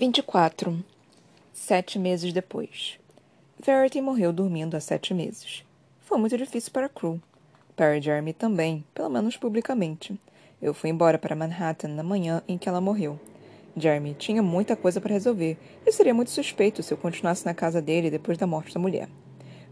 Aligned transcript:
24. 0.00 0.82
Sete 1.52 1.98
meses 1.98 2.32
depois. 2.32 2.98
Verity 3.62 4.00
morreu 4.00 4.32
dormindo 4.32 4.74
há 4.74 4.80
sete 4.80 5.12
meses. 5.12 5.62
Foi 6.00 6.16
muito 6.16 6.38
difícil 6.38 6.72
para 6.72 6.88
Crew. 6.88 7.20
Para 7.76 8.00
Jeremy 8.00 8.32
também, 8.32 8.82
pelo 8.94 9.10
menos 9.10 9.36
publicamente. 9.36 10.18
Eu 10.62 10.72
fui 10.72 10.88
embora 10.88 11.18
para 11.18 11.36
Manhattan 11.36 11.88
na 11.88 12.02
manhã 12.02 12.42
em 12.48 12.56
que 12.56 12.66
ela 12.66 12.80
morreu. 12.80 13.20
Jeremy 13.76 14.14
tinha 14.14 14.42
muita 14.42 14.74
coisa 14.74 15.02
para 15.02 15.12
resolver 15.12 15.58
e 15.86 15.92
seria 15.92 16.14
muito 16.14 16.30
suspeito 16.30 16.82
se 16.82 16.94
eu 16.94 16.96
continuasse 16.96 17.44
na 17.44 17.52
casa 17.52 17.82
dele 17.82 18.10
depois 18.10 18.38
da 18.38 18.46
morte 18.46 18.72
da 18.72 18.80
mulher. 18.80 19.06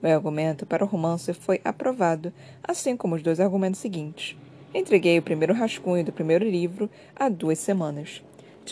Meu 0.03 0.15
argumento 0.15 0.67
para 0.67 0.85
o 0.85 0.87
romance 0.87 1.33
foi 1.33 1.59
aprovado, 1.65 2.35
assim 2.63 2.99
como 2.99 3.15
os 3.15 3.23
dois 3.23 3.41
argumentos 3.41 3.81
seguintes. 3.81 4.37
Entreguei 4.75 5.19
o 5.19 5.23
primeiro 5.23 5.55
rascunho 5.55 6.05
do 6.05 6.13
primeiro 6.13 6.45
livro 6.45 6.91
há 7.17 7.31
duas 7.31 7.59
semanas 7.59 8.23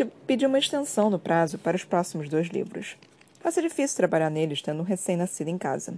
pediu 0.05 0.49
uma 0.49 0.59
extensão 0.59 1.09
no 1.09 1.19
prazo 1.19 1.59
para 1.59 1.77
os 1.77 1.85
próximos 1.85 2.29
dois 2.29 2.49
livros. 2.49 2.97
Vai 3.43 3.53
ser 3.53 3.63
difícil 3.63 3.97
trabalhar 3.97 4.31
neles 4.31 4.61
tendo 4.61 4.81
um 4.81 4.85
recém-nascido 4.85 5.49
em 5.49 5.57
casa. 5.57 5.95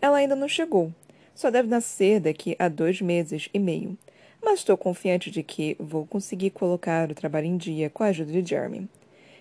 Ela 0.00 0.18
ainda 0.18 0.36
não 0.36 0.48
chegou. 0.48 0.92
Só 1.34 1.50
deve 1.50 1.68
nascer 1.68 2.20
daqui 2.20 2.54
a 2.58 2.68
dois 2.68 3.00
meses 3.00 3.48
e 3.52 3.58
meio. 3.58 3.96
Mas 4.42 4.60
estou 4.60 4.76
confiante 4.76 5.30
de 5.30 5.42
que 5.42 5.76
vou 5.80 6.06
conseguir 6.06 6.50
colocar 6.50 7.10
o 7.10 7.14
trabalho 7.14 7.46
em 7.46 7.56
dia 7.56 7.90
com 7.90 8.02
a 8.02 8.08
ajuda 8.08 8.30
de 8.30 8.48
Jeremy. 8.48 8.88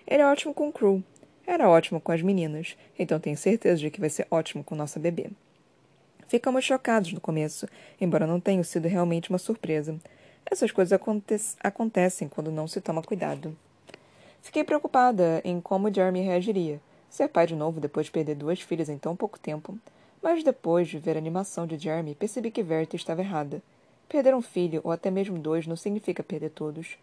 Ele 0.08 0.22
é 0.22 0.26
ótimo 0.26 0.54
com 0.54 0.70
o 0.70 0.72
crew. 0.72 1.04
Era 1.46 1.70
ótimo 1.70 2.02
com 2.02 2.12
as 2.12 2.22
meninas, 2.22 2.76
então 2.98 3.20
tenho 3.20 3.38
certeza 3.38 3.78
de 3.78 3.92
que 3.92 4.00
vai 4.00 4.10
ser 4.10 4.26
ótimo 4.32 4.64
com 4.64 4.74
nossa 4.74 5.00
bebê. 5.00 5.30
Ficamos 6.28 6.66
chocados 6.66 7.14
no 7.14 7.22
começo, 7.22 7.68
embora 8.02 8.26
não 8.26 8.40
tenha 8.40 8.64
sido 8.64 8.88
realmente 8.88 9.30
uma 9.30 9.38
surpresa. 9.38 9.96
Essas 10.50 10.72
coisas 10.72 10.92
aconte 10.92 11.36
acontecem 11.60 12.28
quando 12.28 12.52
não 12.52 12.68
se 12.68 12.82
toma 12.82 13.04
cuidado. 13.04 13.56
Fiquei 14.46 14.64
preocupada 14.64 15.42
em 15.44 15.60
como 15.60 15.92
Jeremy 15.92 16.22
reagiria. 16.22 16.80
Ser 17.10 17.28
pai 17.30 17.48
de 17.48 17.56
novo 17.56 17.82
depois 17.82 18.06
de 18.06 18.12
perder 18.12 18.36
duas 18.36 18.62
filhas 18.62 18.90
em 18.90 18.98
tão 18.98 19.16
pouco 19.16 19.40
tempo. 19.40 19.76
Mas 20.22 20.44
depois 20.44 20.88
de 20.88 21.00
ver 21.00 21.16
a 21.16 21.18
animação 21.18 21.66
de 21.66 21.80
Jeremy, 21.80 22.14
percebi 22.14 22.52
que 22.52 22.62
Verity 22.62 22.96
estava 22.96 23.22
errada. 23.22 23.60
Perder 24.08 24.36
um 24.36 24.44
filho, 24.44 24.82
ou 24.84 24.92
até 24.92 25.10
mesmo 25.10 25.40
dois, 25.40 25.66
não 25.66 25.76
significa 25.76 26.22
perder 26.22 26.52
todos. 26.52 26.96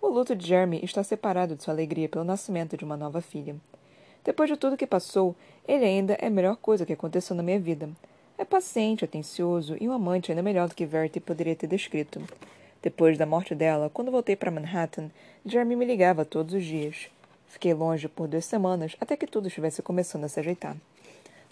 O 0.00 0.08
luto 0.08 0.36
de 0.36 0.46
Jeremy 0.46 0.80
está 0.82 1.02
separado 1.02 1.56
de 1.56 1.62
sua 1.62 1.72
alegria 1.72 2.06
pelo 2.06 2.22
nascimento 2.22 2.76
de 2.76 2.84
uma 2.84 2.98
nova 2.98 3.22
filha. 3.22 3.56
Depois 4.22 4.50
de 4.50 4.58
tudo 4.58 4.76
que 4.76 4.86
passou, 4.86 5.34
ele 5.66 5.86
ainda 5.86 6.18
é 6.20 6.26
a 6.26 6.30
melhor 6.30 6.56
coisa 6.56 6.84
que 6.84 6.92
aconteceu 6.92 7.34
na 7.34 7.42
minha 7.42 7.58
vida. 7.58 7.88
É 8.36 8.44
paciente, 8.44 9.06
atencioso 9.06 9.74
e 9.80 9.88
um 9.88 9.92
amante 9.92 10.30
ainda 10.30 10.42
melhor 10.42 10.68
do 10.68 10.74
que 10.74 10.84
Verity 10.84 11.18
poderia 11.18 11.56
ter 11.56 11.66
descrito. 11.66 12.20
Depois 12.82 13.18
da 13.18 13.26
morte 13.26 13.54
dela, 13.54 13.90
quando 13.90 14.10
voltei 14.10 14.34
para 14.34 14.50
Manhattan, 14.50 15.10
Jeremy 15.44 15.76
me 15.76 15.84
ligava 15.84 16.24
todos 16.24 16.54
os 16.54 16.64
dias. 16.64 17.10
Fiquei 17.46 17.74
longe 17.74 18.08
por 18.08 18.26
duas 18.26 18.46
semanas 18.46 18.96
até 18.98 19.16
que 19.16 19.26
tudo 19.26 19.48
estivesse 19.48 19.82
começando 19.82 20.24
a 20.24 20.28
se 20.28 20.40
ajeitar. 20.40 20.74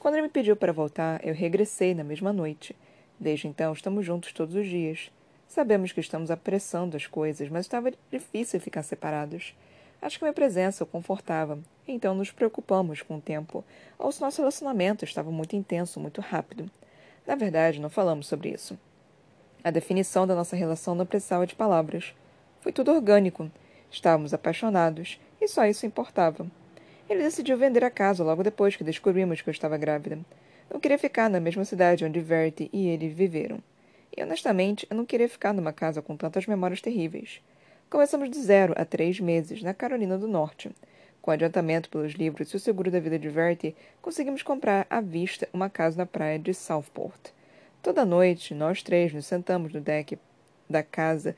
Quando 0.01 0.15
ele 0.15 0.23
me 0.23 0.29
pediu 0.31 0.57
para 0.57 0.73
voltar, 0.73 1.21
eu 1.27 1.35
regressei 1.35 1.95
na 1.95 2.03
mesma 2.03 2.33
noite. 2.33 2.75
Desde 3.21 3.47
então, 3.47 3.75
estamos 3.75 4.07
juntos 4.07 4.33
todos 4.33 4.55
os 4.55 4.67
dias. 4.67 5.11
Sabemos 5.47 5.93
que 5.93 6.01
estamos 6.01 6.31
apressando 6.31 6.97
as 6.97 7.07
coisas, 7.07 7.49
mas 7.51 7.67
estava 7.67 7.93
difícil 8.11 8.59
ficar 8.59 8.83
separados. 8.83 9.55
Acho 10.01 10.19
que 10.19 10.25
minha 10.25 10.33
presença 10.33 10.85
o 10.85 10.87
confortava, 10.87 11.59
então 11.87 12.15
nos 12.15 12.31
preocupamos 12.31 13.03
com 13.03 13.17
o 13.17 13.21
tempo, 13.21 13.65
ou 13.99 14.13
se 14.13 14.21
nosso 14.21 14.41
relacionamento 14.41 15.05
estava 15.05 15.31
muito 15.31 15.57
intenso, 15.57 15.99
muito 15.99 16.21
rápido. 16.21 16.71
Na 17.27 17.35
verdade, 17.35 17.81
não 17.81 17.91
falamos 17.91 18.29
sobre 18.29 18.51
isso. 18.51 18.79
A 19.65 19.71
definição 19.71 20.27
da 20.27 20.35
nossa 20.35 20.55
relação 20.55 20.95
não 20.95 21.05
precisava 21.05 21.47
de 21.47 21.55
palavras. 21.55 22.15
Foi 22.61 22.73
tudo 22.73 22.93
orgânico. 22.93 23.51
Estávamos 23.91 24.33
apaixonados, 24.33 25.19
e 25.41 25.49
só 25.49 25.67
isso 25.67 25.87
importava. 25.87 26.47
Ele 27.09 27.23
decidiu 27.23 27.57
vender 27.57 27.83
a 27.83 27.91
casa 27.91 28.23
logo 28.23 28.43
depois 28.43 28.77
que 28.77 28.85
descobrimos 28.85 29.41
que 29.41 29.49
eu 29.49 29.53
estava 29.53 29.77
grávida. 29.77 30.19
Não 30.71 30.79
queria 30.79 30.99
ficar 30.99 31.31
na 31.31 31.41
mesma 31.41 31.65
cidade 31.65 32.05
onde 32.05 32.21
Verity 32.21 32.69
e 32.73 32.89
ele 32.89 33.09
viveram. 33.09 33.59
E 34.17 34.23
honestamente, 34.23 34.87
eu 34.91 34.97
não 34.97 35.07
queria 35.07 35.29
ficar 35.29 35.53
numa 35.55 35.73
casa 35.73 36.03
com 36.03 36.17
tantas 36.17 36.47
memórias 36.47 36.81
terríveis. 36.81 37.41
Começamos 37.89 38.31
de 38.31 38.39
zero 38.39 38.75
há 38.77 38.85
três 38.85 39.19
meses, 39.19 39.63
na 39.63 39.73
Carolina 39.73 40.19
do 40.19 40.29
Norte. 40.29 40.71
Com 41.23 41.31
adiantamento 41.31 41.89
pelos 41.89 42.13
livros 42.13 42.53
e 42.53 42.57
o 42.57 42.61
seguro 42.61 42.91
da 42.91 43.01
vida 43.01 43.19
de 43.19 43.29
Verity, 43.29 43.75
conseguimos 44.03 44.43
comprar 44.43 44.87
à 44.91 45.01
vista 45.01 45.49
uma 45.53 45.71
casa 45.71 45.97
na 45.97 46.07
praia 46.07 46.39
de 46.39 46.53
Southport. 46.53 47.33
Toda 47.83 48.05
noite, 48.05 48.55
nós 48.55 48.83
três 48.83 49.13
nos 49.13 49.27
sentamos 49.27 49.73
no 49.73 49.81
deck 49.81 50.19
da 50.69 50.83
casa 50.83 51.37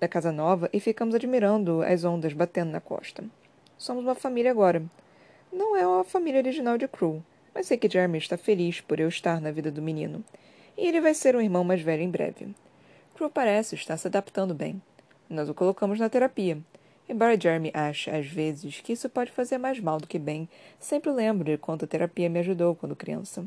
da 0.00 0.08
casa 0.08 0.30
nova 0.30 0.70
e 0.72 0.80
ficamos 0.80 1.14
admirando 1.14 1.82
as 1.82 2.04
ondas 2.04 2.32
batendo 2.32 2.70
na 2.70 2.80
costa. 2.80 3.24
Somos 3.76 4.04
uma 4.04 4.14
família 4.14 4.50
agora. 4.50 4.82
Não 5.52 5.76
é 5.76 5.82
a 5.82 6.04
família 6.04 6.40
original 6.40 6.78
de 6.78 6.86
Crew, 6.86 7.22
mas 7.54 7.66
sei 7.66 7.76
que 7.76 7.88
Jeremy 7.88 8.18
está 8.18 8.36
feliz 8.36 8.80
por 8.80 9.00
eu 9.00 9.08
estar 9.08 9.40
na 9.40 9.50
vida 9.50 9.70
do 9.70 9.82
menino. 9.82 10.24
E 10.76 10.86
ele 10.86 11.00
vai 11.00 11.14
ser 11.14 11.34
um 11.34 11.40
irmão 11.40 11.64
mais 11.64 11.80
velho 11.80 12.02
em 12.02 12.10
breve. 12.10 12.54
Crew 13.14 13.28
parece 13.28 13.74
estar 13.74 13.96
se 13.96 14.06
adaptando 14.06 14.54
bem. 14.54 14.80
Nós 15.28 15.48
o 15.48 15.54
colocamos 15.54 15.98
na 15.98 16.08
terapia. 16.08 16.58
Embora 17.08 17.40
Jeremy 17.40 17.70
ache, 17.74 18.10
às 18.10 18.26
vezes, 18.26 18.80
que 18.80 18.92
isso 18.92 19.08
pode 19.08 19.32
fazer 19.32 19.58
mais 19.58 19.80
mal 19.80 19.98
do 19.98 20.06
que 20.06 20.18
bem, 20.18 20.48
sempre 20.78 21.10
lembro 21.10 21.44
de 21.44 21.58
quanto 21.58 21.84
a 21.84 21.88
terapia 21.88 22.28
me 22.28 22.38
ajudou 22.38 22.74
quando 22.74 22.94
criança. 22.94 23.44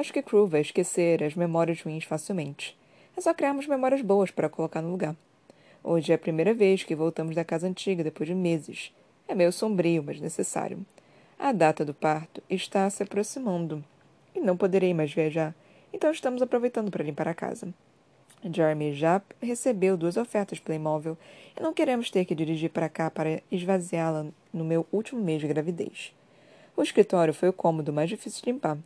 Acho 0.00 0.14
que 0.14 0.22
Crew 0.22 0.46
vai 0.46 0.62
esquecer 0.62 1.22
as 1.22 1.34
memórias 1.34 1.82
ruins 1.82 2.04
facilmente. 2.04 2.74
É 3.14 3.20
só 3.20 3.34
criarmos 3.34 3.66
memórias 3.66 4.00
boas 4.00 4.30
para 4.30 4.48
colocar 4.48 4.80
no 4.80 4.90
lugar. 4.90 5.14
Hoje 5.84 6.10
é 6.10 6.14
a 6.14 6.18
primeira 6.18 6.54
vez 6.54 6.82
que 6.82 6.94
voltamos 6.94 7.36
da 7.36 7.44
casa 7.44 7.66
antiga 7.66 8.02
depois 8.02 8.26
de 8.26 8.34
meses. 8.34 8.94
É 9.28 9.34
meio 9.34 9.52
sombrio, 9.52 10.02
mas 10.02 10.18
necessário. 10.18 10.86
A 11.38 11.52
data 11.52 11.84
do 11.84 11.92
parto 11.92 12.42
está 12.48 12.88
se 12.88 13.02
aproximando 13.02 13.84
e 14.34 14.40
não 14.40 14.56
poderei 14.56 14.94
mais 14.94 15.12
viajar, 15.12 15.54
então 15.92 16.10
estamos 16.10 16.40
aproveitando 16.40 16.90
para 16.90 17.04
limpar 17.04 17.28
a 17.28 17.34
casa. 17.34 17.68
Jeremy 18.42 18.94
já 18.94 19.20
recebeu 19.38 19.98
duas 19.98 20.16
ofertas 20.16 20.58
pelo 20.58 20.76
imóvel 20.76 21.18
e 21.54 21.62
não 21.62 21.74
queremos 21.74 22.10
ter 22.10 22.24
que 22.24 22.34
dirigir 22.34 22.70
para 22.70 22.88
cá 22.88 23.10
para 23.10 23.42
esvaziá-la 23.52 24.28
no 24.50 24.64
meu 24.64 24.86
último 24.90 25.22
mês 25.22 25.42
de 25.42 25.48
gravidez. 25.48 26.14
O 26.74 26.82
escritório 26.82 27.34
foi 27.34 27.50
o 27.50 27.52
cômodo 27.52 27.92
mais 27.92 28.08
difícil 28.08 28.42
de 28.42 28.50
limpar. 28.50 28.78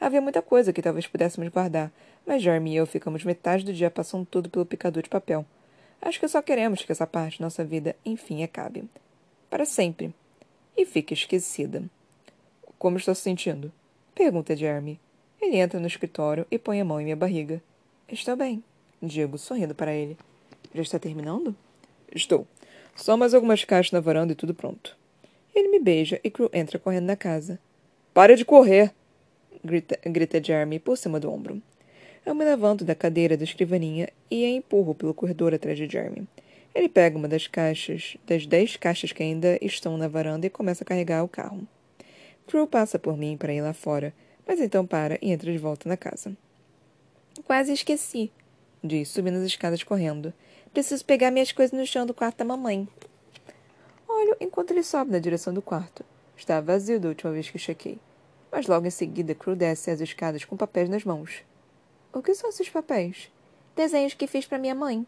Havia 0.00 0.20
muita 0.20 0.42
coisa 0.42 0.72
que 0.72 0.82
talvez 0.82 1.06
pudéssemos 1.06 1.48
guardar, 1.50 1.90
mas 2.26 2.42
Jeremy 2.42 2.72
e 2.72 2.76
eu 2.76 2.86
ficamos 2.86 3.24
metade 3.24 3.64
do 3.64 3.72
dia 3.72 3.90
passando 3.90 4.26
tudo 4.26 4.50
pelo 4.50 4.66
picador 4.66 5.02
de 5.02 5.08
papel. 5.08 5.44
Acho 6.00 6.20
que 6.20 6.28
só 6.28 6.42
queremos 6.42 6.82
que 6.82 6.92
essa 6.92 7.06
parte 7.06 7.36
de 7.36 7.42
nossa 7.42 7.64
vida, 7.64 7.96
enfim, 8.04 8.42
acabe. 8.42 8.84
Para 9.48 9.64
sempre. 9.64 10.14
E 10.76 10.84
fique 10.84 11.14
esquecida. 11.14 11.82
Como 12.78 12.98
estou 12.98 13.14
se 13.14 13.22
sentindo? 13.22 13.72
Pergunta 14.14 14.54
Jeremy. 14.54 15.00
Ele 15.40 15.56
entra 15.56 15.80
no 15.80 15.86
escritório 15.86 16.46
e 16.50 16.58
põe 16.58 16.80
a 16.80 16.84
mão 16.84 17.00
em 17.00 17.04
minha 17.04 17.16
barriga. 17.16 17.62
Estou 18.08 18.36
bem, 18.36 18.62
digo, 19.02 19.38
sorrindo 19.38 19.74
para 19.74 19.94
ele. 19.94 20.16
Já 20.74 20.82
está 20.82 20.98
terminando? 20.98 21.56
Estou. 22.14 22.46
Só 22.94 23.16
mais 23.16 23.34
algumas 23.34 23.64
caixas 23.64 23.92
na 23.92 24.00
varanda 24.00 24.32
e 24.32 24.36
tudo 24.36 24.54
pronto. 24.54 24.96
Ele 25.54 25.68
me 25.68 25.78
beija 25.78 26.20
e 26.22 26.30
Crew 26.30 26.50
entra 26.52 26.78
correndo 26.78 27.06
na 27.06 27.16
casa. 27.16 27.58
Pare 28.12 28.36
de 28.36 28.44
correr! 28.44 28.92
Grita, 29.66 29.98
grita 30.08 30.42
Jeremy 30.42 30.78
por 30.78 30.96
cima 30.96 31.20
do 31.20 31.30
ombro. 31.30 31.60
Eu 32.24 32.34
me 32.34 32.44
levanto 32.44 32.84
da 32.84 32.94
cadeira 32.94 33.36
da 33.36 33.44
escrivaninha 33.44 34.08
e 34.30 34.44
a 34.44 34.48
empurro 34.48 34.94
pelo 34.94 35.12
corredor 35.12 35.52
atrás 35.52 35.76
de 35.76 35.88
Jeremy. 35.88 36.26
Ele 36.74 36.88
pega 36.88 37.16
uma 37.16 37.28
das 37.28 37.46
caixas, 37.46 38.16
das 38.26 38.46
dez 38.46 38.76
caixas 38.76 39.12
que 39.12 39.22
ainda 39.22 39.58
estão 39.62 39.96
na 39.96 40.08
varanda 40.08 40.46
e 40.46 40.50
começa 40.50 40.82
a 40.82 40.86
carregar 40.86 41.24
o 41.24 41.28
carro. 41.28 41.66
Crew 42.46 42.66
passa 42.66 42.98
por 42.98 43.16
mim 43.16 43.36
para 43.36 43.52
ir 43.52 43.60
lá 43.60 43.72
fora, 43.72 44.14
mas 44.46 44.60
então 44.60 44.86
para 44.86 45.18
e 45.20 45.30
entra 45.30 45.52
de 45.52 45.58
volta 45.58 45.88
na 45.88 45.96
casa. 45.96 46.36
Quase 47.44 47.72
esqueci, 47.72 48.30
diz, 48.82 49.08
subindo 49.08 49.38
as 49.38 49.44
escadas 49.44 49.82
correndo. 49.82 50.32
Preciso 50.72 51.04
pegar 51.04 51.30
minhas 51.30 51.52
coisas 51.52 51.78
no 51.78 51.86
chão 51.86 52.06
do 52.06 52.14
quarto 52.14 52.38
da 52.38 52.44
mamãe. 52.44 52.88
Olho 54.08 54.36
enquanto 54.40 54.70
ele 54.70 54.82
sobe 54.82 55.10
na 55.10 55.18
direção 55.18 55.52
do 55.52 55.62
quarto. 55.62 56.04
Está 56.36 56.60
vazio 56.60 57.00
da 57.00 57.08
última 57.08 57.32
vez 57.32 57.48
que 57.48 57.58
chequei 57.58 57.98
mas 58.56 58.66
logo 58.66 58.86
em 58.86 58.90
seguida 58.90 59.34
Crew 59.34 59.54
desce 59.54 59.90
as 59.90 60.00
escadas 60.00 60.42
com 60.42 60.56
papéis 60.56 60.88
nas 60.88 61.04
mãos. 61.04 61.44
O 62.10 62.22
que 62.22 62.34
são 62.34 62.48
esses 62.48 62.70
papéis? 62.70 63.30
Desenhos 63.76 64.14
que 64.14 64.26
fiz 64.26 64.46
para 64.46 64.56
minha 64.56 64.74
mãe. 64.74 65.06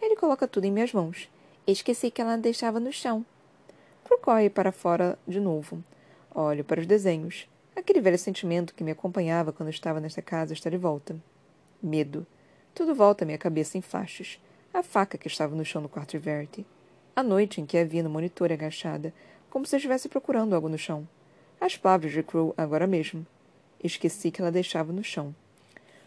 Ele 0.00 0.14
coloca 0.14 0.46
tudo 0.46 0.66
em 0.66 0.70
minhas 0.70 0.92
mãos. 0.92 1.28
Esqueci 1.66 2.08
que 2.08 2.22
ela 2.22 2.36
deixava 2.36 2.78
no 2.78 2.92
chão. 2.92 3.26
Crew 4.04 4.18
corre 4.18 4.48
para 4.48 4.70
fora 4.70 5.18
de 5.26 5.40
novo. 5.40 5.82
Olho 6.32 6.62
para 6.62 6.80
os 6.80 6.86
desenhos. 6.86 7.48
Aquele 7.74 8.00
velho 8.00 8.16
sentimento 8.16 8.72
que 8.72 8.84
me 8.84 8.92
acompanhava 8.92 9.52
quando 9.52 9.70
estava 9.70 9.98
nesta 9.98 10.22
casa 10.22 10.52
está 10.52 10.70
de 10.70 10.76
volta. 10.76 11.16
Medo. 11.82 12.24
Tudo 12.72 12.94
volta 12.94 13.24
à 13.24 13.26
minha 13.26 13.38
cabeça 13.38 13.76
em 13.76 13.82
flashes. 13.82 14.40
A 14.72 14.84
faca 14.84 15.18
que 15.18 15.26
estava 15.26 15.56
no 15.56 15.64
chão 15.64 15.82
do 15.82 15.88
quarto 15.88 16.16
de. 16.16 16.64
A 17.16 17.24
noite 17.24 17.60
em 17.60 17.66
que 17.66 17.76
a 17.76 17.84
vi 17.84 18.04
no 18.04 18.10
monitor 18.10 18.52
agachada, 18.52 19.12
como 19.50 19.66
se 19.66 19.74
estivesse 19.74 20.08
procurando 20.08 20.54
algo 20.54 20.68
no 20.68 20.78
chão. 20.78 21.08
As 21.64 21.78
palavras 21.78 22.12
de 22.12 22.22
Crew 22.22 22.52
agora 22.58 22.86
mesmo. 22.86 23.26
Esqueci 23.82 24.30
que 24.30 24.42
ela 24.42 24.52
deixava 24.52 24.92
no 24.92 25.02
chão. 25.02 25.34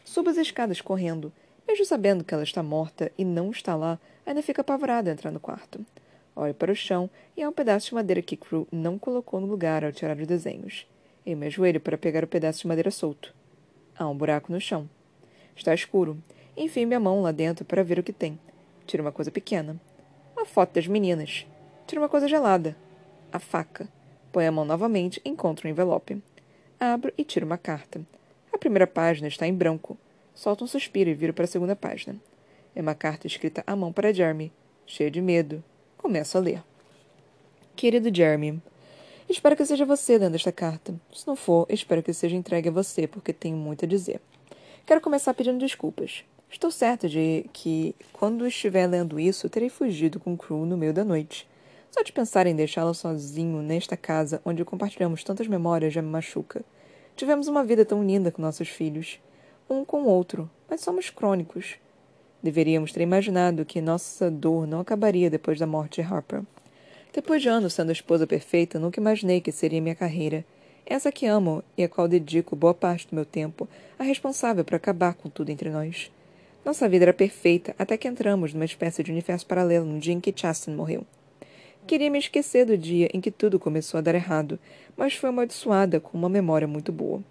Subo 0.06 0.30
as 0.30 0.38
escadas 0.38 0.82
correndo, 0.82 1.34
mesmo 1.68 1.84
sabendo 1.84 2.24
que 2.24 2.32
ela 2.32 2.44
está 2.44 2.62
morta 2.62 3.12
e 3.18 3.26
não 3.26 3.50
está 3.50 3.76
lá, 3.76 4.00
ainda 4.24 4.44
fica 4.44 4.62
apavorada 4.62 5.10
entrar 5.10 5.32
no 5.32 5.40
quarto. 5.40 5.84
Olho 6.36 6.54
para 6.54 6.72
o 6.72 6.76
chão 6.76 7.10
e 7.36 7.42
há 7.42 7.50
um 7.50 7.52
pedaço 7.52 7.88
de 7.88 7.96
madeira 7.96 8.22
que 8.22 8.38
Crew 8.38 8.68
não 8.72 9.00
colocou 9.00 9.42
no 9.42 9.48
lugar 9.48 9.84
ao 9.84 9.92
tirar 9.92 10.16
os 10.18 10.28
desenhos. 10.28 10.86
Eu 11.26 11.36
me 11.36 11.48
ajoelho 11.48 11.82
para 11.82 11.98
pegar 11.98 12.24
o 12.24 12.28
pedaço 12.28 12.62
de 12.62 12.68
madeira 12.68 12.92
solto. 12.92 13.34
Há 13.98 14.08
um 14.08 14.16
buraco 14.16 14.52
no 14.52 14.62
chão. 14.62 14.88
Está 15.56 15.74
escuro. 15.74 16.22
Enfio 16.56 16.86
minha 16.86 17.00
mão 17.00 17.24
lá 17.24 17.32
dentro 17.32 17.66
para 17.66 17.82
ver 17.82 17.98
o 17.98 18.04
que 18.04 18.14
tem. 18.14 18.40
Tiro 18.86 19.02
uma 19.02 19.12
coisa 19.12 19.32
pequena. 19.32 19.76
Uma 20.36 20.46
foto 20.46 20.76
das 20.76 20.86
meninas. 20.86 21.48
Tiro 21.88 22.00
uma 22.00 22.10
coisa 22.10 22.28
gelada. 22.28 22.78
A 23.34 23.40
faca. 23.40 23.97
Põe 24.38 24.46
a 24.46 24.52
mão 24.52 24.66
novamente 24.66 25.20
encontro 25.26 25.68
um 25.68 25.72
envelope. 25.72 26.22
Abro 26.80 27.12
e 27.18 27.24
tiro 27.24 27.44
uma 27.44 27.58
carta. 27.58 28.00
A 28.54 28.58
primeira 28.60 28.86
página 28.86 29.28
está 29.28 29.48
em 29.48 29.52
branco. 29.52 29.98
Solto 30.36 30.64
um 30.64 30.68
suspiro 30.68 31.10
e 31.10 31.16
viro 31.16 31.34
para 31.34 31.46
a 31.46 31.48
segunda 31.48 31.76
página. 31.76 32.16
É 32.76 32.80
uma 32.80 32.94
carta 32.94 33.26
escrita 33.26 33.64
à 33.66 33.76
mão 33.76 33.92
para 33.92 34.14
Jeremy, 34.14 34.52
cheia 34.86 35.10
de 35.10 35.24
medo. 35.24 35.64
Começo 35.98 36.38
a 36.38 36.42
ler. 36.42 36.64
Querido 37.76 38.16
Jeremy, 38.16 38.62
espero 39.28 39.56
que 39.56 39.66
seja 39.66 39.88
você 39.88 40.20
dando 40.20 40.36
esta 40.36 40.52
carta. 40.52 40.94
Se 41.12 41.26
não 41.26 41.36
for, 41.36 41.66
espero 41.68 42.04
que 42.04 42.14
seja 42.14 42.36
entregue 42.36 42.70
a 42.70 42.72
você, 42.72 43.08
porque 43.08 43.34
tenho 43.34 43.58
muito 43.58 43.86
a 43.86 43.88
dizer. 43.88 44.22
Quero 44.86 45.02
começar 45.02 45.34
pedindo 45.34 45.58
desculpas. 45.58 46.24
Estou 46.48 46.70
certa 46.70 47.10
de 47.10 47.50
que, 47.52 47.96
quando 48.14 48.46
estiver 48.46 48.86
lendo 48.86 49.20
isso, 49.20 49.50
terei 49.50 49.70
fugido 49.70 50.20
com 50.20 50.38
Crew 50.38 50.64
no 50.64 50.78
meio 50.78 50.94
da 50.94 51.04
noite. 51.04 51.48
Só 51.92 52.04
de 52.04 52.12
pensar 52.12 52.48
em 52.48 52.56
deixá-lo 52.56 52.94
sozinho 52.94 53.62
nesta 53.62 53.96
casa 53.96 54.42
onde 54.46 54.64
compartilhamos 54.66 55.24
tantas 55.24 55.48
memórias 55.48 55.94
já 55.94 56.02
me 56.02 56.10
machuca. 56.10 56.64
Tivemos 57.16 57.48
uma 57.48 57.64
vida 57.64 57.86
tão 57.86 58.04
linda 58.04 58.32
com 58.32 58.42
nossos 58.42 58.70
filhos, 58.70 59.20
um 59.70 59.84
com 59.84 60.04
o 60.04 60.08
outro, 60.08 60.50
mas 60.70 60.82
somos 60.82 61.10
crônicos. 61.10 61.76
Deveríamos 62.44 62.92
ter 62.92 63.02
imaginado 63.02 63.66
que 63.66 63.82
nossa 63.82 64.30
dor 64.30 64.68
não 64.68 64.80
acabaria 64.80 65.30
depois 65.30 65.60
da 65.60 65.66
morte 65.66 66.02
de 66.02 66.08
Harper. 66.08 66.44
Depois 67.12 67.42
de 67.42 67.50
anos 67.50 67.74
sendo 67.74 67.90
a 67.90 67.94
esposa 67.94 68.28
perfeita, 68.28 68.78
nunca 68.78 69.00
imaginei 69.00 69.42
que 69.42 69.52
seria 69.52 69.82
minha 69.82 69.96
carreira. 69.96 70.46
Essa 70.86 71.12
que 71.12 71.26
amo 71.26 71.64
e 71.76 71.84
a 71.84 71.90
qual 71.90 72.08
dedico 72.08 72.56
boa 72.56 72.74
parte 72.74 73.08
do 73.08 73.16
meu 73.16 73.26
tempo, 73.26 73.68
a 73.98 74.04
responsável 74.04 74.64
por 74.64 74.76
acabar 74.76 75.16
com 75.16 75.30
tudo 75.30 75.50
entre 75.50 75.70
nós. 75.70 76.12
Nossa 76.64 76.88
vida 76.88 77.06
era 77.06 77.14
perfeita 77.14 77.74
até 77.80 77.98
que 77.98 78.08
entramos 78.08 78.54
numa 78.54 78.66
espécie 78.66 79.02
de 79.02 79.12
universo 79.12 79.46
paralelo 79.46 79.86
no 79.86 80.00
dia 80.00 80.14
em 80.14 80.20
que 80.20 80.34
Chasten 80.36 80.76
morreu. 80.76 81.06
Queria 81.88 82.12
me 82.12 82.20
esquecer 82.20 82.66
do 82.66 82.78
dia 82.78 83.10
em 83.14 83.22
que 83.22 83.32
tudo 83.32 83.58
começou 83.58 83.98
a 83.98 84.02
dar 84.02 84.14
errado, 84.14 84.60
mas 84.98 85.14
foi 85.14 85.30
amaldiçoada 85.30 86.02
com 86.02 86.18
uma 86.18 86.28
memória 86.28 86.68
muito 86.68 86.92
boa. 86.92 87.24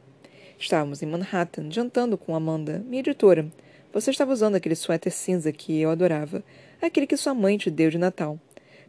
Estávamos 0.59 1.03
em 1.03 1.07
Manhattan, 1.07 1.71
jantando 1.71 2.17
com 2.17 2.35
Amanda, 2.35 2.83
minha 2.87 3.01
editora. 3.01 3.47
Você 3.93 4.11
estava 4.11 4.33
usando 4.33 4.55
aquele 4.55 4.75
suéter 4.75 5.13
cinza 5.13 5.53
que 5.53 5.79
eu 5.79 5.91
adorava, 5.91 6.43
aquele 6.81 7.07
que 7.07 7.19
sua 7.19 7.35
mãe 7.35 7.59
te 7.59 7.71
deu 7.71 7.91
de 7.91 7.99
Natal. 7.99 8.41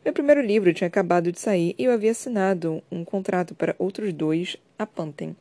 Meu 0.05 0.13
primeiro 0.13 0.39
livro 0.39 0.73
tinha 0.73 0.87
acabado 0.87 1.33
de 1.33 1.39
sair 1.41 1.75
e 1.77 1.83
eu 1.83 1.91
havia 1.91 2.11
assinado 2.11 2.81
um 2.89 3.03
contrato 3.03 3.53
para 3.53 3.75
outros 3.77 4.13
dois 4.13 4.55
a 4.79 4.85
Panten. 4.85 5.35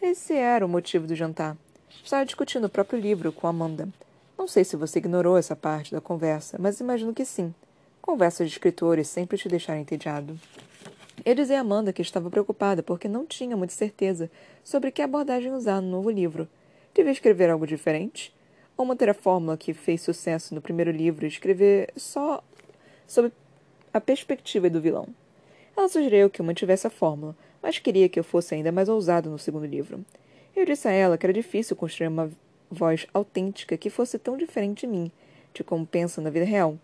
Esse 0.00 0.34
era 0.34 0.64
o 0.64 0.68
motivo 0.68 1.04
do 1.04 1.16
jantar. 1.16 1.56
Estava 2.04 2.24
discutindo 2.24 2.66
o 2.66 2.70
próprio 2.70 3.00
livro 3.00 3.32
com 3.32 3.48
Amanda. 3.48 3.88
Não 4.38 4.46
sei 4.46 4.62
se 4.62 4.76
você 4.76 5.00
ignorou 5.00 5.36
essa 5.36 5.56
parte 5.56 5.90
da 5.90 6.00
conversa, 6.00 6.58
mas 6.60 6.78
imagino 6.78 7.12
que 7.12 7.24
sim. 7.24 7.52
Conversas 8.02 8.48
de 8.48 8.56
escritores 8.56 9.06
sempre 9.06 9.38
te 9.38 9.48
deixaram 9.48 9.80
entediado. 9.80 10.36
Eu 11.24 11.36
dizia 11.36 11.58
a 11.58 11.60
Amanda 11.60 11.92
que 11.92 12.02
estava 12.02 12.28
preocupada 12.28 12.82
porque 12.82 13.06
não 13.06 13.24
tinha 13.24 13.56
muita 13.56 13.72
certeza 13.74 14.28
sobre 14.64 14.90
que 14.90 15.00
abordagem 15.00 15.52
usar 15.52 15.80
no 15.80 15.88
novo 15.88 16.10
livro. 16.10 16.48
Devia 16.92 17.12
escrever 17.12 17.48
algo 17.48 17.64
diferente? 17.64 18.34
Ou 18.76 18.84
manter 18.84 19.08
a 19.08 19.14
fórmula 19.14 19.56
que 19.56 19.72
fez 19.72 20.02
sucesso 20.02 20.52
no 20.52 20.60
primeiro 20.60 20.90
livro 20.90 21.24
e 21.24 21.28
escrever 21.28 21.92
só 21.96 22.42
sob 23.06 23.30
a 23.94 24.00
perspectiva 24.00 24.68
do 24.68 24.80
vilão? 24.80 25.06
Ela 25.76 25.88
sugeriu 25.88 26.28
que 26.28 26.40
eu 26.40 26.44
mantivesse 26.44 26.88
a 26.88 26.90
fórmula, 26.90 27.36
mas 27.62 27.78
queria 27.78 28.08
que 28.08 28.18
eu 28.18 28.24
fosse 28.24 28.52
ainda 28.52 28.72
mais 28.72 28.88
ousado 28.88 29.30
no 29.30 29.38
segundo 29.38 29.64
livro. 29.64 30.04
Eu 30.56 30.66
disse 30.66 30.88
a 30.88 30.90
ela 30.90 31.16
que 31.16 31.24
era 31.24 31.32
difícil 31.32 31.76
construir 31.76 32.08
uma 32.08 32.32
voz 32.68 33.06
autêntica 33.14 33.76
que 33.76 33.88
fosse 33.88 34.18
tão 34.18 34.36
diferente 34.36 34.80
de 34.80 34.86
mim, 34.88 35.12
de 35.54 35.62
como 35.62 35.86
pensa 35.86 36.20
na 36.20 36.30
vida 36.30 36.44
real. 36.44 36.76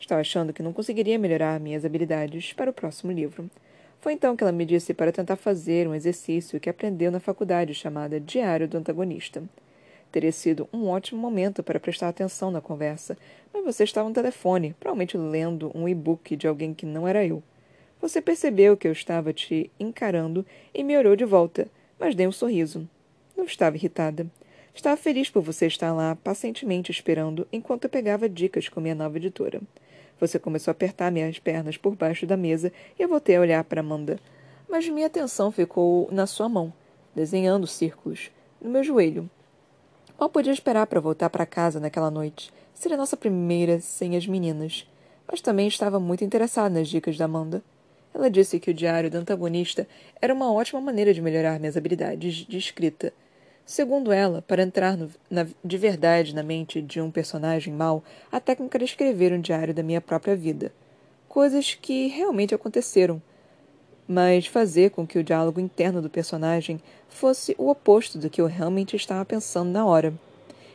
Estava 0.00 0.20
achando 0.20 0.52
que 0.52 0.62
não 0.62 0.72
conseguiria 0.72 1.18
melhorar 1.18 1.58
minhas 1.58 1.84
habilidades 1.84 2.52
para 2.52 2.70
o 2.70 2.74
próximo 2.74 3.12
livro. 3.12 3.50
Foi 4.00 4.12
então 4.12 4.36
que 4.36 4.44
ela 4.44 4.52
me 4.52 4.64
disse 4.64 4.94
para 4.94 5.12
tentar 5.12 5.36
fazer 5.36 5.88
um 5.88 5.94
exercício 5.94 6.60
que 6.60 6.70
aprendeu 6.70 7.10
na 7.10 7.18
faculdade 7.18 7.74
chamada 7.74 8.20
Diário 8.20 8.68
do 8.68 8.78
Antagonista. 8.78 9.42
Teria 10.10 10.32
sido 10.32 10.68
um 10.72 10.88
ótimo 10.88 11.20
momento 11.20 11.62
para 11.62 11.80
prestar 11.80 12.08
atenção 12.08 12.50
na 12.50 12.60
conversa, 12.60 13.18
mas 13.52 13.64
você 13.64 13.84
estava 13.84 14.08
no 14.08 14.14
telefone, 14.14 14.74
provavelmente 14.78 15.18
lendo 15.18 15.70
um 15.74 15.88
e-book 15.88 16.36
de 16.36 16.46
alguém 16.46 16.72
que 16.72 16.86
não 16.86 17.06
era 17.06 17.26
eu. 17.26 17.42
Você 18.00 18.22
percebeu 18.22 18.76
que 18.76 18.86
eu 18.86 18.92
estava 18.92 19.32
te 19.32 19.70
encarando 19.78 20.46
e 20.72 20.84
me 20.84 20.96
olhou 20.96 21.16
de 21.16 21.24
volta, 21.24 21.68
mas 21.98 22.14
dei 22.14 22.26
um 22.26 22.32
sorriso. 22.32 22.88
Não 23.36 23.44
estava 23.44 23.76
irritada. 23.76 24.26
Estava 24.74 24.96
feliz 24.96 25.28
por 25.28 25.42
você 25.42 25.66
estar 25.66 25.92
lá, 25.92 26.16
pacientemente 26.16 26.92
esperando, 26.92 27.46
enquanto 27.52 27.84
eu 27.84 27.90
pegava 27.90 28.28
dicas 28.28 28.68
com 28.68 28.80
minha 28.80 28.94
nova 28.94 29.16
editora. 29.16 29.60
Você 30.20 30.38
começou 30.38 30.70
a 30.70 30.72
apertar 30.72 31.12
minhas 31.12 31.38
pernas 31.38 31.76
por 31.76 31.94
baixo 31.94 32.26
da 32.26 32.36
mesa 32.36 32.72
e 32.98 33.02
eu 33.02 33.08
voltei 33.08 33.36
a 33.36 33.40
olhar 33.40 33.64
para 33.64 33.80
Amanda. 33.80 34.18
Mas 34.68 34.88
minha 34.88 35.06
atenção 35.06 35.50
ficou 35.50 36.08
na 36.10 36.26
sua 36.26 36.48
mão, 36.48 36.72
desenhando 37.14 37.66
círculos, 37.66 38.30
no 38.60 38.68
meu 38.68 38.82
joelho. 38.82 39.30
Mal 40.18 40.28
podia 40.28 40.52
esperar 40.52 40.86
para 40.86 41.00
voltar 41.00 41.30
para 41.30 41.46
casa 41.46 41.78
naquela 41.78 42.10
noite. 42.10 42.52
Seria 42.74 42.96
nossa 42.96 43.16
primeira 43.16 43.80
sem 43.80 44.16
as 44.16 44.26
meninas. 44.26 44.86
Mas 45.30 45.40
também 45.40 45.68
estava 45.68 46.00
muito 46.00 46.24
interessada 46.24 46.70
nas 46.70 46.88
dicas 46.88 47.16
da 47.16 47.26
Amanda. 47.26 47.62
Ela 48.12 48.28
disse 48.28 48.58
que 48.58 48.70
o 48.70 48.74
diário 48.74 49.10
do 49.10 49.18
antagonista 49.18 49.86
era 50.20 50.34
uma 50.34 50.52
ótima 50.52 50.80
maneira 50.80 51.14
de 51.14 51.22
melhorar 51.22 51.60
minhas 51.60 51.76
habilidades 51.76 52.34
de 52.34 52.58
escrita 52.58 53.12
Segundo 53.68 54.10
ela, 54.12 54.40
para 54.40 54.62
entrar 54.62 54.96
no, 54.96 55.10
na, 55.30 55.46
de 55.62 55.76
verdade 55.76 56.34
na 56.34 56.42
mente 56.42 56.80
de 56.80 57.02
um 57.02 57.10
personagem 57.10 57.70
mau, 57.70 58.02
a 58.32 58.40
técnica 58.40 58.78
era 58.78 58.84
escrever 58.84 59.30
um 59.30 59.42
diário 59.42 59.74
da 59.74 59.82
minha 59.82 60.00
própria 60.00 60.34
vida. 60.34 60.72
Coisas 61.28 61.74
que 61.74 62.06
realmente 62.06 62.54
aconteceram, 62.54 63.20
mas 64.08 64.46
fazer 64.46 64.90
com 64.92 65.06
que 65.06 65.18
o 65.18 65.22
diálogo 65.22 65.60
interno 65.60 66.00
do 66.00 66.08
personagem 66.08 66.80
fosse 67.10 67.54
o 67.58 67.68
oposto 67.68 68.16
do 68.16 68.30
que 68.30 68.40
eu 68.40 68.46
realmente 68.46 68.96
estava 68.96 69.22
pensando 69.22 69.70
na 69.70 69.84
hora. 69.84 70.14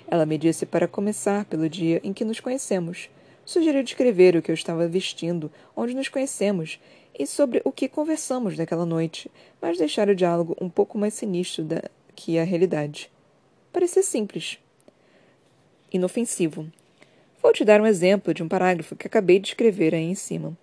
Ela 0.07 0.27
me 0.27 0.37
disse 0.37 0.63
para 0.63 0.87
começar 0.87 1.45
pelo 1.45 1.67
dia 1.67 1.99
em 2.03 2.13
que 2.13 2.23
nos 2.23 2.39
conhecemos. 2.39 3.09
Sugeriu 3.43 3.81
descrever 3.81 4.35
o 4.35 4.41
que 4.43 4.51
eu 4.51 4.55
estava 4.55 4.87
vestindo, 4.87 5.51
onde 5.75 5.95
nos 5.95 6.09
conhecemos 6.09 6.79
e 7.17 7.25
sobre 7.25 7.59
o 7.65 7.71
que 7.71 7.89
conversamos 7.89 8.55
naquela 8.55 8.85
noite, 8.85 9.31
mas 9.59 9.79
deixar 9.79 10.09
o 10.09 10.15
diálogo 10.15 10.55
um 10.61 10.69
pouco 10.69 10.95
mais 10.95 11.15
sinistro 11.15 11.63
da, 11.63 11.81
que 12.15 12.37
a 12.37 12.43
realidade. 12.43 13.09
Parecia 13.71 14.03
simples. 14.03 14.57
Inofensivo. 15.91 16.71
Vou 17.41 17.51
te 17.51 17.65
dar 17.65 17.81
um 17.81 17.85
exemplo 17.85 18.33
de 18.33 18.41
um 18.41 18.47
parágrafo 18.47 18.95
que 18.95 19.07
acabei 19.07 19.39
de 19.39 19.49
escrever 19.49 19.93
aí 19.93 20.03
em 20.03 20.15
cima. 20.15 20.57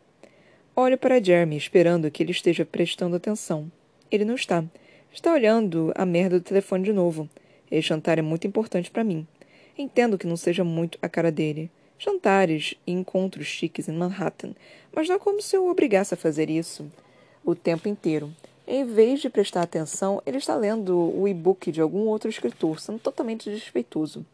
Olho 0.74 0.96
para 0.96 1.22
Jeremy, 1.22 1.56
esperando 1.56 2.10
que 2.10 2.22
ele 2.22 2.30
esteja 2.32 2.64
prestando 2.64 3.16
atenção. 3.16 3.70
Ele 4.10 4.24
não 4.24 4.34
está. 4.34 4.64
Está 5.12 5.32
olhando 5.32 5.92
a 5.94 6.06
merda 6.06 6.38
do 6.38 6.44
telefone 6.44 6.84
de 6.84 6.92
novo. 6.92 7.28
Esse 7.70 7.88
jantar 7.88 8.18
é 8.18 8.22
muito 8.22 8.46
importante 8.46 8.90
para 8.90 9.04
mim. 9.04 9.26
Entendo 9.76 10.16
que 10.16 10.26
não 10.26 10.36
seja 10.36 10.64
muito 10.64 10.98
a 11.02 11.08
cara 11.08 11.30
dele. 11.30 11.70
Jantares 11.98 12.74
e 12.86 12.92
encontros 12.92 13.46
chiques 13.46 13.88
em 13.88 13.92
Manhattan, 13.92 14.54
mas 14.90 15.06
não 15.06 15.16
é 15.16 15.18
como 15.18 15.42
se 15.42 15.54
eu 15.54 15.64
o 15.64 15.70
obrigasse 15.70 16.14
a 16.14 16.16
fazer 16.16 16.48
isso 16.48 16.90
o 17.44 17.54
tempo 17.54 17.88
inteiro. 17.88 18.34
Em 18.72 18.84
vez 18.84 19.18
de 19.18 19.28
prestar 19.28 19.62
atenção, 19.62 20.22
ele 20.24 20.36
está 20.36 20.54
lendo 20.54 20.96
o 20.96 21.26
e-book 21.26 21.72
de 21.72 21.80
algum 21.80 22.06
outro 22.06 22.30
escritor, 22.30 22.78
sendo 22.78 23.00
totalmente 23.00 23.50
desfeitoso. 23.50 24.24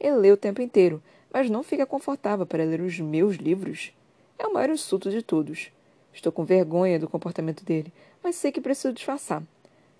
Ele 0.00 0.16
lê 0.16 0.32
o 0.32 0.36
tempo 0.36 0.60
inteiro, 0.60 1.00
mas 1.32 1.48
não 1.48 1.62
fica 1.62 1.86
confortável 1.86 2.44
para 2.44 2.64
ler 2.64 2.80
os 2.80 2.98
meus 2.98 3.36
livros. 3.36 3.92
É 4.36 4.44
o 4.44 4.52
maior 4.52 4.70
insulto 4.70 5.08
de 5.08 5.22
todos. 5.22 5.70
Estou 6.12 6.32
com 6.32 6.44
vergonha 6.44 6.98
do 6.98 7.08
comportamento 7.08 7.64
dele, 7.64 7.92
mas 8.24 8.34
sei 8.34 8.50
que 8.50 8.60
preciso 8.60 8.92
disfarçar. 8.92 9.40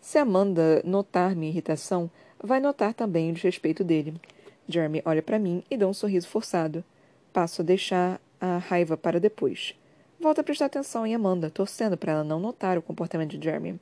Se 0.00 0.19
Amanda 0.19 0.83
notar 0.85 1.37
minha 1.37 1.52
irritação, 1.52 2.11
vai 2.43 2.59
notar 2.59 2.93
também 2.93 3.31
o 3.31 3.35
desrespeito 3.35 3.85
dele. 3.85 4.14
Jeremy 4.69 5.00
olha 5.05 5.23
para 5.23 5.38
mim 5.38 5.62
e 5.71 5.76
dá 5.76 5.87
um 5.87 5.95
sorriso 5.95 6.26
forçado. 6.26 6.83
Passo 7.33 7.62
a 7.62 7.64
deixar 7.64 8.21
a 8.40 8.59
raiva 8.59 8.97
para 8.97 9.21
depois. 9.21 9.76
Volto 10.18 10.40
a 10.40 10.44
prestar 10.44 10.66
atenção 10.66 11.06
em 11.06 11.14
Amanda, 11.14 11.50
torcendo 11.50 11.96
para 11.96 12.12
ela 12.12 12.25
não 12.25 12.40
notar 12.40 12.78
o 12.78 12.82
comportamento 12.82 13.37
de 13.37 13.44
Jeremy. 13.44 13.78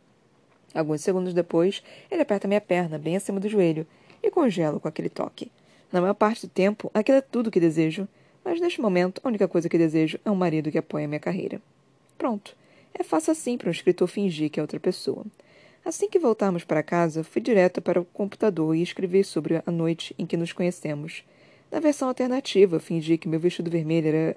Alguns 0.74 1.00
segundos 1.00 1.32
depois, 1.32 1.82
ele 2.10 2.22
aperta 2.22 2.48
minha 2.48 2.60
perna 2.60 2.98
bem 2.98 3.16
acima 3.16 3.38
do 3.38 3.48
joelho 3.48 3.86
e 4.22 4.30
congelo 4.30 4.80
com 4.80 4.88
aquele 4.88 5.08
toque. 5.08 5.50
Na 5.92 6.00
maior 6.00 6.14
parte 6.14 6.46
do 6.46 6.50
tempo, 6.50 6.90
aquilo 6.92 7.18
é 7.18 7.20
tudo 7.20 7.50
que 7.50 7.60
desejo, 7.60 8.08
mas 8.44 8.60
neste 8.60 8.80
momento, 8.80 9.20
a 9.22 9.28
única 9.28 9.46
coisa 9.46 9.68
que 9.68 9.78
desejo 9.78 10.18
é 10.24 10.30
um 10.30 10.34
marido 10.34 10.70
que 10.70 10.78
apoie 10.78 11.06
minha 11.06 11.20
carreira. 11.20 11.62
Pronto. 12.18 12.56
É 12.92 13.02
fácil 13.02 13.32
assim 13.32 13.56
para 13.56 13.68
um 13.68 13.72
escritor 13.72 14.08
fingir 14.08 14.50
que 14.50 14.58
é 14.58 14.62
outra 14.62 14.78
pessoa. 14.80 15.24
Assim 15.84 16.08
que 16.08 16.18
voltarmos 16.18 16.64
para 16.64 16.82
casa, 16.82 17.22
fui 17.22 17.40
direto 17.40 17.80
para 17.80 18.00
o 18.00 18.04
computador 18.04 18.74
e 18.74 18.82
escrevi 18.82 19.22
sobre 19.22 19.62
a 19.64 19.70
noite 19.70 20.14
em 20.18 20.26
que 20.26 20.36
nos 20.36 20.52
conhecemos. 20.52 21.24
Na 21.70 21.78
versão 21.78 22.08
alternativa, 22.08 22.80
fingi 22.80 23.18
que 23.18 23.28
meu 23.28 23.38
vestido 23.38 23.70
vermelho 23.70 24.08
era 24.08 24.36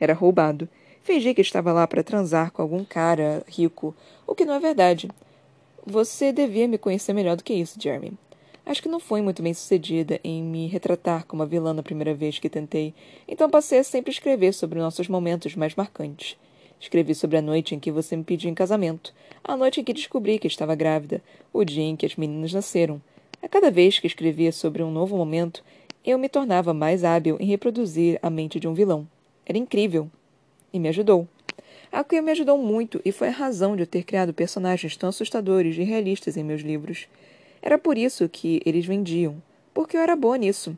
era 0.00 0.14
roubado 0.14 0.68
Fingi 1.08 1.32
que 1.32 1.40
estava 1.40 1.72
lá 1.72 1.86
para 1.86 2.02
transar 2.02 2.52
com 2.52 2.60
algum 2.60 2.84
cara 2.84 3.42
rico, 3.48 3.94
o 4.26 4.34
que 4.34 4.44
não 4.44 4.52
é 4.52 4.60
verdade. 4.60 5.08
Você 5.86 6.30
devia 6.32 6.68
me 6.68 6.76
conhecer 6.76 7.14
melhor 7.14 7.34
do 7.34 7.42
que 7.42 7.54
isso, 7.54 7.80
Jeremy. 7.80 8.12
Acho 8.66 8.82
que 8.82 8.90
não 8.90 9.00
fui 9.00 9.22
muito 9.22 9.42
bem 9.42 9.54
sucedida 9.54 10.20
em 10.22 10.42
me 10.42 10.66
retratar 10.66 11.24
como 11.24 11.42
a 11.42 11.46
vilã 11.46 11.72
na 11.72 11.82
primeira 11.82 12.12
vez 12.12 12.38
que 12.38 12.50
tentei, 12.50 12.92
então 13.26 13.48
passei 13.48 13.78
a 13.78 13.84
sempre 13.84 14.12
escrever 14.12 14.52
sobre 14.52 14.78
nossos 14.78 15.08
momentos 15.08 15.56
mais 15.56 15.74
marcantes. 15.74 16.36
Escrevi 16.78 17.14
sobre 17.14 17.38
a 17.38 17.42
noite 17.42 17.74
em 17.74 17.80
que 17.80 17.90
você 17.90 18.14
me 18.14 18.22
pediu 18.22 18.50
em 18.50 18.54
casamento, 18.54 19.14
a 19.42 19.56
noite 19.56 19.80
em 19.80 19.84
que 19.84 19.94
descobri 19.94 20.38
que 20.38 20.46
estava 20.46 20.74
grávida, 20.74 21.22
o 21.54 21.64
dia 21.64 21.84
em 21.84 21.96
que 21.96 22.04
as 22.04 22.16
meninas 22.16 22.52
nasceram. 22.52 23.00
A 23.42 23.48
cada 23.48 23.70
vez 23.70 23.98
que 23.98 24.06
escrevia 24.06 24.52
sobre 24.52 24.82
um 24.82 24.90
novo 24.90 25.16
momento, 25.16 25.64
eu 26.04 26.18
me 26.18 26.28
tornava 26.28 26.74
mais 26.74 27.02
hábil 27.02 27.38
em 27.40 27.46
reproduzir 27.46 28.18
a 28.20 28.28
mente 28.28 28.60
de 28.60 28.68
um 28.68 28.74
vilão. 28.74 29.08
Era 29.48 29.56
incrível. 29.56 30.10
E 30.70 30.78
me 30.78 30.88
ajudou. 30.90 31.26
A 31.90 32.04
Queer 32.04 32.22
me 32.22 32.32
ajudou 32.32 32.58
muito 32.58 33.00
e 33.02 33.10
foi 33.10 33.28
a 33.28 33.32
razão 33.32 33.74
de 33.74 33.82
eu 33.82 33.86
ter 33.86 34.04
criado 34.04 34.34
personagens 34.34 34.94
tão 34.94 35.08
assustadores 35.08 35.78
e 35.78 35.82
realistas 35.82 36.36
em 36.36 36.44
meus 36.44 36.60
livros. 36.60 37.08
Era 37.62 37.78
por 37.78 37.96
isso 37.96 38.28
que 38.28 38.60
eles 38.66 38.84
vendiam, 38.84 39.42
porque 39.72 39.96
eu 39.96 40.02
era 40.02 40.14
boa 40.14 40.36
nisso. 40.36 40.76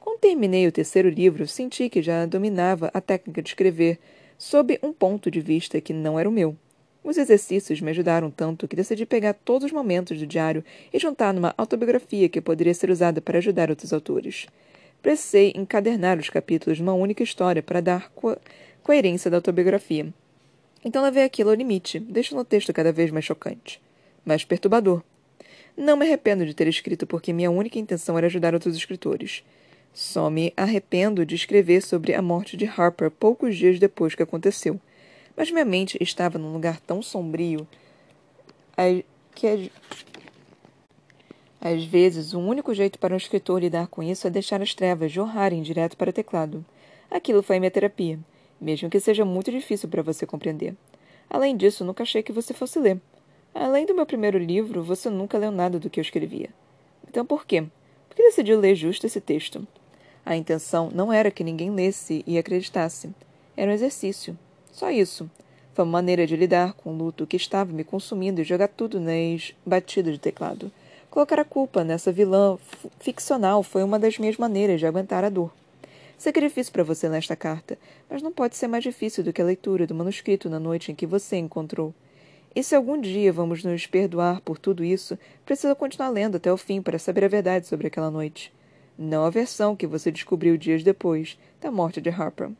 Quando 0.00 0.20
terminei 0.20 0.66
o 0.66 0.72
terceiro 0.72 1.10
livro, 1.10 1.46
senti 1.46 1.90
que 1.90 2.00
já 2.00 2.24
dominava 2.24 2.90
a 2.94 3.02
técnica 3.02 3.42
de 3.42 3.50
escrever, 3.50 3.98
sob 4.38 4.78
um 4.82 4.92
ponto 4.92 5.30
de 5.30 5.40
vista 5.40 5.80
que 5.80 5.92
não 5.92 6.18
era 6.18 6.28
o 6.28 6.32
meu. 6.32 6.56
Os 7.04 7.18
exercícios 7.18 7.80
me 7.80 7.90
ajudaram 7.90 8.30
tanto 8.30 8.66
que 8.66 8.74
decidi 8.74 9.04
pegar 9.04 9.34
todos 9.34 9.66
os 9.66 9.72
momentos 9.72 10.18
do 10.18 10.26
diário 10.26 10.64
e 10.92 10.98
juntar 10.98 11.34
numa 11.34 11.54
autobiografia 11.56 12.28
que 12.28 12.40
poderia 12.40 12.74
ser 12.74 12.90
usada 12.90 13.20
para 13.20 13.38
ajudar 13.38 13.70
outros 13.70 13.92
autores. 13.92 14.46
Precisei 15.02 15.52
encadernar 15.54 16.18
os 16.18 16.28
capítulos 16.28 16.80
numa 16.80 16.94
única 16.94 17.22
história 17.22 17.62
para 17.62 17.80
dar 17.80 18.10
co 18.10 18.36
coerência 18.82 19.30
da 19.30 19.38
autobiografia. 19.38 20.12
Então 20.84 21.02
levei 21.02 21.24
aquilo 21.24 21.50
ao 21.50 21.56
limite, 21.56 21.98
deixando 21.98 22.40
o 22.40 22.44
texto 22.44 22.72
cada 22.72 22.92
vez 22.92 23.10
mais 23.10 23.24
chocante. 23.24 23.80
Mais 24.24 24.44
perturbador. 24.44 25.02
Não 25.76 25.96
me 25.96 26.06
arrependo 26.06 26.46
de 26.46 26.54
ter 26.54 26.68
escrito 26.68 27.06
porque 27.06 27.32
minha 27.32 27.50
única 27.50 27.78
intenção 27.78 28.16
era 28.16 28.28
ajudar 28.28 28.54
outros 28.54 28.76
escritores. 28.76 29.42
Só 29.92 30.30
me 30.30 30.52
arrependo 30.56 31.26
de 31.26 31.34
escrever 31.34 31.82
sobre 31.82 32.14
a 32.14 32.22
morte 32.22 32.56
de 32.56 32.66
Harper 32.66 33.10
poucos 33.10 33.56
dias 33.56 33.78
depois 33.78 34.14
que 34.14 34.22
aconteceu. 34.22 34.80
Mas 35.36 35.50
minha 35.50 35.64
mente 35.64 35.98
estava 36.00 36.38
num 36.38 36.52
lugar 36.52 36.80
tão 36.80 37.02
sombrio 37.02 37.66
que 39.34 39.70
às 41.66 41.84
vezes 41.84 42.32
o 42.32 42.38
único 42.38 42.74
jeito 42.74 42.98
para 42.98 43.14
um 43.14 43.16
escritor 43.16 43.60
lidar 43.60 43.88
com 43.88 44.02
isso 44.02 44.26
é 44.26 44.30
deixar 44.30 44.62
as 44.62 44.74
trevas 44.74 45.12
jorrarem 45.12 45.62
direto 45.62 45.96
para 45.96 46.10
o 46.10 46.12
teclado. 46.12 46.64
Aquilo 47.10 47.42
foi 47.42 47.58
minha 47.58 47.70
terapia 47.70 48.18
mesmo 48.60 48.90
que 48.90 49.00
seja 49.00 49.24
muito 49.24 49.50
difícil 49.50 49.88
para 49.88 50.02
você 50.02 50.26
compreender. 50.26 50.74
Além 51.28 51.56
disso, 51.56 51.84
nunca 51.84 52.02
achei 52.02 52.22
que 52.22 52.32
você 52.32 52.54
fosse 52.54 52.78
ler. 52.78 53.00
Além 53.54 53.86
do 53.86 53.94
meu 53.94 54.06
primeiro 54.06 54.38
livro, 54.38 54.82
você 54.82 55.08
nunca 55.10 55.38
leu 55.38 55.50
nada 55.50 55.78
do 55.78 55.90
que 55.90 55.98
eu 55.98 56.02
escrevia. 56.02 56.50
Então 57.08 57.24
por 57.24 57.46
quê? 57.46 57.62
Por 58.08 58.16
que 58.16 58.22
decidiu 58.22 58.58
ler 58.58 58.74
justo 58.74 59.06
esse 59.06 59.20
texto? 59.20 59.66
A 60.24 60.36
intenção 60.36 60.90
não 60.92 61.12
era 61.12 61.30
que 61.30 61.44
ninguém 61.44 61.70
lesse 61.70 62.24
e 62.26 62.38
acreditasse. 62.38 63.10
Era 63.56 63.70
um 63.70 63.74
exercício. 63.74 64.38
Só 64.72 64.90
isso. 64.90 65.30
Foi 65.74 65.84
uma 65.84 65.92
maneira 65.92 66.26
de 66.26 66.36
lidar 66.36 66.72
com 66.74 66.92
o 66.92 66.96
luto 66.96 67.26
que 67.26 67.36
estava 67.36 67.72
me 67.72 67.84
consumindo 67.84 68.40
e 68.40 68.44
jogar 68.44 68.68
tudo 68.68 68.98
nas 68.98 69.54
batidas 69.64 70.14
de 70.14 70.18
teclado. 70.18 70.70
Colocar 71.16 71.40
a 71.40 71.46
culpa 71.46 71.82
nessa 71.82 72.12
vilã 72.12 72.58
ficcional 73.00 73.62
foi 73.62 73.82
uma 73.82 73.98
das 73.98 74.18
minhas 74.18 74.36
maneiras 74.36 74.78
de 74.78 74.86
aguentar 74.86 75.24
a 75.24 75.30
dor. 75.30 75.50
Sacrifício 76.18 76.70
para 76.70 76.84
você 76.84 77.08
nesta 77.08 77.34
carta, 77.34 77.78
mas 78.06 78.20
não 78.20 78.30
pode 78.30 78.54
ser 78.54 78.66
mais 78.66 78.84
difícil 78.84 79.24
do 79.24 79.32
que 79.32 79.40
a 79.40 79.44
leitura 79.46 79.86
do 79.86 79.94
manuscrito 79.94 80.50
na 80.50 80.60
noite 80.60 80.92
em 80.92 80.94
que 80.94 81.06
você 81.06 81.38
encontrou. 81.38 81.94
E 82.54 82.62
se 82.62 82.74
algum 82.74 83.00
dia 83.00 83.32
vamos 83.32 83.64
nos 83.64 83.86
perdoar 83.86 84.42
por 84.42 84.58
tudo 84.58 84.84
isso, 84.84 85.18
precisa 85.46 85.74
continuar 85.74 86.10
lendo 86.10 86.36
até 86.36 86.52
o 86.52 86.56
fim 86.58 86.82
para 86.82 86.98
saber 86.98 87.24
a 87.24 87.28
verdade 87.28 87.66
sobre 87.66 87.86
aquela 87.86 88.10
noite. 88.10 88.52
Não 88.98 89.24
a 89.24 89.30
versão 89.30 89.74
que 89.74 89.86
você 89.86 90.12
descobriu 90.12 90.58
dias 90.58 90.82
depois 90.82 91.38
da 91.62 91.70
morte 91.70 91.98
de 91.98 92.10
Harper. 92.10 92.50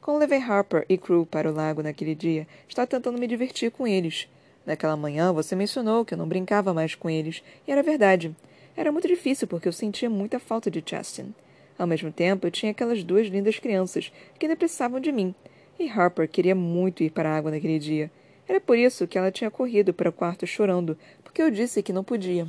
Quando 0.00 0.20
levei 0.20 0.40
Harper 0.40 0.86
e 0.88 0.96
Crew 0.96 1.26
para 1.26 1.50
o 1.50 1.54
lago 1.54 1.82
naquele 1.82 2.14
dia, 2.14 2.48
estava 2.66 2.86
tentando 2.86 3.18
me 3.18 3.26
divertir 3.26 3.70
com 3.70 3.86
eles. 3.86 4.26
Naquela 4.68 4.98
manhã, 4.98 5.32
você 5.32 5.56
mencionou 5.56 6.04
que 6.04 6.12
eu 6.12 6.18
não 6.18 6.28
brincava 6.28 6.74
mais 6.74 6.94
com 6.94 7.08
eles, 7.08 7.42
e 7.66 7.72
era 7.72 7.82
verdade. 7.82 8.36
Era 8.76 8.92
muito 8.92 9.08
difícil 9.08 9.48
porque 9.48 9.66
eu 9.66 9.72
sentia 9.72 10.10
muita 10.10 10.38
falta 10.38 10.70
de 10.70 10.84
Justin. 10.86 11.32
Ao 11.78 11.86
mesmo 11.86 12.12
tempo, 12.12 12.46
eu 12.46 12.50
tinha 12.50 12.72
aquelas 12.72 13.02
duas 13.02 13.28
lindas 13.28 13.58
crianças 13.58 14.12
que 14.38 14.44
ainda 14.44 14.58
precisavam 14.58 15.00
de 15.00 15.10
mim, 15.10 15.34
e 15.80 15.88
Harper 15.88 16.28
queria 16.28 16.54
muito 16.54 17.02
ir 17.02 17.08
para 17.08 17.30
a 17.30 17.36
água 17.38 17.50
naquele 17.50 17.78
dia. 17.78 18.10
Era 18.46 18.60
por 18.60 18.76
isso 18.76 19.06
que 19.06 19.16
ela 19.16 19.32
tinha 19.32 19.50
corrido 19.50 19.94
para 19.94 20.10
o 20.10 20.12
quarto 20.12 20.46
chorando, 20.46 20.98
porque 21.24 21.40
eu 21.40 21.50
disse 21.50 21.82
que 21.82 21.90
não 21.90 22.04
podia. 22.04 22.46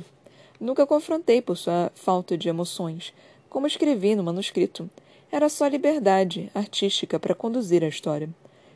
Nunca 0.60 0.86
confrontei 0.86 1.40
por 1.40 1.56
sua 1.56 1.90
falta 1.94 2.36
de 2.36 2.50
emoções, 2.50 3.14
como 3.48 3.66
escrevi 3.66 4.14
no 4.14 4.22
manuscrito. 4.22 4.90
Era 5.32 5.48
só 5.48 5.66
liberdade 5.66 6.50
artística 6.54 7.18
para 7.18 7.34
conduzir 7.34 7.82
a 7.82 7.88
história. 7.88 8.28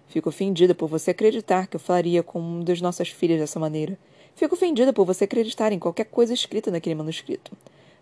Fico 0.09 0.29
ofendida 0.29 0.75
por 0.75 0.89
você 0.89 1.11
acreditar 1.11 1.67
que 1.67 1.77
eu 1.77 1.81
falaria 1.81 2.23
com 2.23 2.39
uma 2.39 2.65
das 2.65 2.81
nossas 2.81 3.09
filhas 3.09 3.41
dessa 3.41 3.59
maneira. 3.59 3.99
Fico 4.35 4.55
ofendida 4.55 4.93
por 4.93 5.05
você 5.05 5.25
acreditar 5.25 5.73
em 5.73 5.79
qualquer 5.79 6.05
coisa 6.05 6.33
escrita 6.35 6.71
naquele 6.71 6.95
manuscrito. 6.95 7.53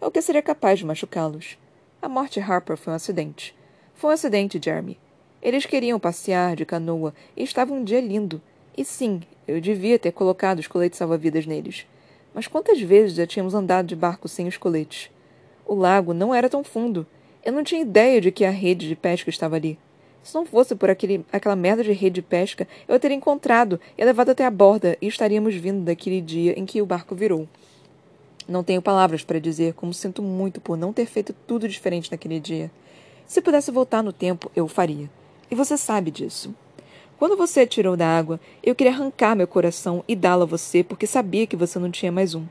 É 0.01 0.07
o 0.07 0.11
que 0.11 0.21
seria 0.21 0.43
capaz 0.43 0.79
de 0.79 0.87
machucá-los. 0.87 1.57
A 2.01 2.09
morte 2.09 2.41
de 2.41 2.41
Harper 2.41 2.77
foi 2.77 2.93
um 2.93 2.97
acidente. 2.97 3.55
Foi 3.95 4.11
um 4.11 4.15
acidente, 4.15 4.61
Jeremy. 4.63 4.99
Eles 5.41 5.67
queriam 5.67 6.01
passear 6.01 6.57
de 6.57 6.65
canoa 6.65 7.15
e 7.37 7.43
estava 7.43 7.73
um 7.73 7.85
dia 7.85 8.01
lindo. 8.01 8.41
E 8.77 8.85
sim, 8.85 9.21
eu 9.47 9.61
devia 9.61 9.99
ter 9.99 10.13
colocado 10.13 10.59
os 10.59 10.67
coletes 10.67 10.99
salva-vidas 10.99 11.47
neles. 11.47 11.87
Mas 12.35 12.47
quantas 12.47 12.81
vezes 12.81 13.17
já 13.17 13.27
tínhamos 13.27 13.55
andado 13.55 13.87
de 13.87 13.97
barco 13.97 14.29
sem 14.29 14.49
os 14.49 14.57
coletes? 14.57 15.11
O 15.67 15.75
lago 15.75 16.15
não 16.15 16.35
era 16.35 16.49
tão 16.49 16.65
fundo. 16.65 17.07
Eu 17.45 17.53
não 17.53 17.63
tinha 17.63 17.81
ideia 17.81 18.21
de 18.21 18.31
que 18.31 18.45
a 18.45 18.51
rede 18.51 18.89
de 18.89 18.97
pesca 18.97 19.31
estava 19.31 19.57
ali. 19.57 19.79
Se 20.23 20.35
não 20.35 20.47
fosse 20.47 20.75
por 20.75 20.89
aquele, 20.89 21.25
aquela 21.33 21.57
merda 21.57 21.83
de 21.83 21.93
rede 21.93 22.17
de 22.17 22.23
pesca, 22.23 22.67
eu 22.87 22.95
a 22.95 22.99
teria 22.99 23.17
encontrado 23.17 23.81
e 23.99 24.05
levado 24.05 24.31
até 24.31 24.45
a 24.45 24.51
borda 24.51 24.97
e 25.03 25.09
estaríamos 25.09 25.55
vindo 25.55 25.85
daquele 25.85 26.21
dia 26.21 26.59
em 26.59 26.65
que 26.65 26.81
o 26.81 26.87
barco 26.87 27.15
virou. 27.15 27.49
Não 28.49 28.63
tenho 28.63 28.83
palavras 28.83 29.25
para 29.25 29.41
dizer 29.41 29.75
como 29.75 29.93
sinto 29.93 30.23
muito 30.23 30.61
por 30.61 30.77
não 30.77 30.93
ter 30.93 31.07
feito 31.07 31.35
tudo 31.47 31.69
diferente 31.69 32.11
naquele 32.11 32.39
dia. 32.39 32.71
Se 33.27 33.41
pudesse 33.41 33.71
voltar 33.71 34.03
no 34.03 34.13
tempo, 34.13 34.51
eu 34.55 34.65
o 34.65 34.69
faria. 34.69 35.11
E 35.51 35.55
você 35.55 35.77
sabe 35.77 36.11
disso. 36.11 36.55
Quando 37.19 37.37
você 37.37 37.61
atirou 37.61 37.97
da 37.97 38.07
água, 38.07 38.41
eu 38.63 38.75
queria 38.75 38.93
arrancar 38.93 39.37
meu 39.37 39.47
coração 39.47 40.03
e 40.09 40.17
dá-lo 40.17 40.43
a 40.43 40.47
você 40.47 40.83
porque 40.83 41.07
sabia 41.07 41.47
que 41.47 41.57
você 41.57 41.79
não 41.79 41.91
tinha 41.91 42.11
mais 42.11 42.35
um. 42.35 42.45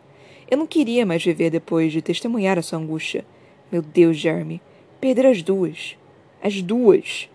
Eu 0.50 0.58
não 0.58 0.68
queria 0.68 1.06
mais 1.06 1.24
viver 1.24 1.50
depois 1.50 1.92
de 1.92 2.01
testemunhar 2.01 2.58
a 2.58 2.62
sua 2.62 2.80
angústia. 2.80 3.25
Meu 3.72 3.82
Deus, 3.82 4.18
Jeremy, 4.18 4.62
perder 5.00 5.25
as 5.25 5.42
duas. 5.42 5.98
As 6.42 6.62
duas. 6.62 7.30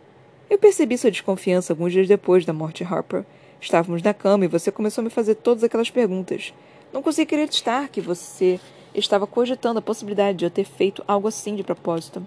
Eu 0.49 0.59
percebi 0.59 0.97
sua 0.97 1.11
desconfiança 1.11 1.73
alguns 1.73 1.93
dias 1.93 2.07
depois 2.07 2.45
da 2.45 2.53
morte 2.53 2.85
de 2.85 2.93
Harper. 2.93 3.25
Estávamos 3.61 4.01
na 4.01 4.15
cama 4.15 4.45
e 4.45 4.49
você 4.49 4.71
começou 4.71 5.03
a 5.03 5.05
me 5.05 5.11
fazer 5.11 5.35
todas 5.35 5.65
aquelas 5.65 5.91
perguntas. 5.91 6.55
Não 6.93 7.03
consegui 7.03 7.35
acreditar 7.35 7.89
que 7.89 8.01
você 8.01 8.61
estava 8.95 9.27
cogitando 9.27 9.81
a 9.81 9.83
possibilidade 9.83 10.39
de 10.39 10.45
eu 10.45 10.51
ter 10.51 10.65
feito 10.65 11.03
algo 11.09 11.27
assim 11.27 11.57
de 11.57 11.65
propósito. 11.65 12.25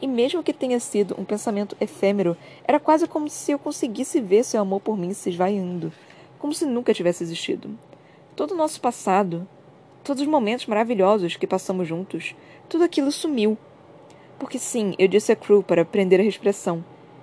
E 0.00 0.06
mesmo 0.06 0.42
que 0.42 0.54
tenha 0.54 0.80
sido 0.80 1.14
um 1.18 1.26
pensamento 1.26 1.76
efêmero, 1.78 2.38
era 2.66 2.80
quase 2.80 3.06
como 3.06 3.28
se 3.28 3.52
eu 3.52 3.58
conseguisse 3.58 4.18
ver 4.18 4.44
seu 4.44 4.62
amor 4.62 4.80
por 4.80 4.96
mim 4.96 5.12
se 5.12 5.28
esvaindo, 5.28 5.92
como 6.38 6.54
se 6.54 6.64
nunca 6.64 6.94
tivesse 6.94 7.22
existido. 7.22 7.78
Todo 8.34 8.52
o 8.52 8.56
nosso 8.56 8.80
passado, 8.80 9.46
todos 10.02 10.22
os 10.22 10.28
momentos 10.28 10.64
maravilhosos 10.64 11.36
que 11.36 11.46
passamos 11.46 11.86
juntos, 11.86 12.34
tudo 12.66 12.82
aquilo 12.82 13.12
sumiu. 13.12 13.58
Porque 14.38 14.58
sim, 14.58 14.94
eu 14.98 15.06
disse 15.06 15.30
a 15.30 15.36
Crew 15.36 15.62
para 15.62 15.84
prender 15.84 16.18
a 16.18 16.24
respiração. 16.24 16.82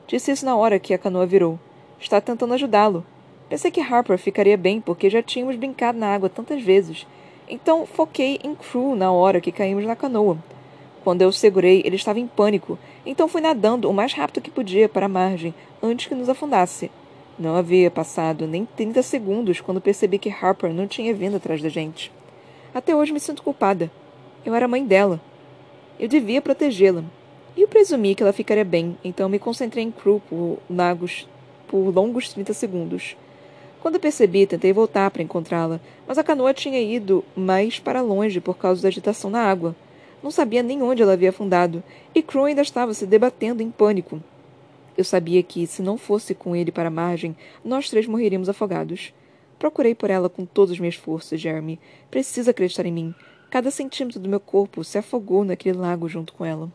Disse 0.09 0.31
isso 0.31 0.43
na 0.43 0.55
hora 0.55 0.79
que 0.79 0.91
a 0.91 0.97
canoa 0.97 1.27
virou. 1.27 1.59
Está 1.99 2.19
tentando 2.19 2.55
ajudá-lo. 2.55 3.05
Pensei 3.47 3.69
que 3.69 3.79
Harper 3.79 4.17
ficaria 4.17 4.57
bem 4.57 4.81
porque 4.81 5.07
já 5.07 5.21
tínhamos 5.21 5.55
brincado 5.55 5.99
na 5.99 6.07
água 6.07 6.27
tantas 6.27 6.63
vezes. 6.63 7.05
Então 7.47 7.85
foquei 7.85 8.39
em 8.43 8.55
Crew 8.55 8.95
na 8.95 9.11
hora 9.11 9.39
que 9.39 9.51
caímos 9.51 9.85
na 9.85 9.95
canoa. 9.95 10.39
Quando 11.03 11.21
eu 11.21 11.29
o 11.29 11.31
segurei, 11.33 11.83
ele 11.85 11.95
estava 11.95 12.19
em 12.19 12.25
pânico, 12.25 12.79
então 13.05 13.27
fui 13.27 13.39
nadando 13.39 13.87
o 13.87 13.93
mais 13.93 14.11
rápido 14.11 14.41
que 14.41 14.49
podia 14.49 14.89
para 14.89 15.05
a 15.05 15.09
margem 15.09 15.53
antes 15.79 16.07
que 16.07 16.15
nos 16.15 16.27
afundasse. 16.27 16.89
Não 17.37 17.55
havia 17.55 17.91
passado 17.91 18.47
nem 18.47 18.65
30 18.65 19.03
segundos 19.03 19.61
quando 19.61 19.79
percebi 19.79 20.17
que 20.17 20.31
Harper 20.31 20.73
não 20.73 20.87
tinha 20.87 21.13
vindo 21.13 21.37
atrás 21.37 21.61
da 21.61 21.69
gente. 21.69 22.11
Até 22.73 22.95
hoje 22.95 23.13
me 23.13 23.19
sinto 23.19 23.43
culpada. 23.43 23.91
Eu 24.43 24.55
era 24.55 24.67
mãe 24.67 24.83
dela. 24.83 25.21
Eu 25.99 26.07
devia 26.07 26.41
protegê-la. 26.41 27.03
E 27.59 27.63
eu 27.63 27.67
presumi 27.67 28.15
que 28.15 28.23
ela 28.23 28.31
ficaria 28.31 28.63
bem, 28.63 28.97
então 29.03 29.27
me 29.27 29.37
concentrei 29.37 29.83
em 29.83 29.91
Crew 29.91 30.21
por, 30.29 30.59
por 31.67 31.93
longos 31.93 32.29
30 32.31 32.53
segundos. 32.53 33.17
Quando 33.81 33.99
percebi, 33.99 34.47
tentei 34.47 34.71
voltar 34.71 35.11
para 35.11 35.21
encontrá-la, 35.21 35.81
mas 36.07 36.17
a 36.17 36.23
canoa 36.23 36.53
tinha 36.53 36.79
ido 36.79 37.21
mais 37.35 37.77
para 37.77 38.01
longe 38.01 38.39
por 38.39 38.57
causa 38.57 38.81
da 38.81 38.87
agitação 38.87 39.29
na 39.29 39.41
água. 39.41 39.75
Não 40.23 40.31
sabia 40.31 40.63
nem 40.63 40.81
onde 40.81 41.01
ela 41.01 41.11
havia 41.11 41.31
afundado, 41.31 41.83
e 42.15 42.21
Crow 42.21 42.45
ainda 42.45 42.61
estava 42.61 42.93
se 42.93 43.05
debatendo 43.05 43.61
em 43.61 43.69
pânico. 43.69 44.23
Eu 44.97 45.03
sabia 45.03 45.43
que, 45.43 45.67
se 45.67 45.81
não 45.81 45.97
fosse 45.97 46.33
com 46.33 46.55
ele 46.55 46.71
para 46.71 46.87
a 46.87 46.89
margem, 46.89 47.35
nós 47.61 47.89
três 47.89 48.07
morreríamos 48.07 48.47
afogados. 48.47 49.13
Procurei 49.59 49.93
por 49.93 50.09
ela 50.09 50.29
com 50.29 50.45
todas 50.45 50.71
as 50.71 50.79
minhas 50.79 50.95
forças, 50.95 51.41
Jeremy. 51.41 51.77
Precisa 52.09 52.51
acreditar 52.51 52.85
em 52.85 52.93
mim. 52.93 53.15
Cada 53.49 53.69
centímetro 53.69 54.17
do 54.17 54.29
meu 54.29 54.39
corpo 54.39 54.81
se 54.81 54.97
afogou 54.97 55.43
naquele 55.43 55.77
lago 55.77 56.07
junto 56.07 56.31
com 56.31 56.45
ela. 56.45 56.71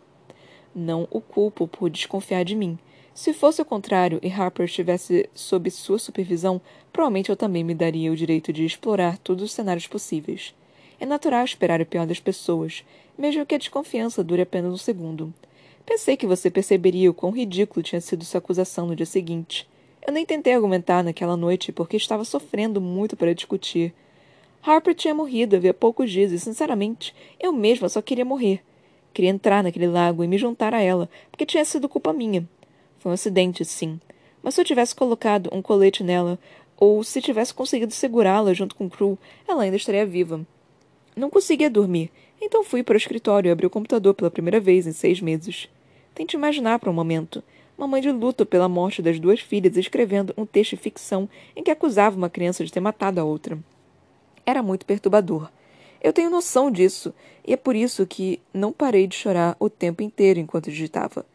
Não 0.74 1.06
o 1.10 1.20
culpo 1.20 1.68
por 1.68 1.88
desconfiar 1.88 2.44
de 2.44 2.56
mim. 2.56 2.78
Se 3.14 3.32
fosse 3.32 3.62
o 3.62 3.64
contrário 3.64 4.18
e 4.22 4.28
Harper 4.28 4.66
estivesse 4.66 5.30
sob 5.32 5.70
sua 5.70 6.00
supervisão, 6.00 6.60
provavelmente 6.92 7.30
eu 7.30 7.36
também 7.36 7.62
me 7.62 7.74
daria 7.74 8.10
o 8.10 8.16
direito 8.16 8.52
de 8.52 8.64
explorar 8.64 9.18
todos 9.18 9.44
os 9.44 9.52
cenários 9.52 9.86
possíveis. 9.86 10.52
É 10.98 11.06
natural 11.06 11.44
esperar 11.44 11.80
o 11.80 11.86
pior 11.86 12.06
das 12.06 12.18
pessoas, 12.18 12.84
mesmo 13.16 13.46
que 13.46 13.54
a 13.54 13.58
desconfiança 13.58 14.24
dure 14.24 14.42
apenas 14.42 14.72
um 14.72 14.76
segundo. 14.76 15.32
Pensei 15.86 16.16
que 16.16 16.26
você 16.26 16.50
perceberia 16.50 17.10
o 17.10 17.14
quão 17.14 17.30
ridículo 17.30 17.82
tinha 17.82 18.00
sido 18.00 18.24
sua 18.24 18.38
acusação 18.38 18.86
no 18.86 18.96
dia 18.96 19.06
seguinte. 19.06 19.68
Eu 20.04 20.12
nem 20.12 20.26
tentei 20.26 20.52
argumentar 20.52 21.04
naquela 21.04 21.36
noite 21.36 21.70
porque 21.70 21.96
estava 21.96 22.24
sofrendo 22.24 22.80
muito 22.80 23.16
para 23.16 23.34
discutir. 23.34 23.94
Harper 24.62 24.94
tinha 24.94 25.14
morrido 25.14 25.56
havia 25.56 25.74
poucos 25.74 26.10
dias 26.10 26.32
e, 26.32 26.38
sinceramente, 26.38 27.14
eu 27.38 27.52
mesma 27.52 27.88
só 27.88 28.02
queria 28.02 28.24
morrer. 28.24 28.62
Queria 29.14 29.30
entrar 29.30 29.62
naquele 29.62 29.87
lago 29.87 30.25
e 30.25 30.26
me 30.26 30.37
juntar 30.37 30.75
a 30.75 30.83
ela, 30.83 31.09
porque 31.30 31.47
tinha 31.47 31.64
sido 31.64 31.88
culpa 31.88 32.12
minha. 32.12 32.47
Foi 32.99 33.11
um 33.11 33.14
acidente, 33.14 33.64
sim. 33.64 34.00
Mas 34.42 34.54
se 34.54 34.61
eu 34.61 34.64
tivesse 34.64 34.92
colocado 34.92 35.49
um 35.52 35.62
colete 35.62 36.02
nela, 36.02 36.37
ou 36.76 37.04
se 37.04 37.23
tivesse 37.23 37.54
conseguido 37.54 37.94
segurá-la 37.94 38.52
junto 38.52 38.75
com 38.75 38.90
Crew, 38.90 39.16
ela 39.47 39.62
ainda 39.62 39.76
estaria 39.76 40.04
viva. 40.04 40.44
Não 41.14 41.30
conseguia 41.30 41.71
dormir, 41.71 42.11
então 42.42 42.64
fui 42.64 42.83
para 42.83 42.94
o 42.94 42.97
escritório 42.97 43.49
e 43.49 43.52
abri 43.52 43.64
o 43.64 43.71
computador 43.71 44.14
pela 44.14 44.33
primeira 44.33 44.59
vez 44.59 44.85
em 44.85 44.92
seis 44.92 45.21
meses. 45.21 45.68
Tente 46.12 46.37
imaginar 46.37 46.80
por 46.80 46.88
um 46.88 46.92
momento. 46.92 47.40
Uma 47.78 47.87
mãe 47.87 48.02
de 48.02 48.11
luto 48.11 48.44
pela 48.44 48.68
morte 48.68 49.00
das 49.00 49.21
duas 49.21 49.38
filhas 49.38 49.76
escrevendo 49.76 50.35
um 50.37 50.44
texto 50.44 50.71
de 50.71 50.76
ficção 50.76 51.28
em 51.54 51.62
que 51.62 51.71
acusava 51.71 52.16
uma 52.16 52.28
criança 52.28 52.64
de 52.64 52.73
ter 52.73 52.80
matado 52.80 53.21
a 53.21 53.25
outra. 53.25 53.59
Era 54.44 54.62
muito 54.62 54.85
perturbador. 54.85 55.49
Eu 56.04 56.12
tenho 56.12 56.30
noção 56.30 56.70
disso, 56.70 57.12
e 57.44 57.52
é 57.52 57.56
por 57.56 57.75
isso 57.75 58.06
que 58.06 58.40
não 58.52 58.73
parei 58.73 59.08
de 59.08 59.16
chorar 59.16 59.56
o 59.58 59.68
tempo 59.68 60.04
inteiro 60.04 60.38
enquanto 60.38 60.70
digitava 60.70 61.26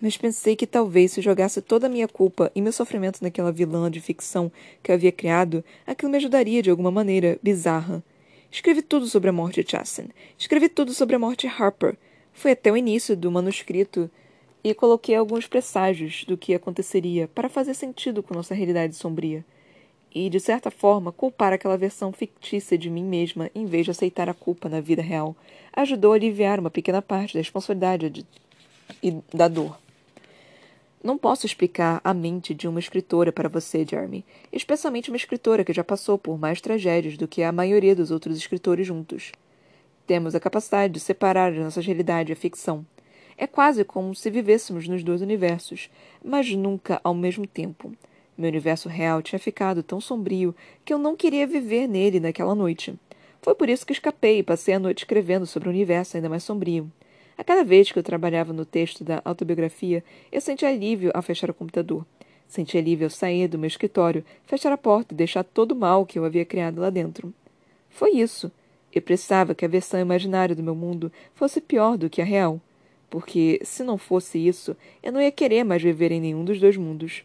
mas 0.00 0.16
pensei 0.16 0.54
que 0.54 0.66
talvez 0.66 1.12
se 1.12 1.20
jogasse 1.20 1.60
toda 1.60 1.86
a 1.86 1.90
minha 1.90 2.06
culpa 2.06 2.50
e 2.54 2.62
meu 2.62 2.72
sofrimento 2.72 3.22
naquela 3.22 3.52
vilã 3.52 3.90
de 3.90 4.00
ficção 4.00 4.50
que 4.82 4.90
eu 4.90 4.94
havia 4.94 5.12
criado, 5.12 5.64
aquilo 5.86 6.10
me 6.10 6.18
ajudaria 6.18 6.62
de 6.62 6.70
alguma 6.70 6.90
maneira 6.90 7.38
bizarra. 7.42 8.02
Escrevi 8.50 8.80
tudo 8.80 9.06
sobre 9.06 9.28
a 9.28 9.32
morte 9.32 9.62
de 9.62 9.70
Chasten. 9.70 10.08
Escrevi 10.38 10.68
tudo 10.68 10.94
sobre 10.94 11.16
a 11.16 11.18
morte 11.18 11.46
de 11.46 11.62
Harper. 11.62 11.96
Fui 12.32 12.52
até 12.52 12.70
o 12.70 12.76
início 12.76 13.16
do 13.16 13.30
manuscrito 13.30 14.10
e 14.62 14.72
coloquei 14.72 15.14
alguns 15.14 15.46
presságios 15.46 16.24
do 16.24 16.36
que 16.36 16.54
aconteceria 16.54 17.28
para 17.28 17.48
fazer 17.48 17.74
sentido 17.74 18.22
com 18.22 18.34
nossa 18.34 18.54
realidade 18.54 18.94
sombria. 18.94 19.44
E, 20.14 20.30
de 20.30 20.40
certa 20.40 20.70
forma, 20.70 21.12
culpar 21.12 21.52
aquela 21.52 21.76
versão 21.76 22.12
fictícia 22.12 22.78
de 22.78 22.88
mim 22.88 23.04
mesma 23.04 23.50
em 23.54 23.66
vez 23.66 23.84
de 23.84 23.90
aceitar 23.90 24.28
a 24.28 24.34
culpa 24.34 24.68
na 24.68 24.80
vida 24.80 25.02
real 25.02 25.36
ajudou 25.72 26.12
a 26.12 26.16
aliviar 26.16 26.58
uma 26.58 26.70
pequena 26.70 27.02
parte 27.02 27.34
da 27.34 27.40
responsabilidade 27.40 28.10
de... 28.10 28.26
e 29.02 29.16
da 29.32 29.48
dor. 29.48 29.78
Não 31.02 31.16
posso 31.16 31.46
explicar 31.46 32.00
a 32.02 32.12
mente 32.12 32.52
de 32.52 32.66
uma 32.66 32.80
escritora 32.80 33.30
para 33.32 33.48
você, 33.48 33.86
Jeremy, 33.88 34.24
especialmente 34.52 35.10
uma 35.10 35.16
escritora 35.16 35.64
que 35.64 35.72
já 35.72 35.84
passou 35.84 36.18
por 36.18 36.36
mais 36.36 36.60
tragédias 36.60 37.16
do 37.16 37.28
que 37.28 37.42
a 37.42 37.52
maioria 37.52 37.94
dos 37.94 38.10
outros 38.10 38.36
escritores 38.36 38.86
juntos. 38.86 39.30
Temos 40.06 40.34
a 40.34 40.40
capacidade 40.40 40.94
de 40.94 41.00
separar 41.00 41.52
a 41.52 41.60
nossa 41.60 41.80
realidade 41.80 42.32
e 42.32 42.34
a 42.34 42.36
ficção. 42.36 42.84
É 43.36 43.46
quase 43.46 43.84
como 43.84 44.12
se 44.12 44.28
vivêssemos 44.28 44.88
nos 44.88 45.04
dois 45.04 45.22
universos, 45.22 45.88
mas 46.24 46.52
nunca 46.52 47.00
ao 47.04 47.14
mesmo 47.14 47.46
tempo. 47.46 47.92
Meu 48.38 48.48
universo 48.48 48.88
real 48.88 49.20
tinha 49.20 49.36
ficado 49.36 49.82
tão 49.82 50.00
sombrio 50.00 50.54
que 50.84 50.94
eu 50.94 50.98
não 50.98 51.16
queria 51.16 51.44
viver 51.44 51.88
nele 51.88 52.20
naquela 52.20 52.54
noite. 52.54 52.94
Foi 53.42 53.52
por 53.52 53.68
isso 53.68 53.84
que 53.84 53.92
escapei 53.92 54.38
e 54.38 54.42
passei 54.44 54.74
a 54.74 54.78
noite 54.78 54.98
escrevendo 54.98 55.44
sobre 55.44 55.68
um 55.68 55.72
universo 55.72 56.16
ainda 56.16 56.28
mais 56.28 56.44
sombrio. 56.44 56.88
A 57.36 57.42
cada 57.42 57.64
vez 57.64 57.90
que 57.90 57.98
eu 57.98 58.02
trabalhava 58.02 58.52
no 58.52 58.64
texto 58.64 59.02
da 59.02 59.20
autobiografia, 59.24 60.04
eu 60.30 60.40
sentia 60.40 60.68
alívio 60.68 61.10
ao 61.12 61.20
fechar 61.20 61.50
o 61.50 61.54
computador. 61.54 62.06
Sentia 62.46 62.80
alívio 62.80 63.06
ao 63.06 63.10
sair 63.10 63.48
do 63.48 63.58
meu 63.58 63.66
escritório, 63.66 64.24
fechar 64.46 64.70
a 64.70 64.78
porta 64.78 65.12
e 65.12 65.16
deixar 65.16 65.42
todo 65.42 65.72
o 65.72 65.76
mal 65.76 66.06
que 66.06 66.16
eu 66.16 66.24
havia 66.24 66.44
criado 66.44 66.80
lá 66.80 66.90
dentro. 66.90 67.34
Foi 67.90 68.12
isso. 68.12 68.52
Eu 68.94 69.02
precisava 69.02 69.52
que 69.52 69.64
a 69.64 69.68
versão 69.68 69.98
imaginária 69.98 70.54
do 70.54 70.62
meu 70.62 70.76
mundo 70.76 71.10
fosse 71.34 71.60
pior 71.60 71.98
do 71.98 72.08
que 72.08 72.22
a 72.22 72.24
real. 72.24 72.60
Porque, 73.10 73.58
se 73.64 73.82
não 73.82 73.98
fosse 73.98 74.38
isso, 74.38 74.76
eu 75.02 75.10
não 75.10 75.20
ia 75.20 75.32
querer 75.32 75.64
mais 75.64 75.82
viver 75.82 76.12
em 76.12 76.20
nenhum 76.20 76.44
dos 76.44 76.60
dois 76.60 76.76
mundos. 76.76 77.24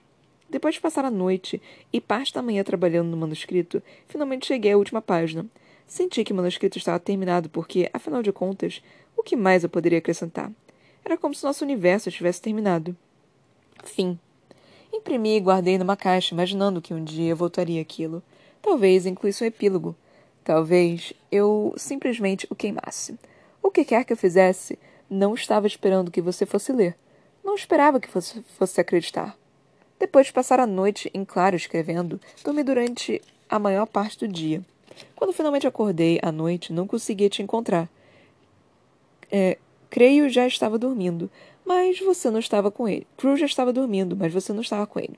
Depois 0.54 0.76
de 0.76 0.82
passar 0.82 1.04
a 1.04 1.10
noite 1.10 1.60
e 1.92 2.00
parte 2.00 2.32
da 2.32 2.40
manhã 2.40 2.64
trabalhando 2.64 3.10
no 3.10 3.18
manuscrito, 3.18 3.82
finalmente 4.08 4.46
cheguei 4.46 4.72
à 4.72 4.78
última 4.78 5.02
página. 5.02 5.48
Senti 5.88 6.24
que 6.24 6.32
o 6.32 6.36
manuscrito 6.36 6.78
estava 6.78 7.00
terminado 7.00 7.50
porque, 7.50 7.90
afinal 7.92 8.22
de 8.22 8.32
contas, 8.32 8.80
o 9.18 9.24
que 9.24 9.36
mais 9.36 9.64
eu 9.64 9.70
poderia 9.70 9.98
acrescentar? 9.98 10.52
Era 11.04 11.18
como 11.18 11.34
se 11.34 11.44
nosso 11.44 11.64
universo 11.64 12.12
tivesse 12.12 12.40
terminado. 12.40 12.96
Fim. 13.84 14.20
Imprimi 14.94 15.38
e 15.38 15.40
guardei 15.40 15.80
numa 15.80 15.98
caixa, 15.98 16.36
imaginando 16.36 16.84
que 16.84 16.94
um 16.94 17.04
dia 17.04 17.32
eu 17.32 17.36
voltaria 17.36 17.82
aquilo. 17.82 18.22
Talvez 18.62 19.08
incluísse 19.08 19.44
um 19.44 19.48
epílogo. 19.48 19.96
Talvez 20.44 21.14
eu 21.32 21.74
simplesmente 21.78 22.46
o 22.48 22.54
queimasse. 22.54 23.18
O 23.60 23.72
que 23.72 23.84
quer 23.84 24.06
que 24.06 24.14
eu 24.14 24.18
fizesse, 24.18 24.78
não 25.10 25.34
estava 25.34 25.66
esperando 25.66 26.12
que 26.12 26.22
você 26.22 26.46
fosse 26.46 26.72
ler. 26.72 26.96
Não 27.44 27.56
esperava 27.56 28.00
que 28.00 28.08
fosse, 28.08 28.44
fosse 28.56 28.80
acreditar. 28.80 29.36
Depois 30.04 30.28
de 30.28 30.34
passar 30.34 30.60
a 30.60 30.68
noite 30.68 31.10
em 31.14 31.24
claro 31.24 31.56
escrevendo, 31.56 32.20
dormi 32.44 32.62
durante 32.62 33.22
a 33.50 33.58
maior 33.58 33.86
parte 33.86 34.20
do 34.20 34.28
dia. 34.28 34.62
Quando 35.16 35.32
finalmente 35.32 35.66
acordei 35.66 36.20
à 36.22 36.30
noite, 36.30 36.74
não 36.74 36.86
conseguia 36.86 37.30
te 37.30 37.42
encontrar. 37.42 37.88
É, 39.32 39.58
creio 39.90 40.28
já 40.28 40.46
estava 40.46 40.78
dormindo, 40.78 41.32
mas 41.66 42.02
você 42.02 42.30
não 42.30 42.40
estava 42.40 42.70
com 42.70 42.86
ele. 42.86 43.08
Crew 43.16 43.38
já 43.38 43.46
estava 43.46 43.72
dormindo, 43.72 44.14
mas 44.14 44.34
você 44.34 44.52
não 44.52 44.60
estava 44.60 44.86
com 44.86 45.00
ele. 45.00 45.18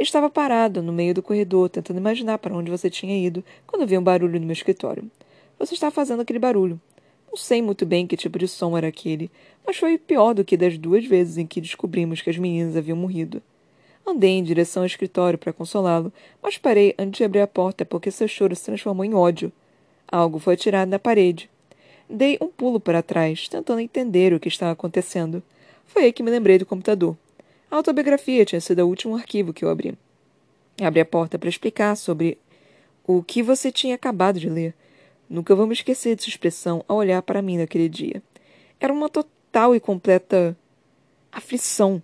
Estava 0.00 0.30
parado 0.30 0.80
no 0.82 0.94
meio 0.94 1.12
do 1.12 1.22
corredor, 1.22 1.68
tentando 1.68 1.98
imaginar 1.98 2.38
para 2.38 2.56
onde 2.56 2.70
você 2.70 2.88
tinha 2.88 3.22
ido, 3.22 3.44
quando 3.66 3.86
vi 3.86 3.98
um 3.98 4.02
barulho 4.02 4.40
no 4.40 4.46
meu 4.46 4.54
escritório. 4.54 5.10
Você 5.58 5.74
estava 5.74 5.94
fazendo 5.94 6.22
aquele 6.22 6.38
barulho. 6.38 6.80
Não 7.28 7.36
sei 7.36 7.60
muito 7.60 7.84
bem 7.84 8.06
que 8.06 8.16
tipo 8.16 8.38
de 8.38 8.48
som 8.48 8.78
era 8.78 8.88
aquele, 8.88 9.30
mas 9.66 9.76
foi 9.76 9.98
pior 9.98 10.32
do 10.32 10.42
que 10.42 10.56
das 10.56 10.78
duas 10.78 11.04
vezes 11.04 11.36
em 11.36 11.46
que 11.46 11.60
descobrimos 11.60 12.22
que 12.22 12.30
as 12.30 12.38
meninas 12.38 12.78
haviam 12.78 12.96
morrido. 12.96 13.42
Andei 14.06 14.30
em 14.30 14.44
direção 14.44 14.82
ao 14.82 14.86
escritório 14.86 15.38
para 15.38 15.52
consolá-lo, 15.52 16.12
mas 16.40 16.56
parei 16.56 16.94
antes 16.96 17.18
de 17.18 17.24
abrir 17.24 17.40
a 17.40 17.46
porta 17.46 17.84
porque 17.84 18.10
seu 18.10 18.28
choro 18.28 18.54
se 18.54 18.64
transformou 18.64 19.04
em 19.04 19.14
ódio. 19.14 19.50
Algo 20.06 20.38
foi 20.38 20.54
atirado 20.54 20.88
na 20.88 20.98
parede. 20.98 21.50
Dei 22.08 22.38
um 22.40 22.46
pulo 22.46 22.78
para 22.78 23.02
trás, 23.02 23.48
tentando 23.48 23.80
entender 23.80 24.32
o 24.32 24.38
que 24.38 24.46
estava 24.46 24.70
acontecendo. 24.70 25.42
Foi 25.86 26.04
aí 26.04 26.12
que 26.12 26.22
me 26.22 26.30
lembrei 26.30 26.56
do 26.56 26.64
computador. 26.64 27.16
A 27.68 27.76
autobiografia 27.76 28.44
tinha 28.44 28.60
sido 28.60 28.80
o 28.82 28.88
último 28.88 29.16
arquivo 29.16 29.52
que 29.52 29.64
eu 29.64 29.68
abri. 29.68 29.98
Abri 30.80 31.00
a 31.00 31.04
porta 31.04 31.36
para 31.36 31.48
explicar 31.48 31.96
sobre 31.96 32.38
o 33.04 33.24
que 33.24 33.42
você 33.42 33.72
tinha 33.72 33.96
acabado 33.96 34.38
de 34.38 34.48
ler. 34.48 34.72
Nunca 35.28 35.54
vou 35.54 35.66
me 35.66 35.72
esquecer 35.72 36.14
de 36.14 36.22
sua 36.22 36.30
expressão 36.30 36.84
ao 36.86 36.98
olhar 36.98 37.20
para 37.22 37.42
mim 37.42 37.58
naquele 37.58 37.88
dia. 37.88 38.22
Era 38.78 38.92
uma 38.92 39.08
total 39.08 39.74
e 39.74 39.80
completa 39.80 40.56
aflição. 41.32 42.00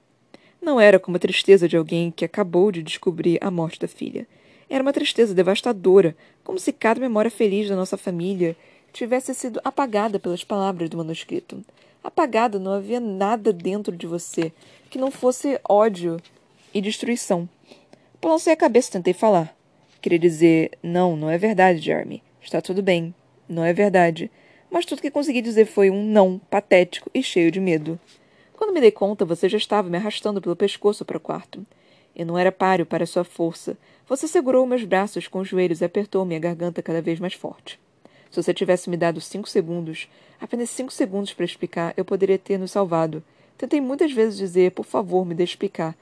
Não 0.62 0.80
era 0.80 1.00
como 1.00 1.16
a 1.16 1.20
tristeza 1.20 1.68
de 1.68 1.76
alguém 1.76 2.12
que 2.12 2.24
acabou 2.24 2.70
de 2.70 2.84
descobrir 2.84 3.36
a 3.40 3.50
morte 3.50 3.80
da 3.80 3.88
filha. 3.88 4.28
Era 4.70 4.80
uma 4.80 4.92
tristeza 4.92 5.34
devastadora, 5.34 6.16
como 6.44 6.56
se 6.56 6.72
cada 6.72 7.00
memória 7.00 7.32
feliz 7.32 7.68
da 7.68 7.74
nossa 7.74 7.96
família 7.96 8.56
tivesse 8.92 9.34
sido 9.34 9.60
apagada 9.64 10.20
pelas 10.20 10.44
palavras 10.44 10.88
do 10.88 10.96
manuscrito. 10.96 11.64
Apagada, 12.04 12.60
não 12.60 12.74
havia 12.74 13.00
nada 13.00 13.52
dentro 13.52 13.96
de 13.96 14.06
você 14.06 14.52
que 14.88 14.98
não 14.98 15.10
fosse 15.10 15.58
ódio 15.68 16.18
e 16.72 16.80
destruição. 16.80 17.48
Balancei 18.20 18.52
a 18.52 18.56
cabeça 18.56 18.90
e 18.90 18.92
tentei 18.92 19.12
falar. 19.12 19.52
Queria 20.00 20.18
dizer: 20.18 20.70
Não, 20.80 21.16
não 21.16 21.28
é 21.28 21.36
verdade, 21.36 21.80
Jeremy. 21.80 22.22
Está 22.40 22.60
tudo 22.60 22.80
bem. 22.80 23.12
Não 23.48 23.64
é 23.64 23.72
verdade. 23.72 24.30
Mas 24.70 24.84
tudo 24.84 25.02
que 25.02 25.10
consegui 25.10 25.42
dizer 25.42 25.66
foi 25.66 25.90
um 25.90 26.04
não 26.04 26.40
patético 26.48 27.10
e 27.12 27.20
cheio 27.20 27.50
de 27.50 27.58
medo. 27.58 27.98
Quando 28.62 28.74
me 28.74 28.80
dei 28.80 28.92
conta, 28.92 29.24
você 29.24 29.48
já 29.48 29.58
estava 29.58 29.90
me 29.90 29.96
arrastando 29.96 30.40
pelo 30.40 30.54
pescoço 30.54 31.04
para 31.04 31.16
o 31.16 31.20
quarto. 31.20 31.66
Eu 32.14 32.24
não 32.24 32.38
era 32.38 32.52
páreo 32.52 32.86
para 32.86 33.04
sua 33.04 33.24
força. 33.24 33.76
Você 34.06 34.28
segurou 34.28 34.64
meus 34.64 34.84
braços 34.84 35.26
com 35.26 35.40
os 35.40 35.48
joelhos 35.48 35.80
e 35.80 35.84
apertou 35.84 36.24
minha 36.24 36.38
garganta 36.38 36.80
cada 36.80 37.02
vez 37.02 37.18
mais 37.18 37.34
forte. 37.34 37.80
Se 38.30 38.40
você 38.40 38.54
tivesse 38.54 38.88
me 38.88 38.96
dado 38.96 39.20
cinco 39.20 39.48
segundos, 39.48 40.08
apenas 40.40 40.70
cinco 40.70 40.92
segundos 40.92 41.32
para 41.32 41.44
explicar, 41.44 41.92
eu 41.96 42.04
poderia 42.04 42.38
ter 42.38 42.56
nos 42.56 42.70
salvado. 42.70 43.20
Tentei 43.58 43.80
muitas 43.80 44.12
vezes 44.12 44.38
dizer, 44.38 44.70
por 44.70 44.84
favor, 44.84 45.26
me 45.26 45.34
deixe 45.34 45.54
explicar, 45.54 45.96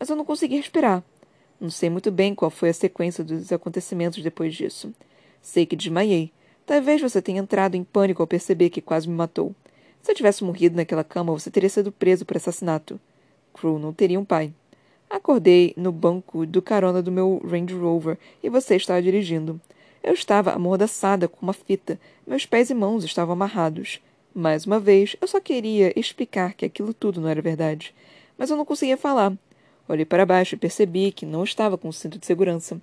mas 0.00 0.08
eu 0.08 0.16
não 0.16 0.24
consegui 0.24 0.56
respirar. 0.56 1.04
Não 1.60 1.68
sei 1.68 1.90
muito 1.90 2.10
bem 2.10 2.34
qual 2.34 2.50
foi 2.50 2.70
a 2.70 2.72
sequência 2.72 3.22
dos 3.22 3.52
acontecimentos 3.52 4.22
depois 4.22 4.54
disso. 4.54 4.90
Sei 5.42 5.66
que 5.66 5.76
desmaiei. 5.76 6.32
Talvez 6.64 6.98
você 6.98 7.20
tenha 7.20 7.42
entrado 7.42 7.74
em 7.74 7.84
pânico 7.84 8.22
ao 8.22 8.26
perceber 8.26 8.70
que 8.70 8.80
quase 8.80 9.06
me 9.06 9.14
matou. 9.14 9.54
Se 10.06 10.12
eu 10.12 10.14
tivesse 10.14 10.44
morrido 10.44 10.76
naquela 10.76 11.02
cama, 11.02 11.32
você 11.32 11.50
teria 11.50 11.68
sido 11.68 11.90
preso 11.90 12.24
por 12.24 12.36
assassinato. 12.36 13.00
Crew 13.52 13.76
não 13.76 13.92
teria 13.92 14.20
um 14.20 14.24
pai. 14.24 14.52
Acordei 15.10 15.74
no 15.76 15.90
banco 15.90 16.46
do 16.46 16.62
carona 16.62 17.02
do 17.02 17.10
meu 17.10 17.42
Range 17.44 17.74
Rover 17.74 18.16
e 18.40 18.48
você 18.48 18.76
estava 18.76 19.02
dirigindo. 19.02 19.60
Eu 20.04 20.14
estava 20.14 20.52
amordaçada 20.52 21.26
com 21.26 21.38
uma 21.42 21.52
fita, 21.52 21.98
meus 22.24 22.46
pés 22.46 22.70
e 22.70 22.74
mãos 22.74 23.02
estavam 23.02 23.32
amarrados. 23.32 24.00
Mais 24.32 24.64
uma 24.64 24.78
vez, 24.78 25.16
eu 25.20 25.26
só 25.26 25.40
queria 25.40 25.92
explicar 25.98 26.54
que 26.54 26.64
aquilo 26.64 26.94
tudo 26.94 27.20
não 27.20 27.28
era 27.28 27.42
verdade, 27.42 27.92
mas 28.38 28.48
eu 28.48 28.56
não 28.56 28.64
conseguia 28.64 28.96
falar. 28.96 29.32
Olhei 29.88 30.04
para 30.04 30.24
baixo 30.24 30.54
e 30.54 30.58
percebi 30.58 31.10
que 31.10 31.26
não 31.26 31.42
estava 31.42 31.76
com 31.76 31.88
o 31.88 31.92
cinto 31.92 32.16
de 32.16 32.26
segurança. 32.26 32.80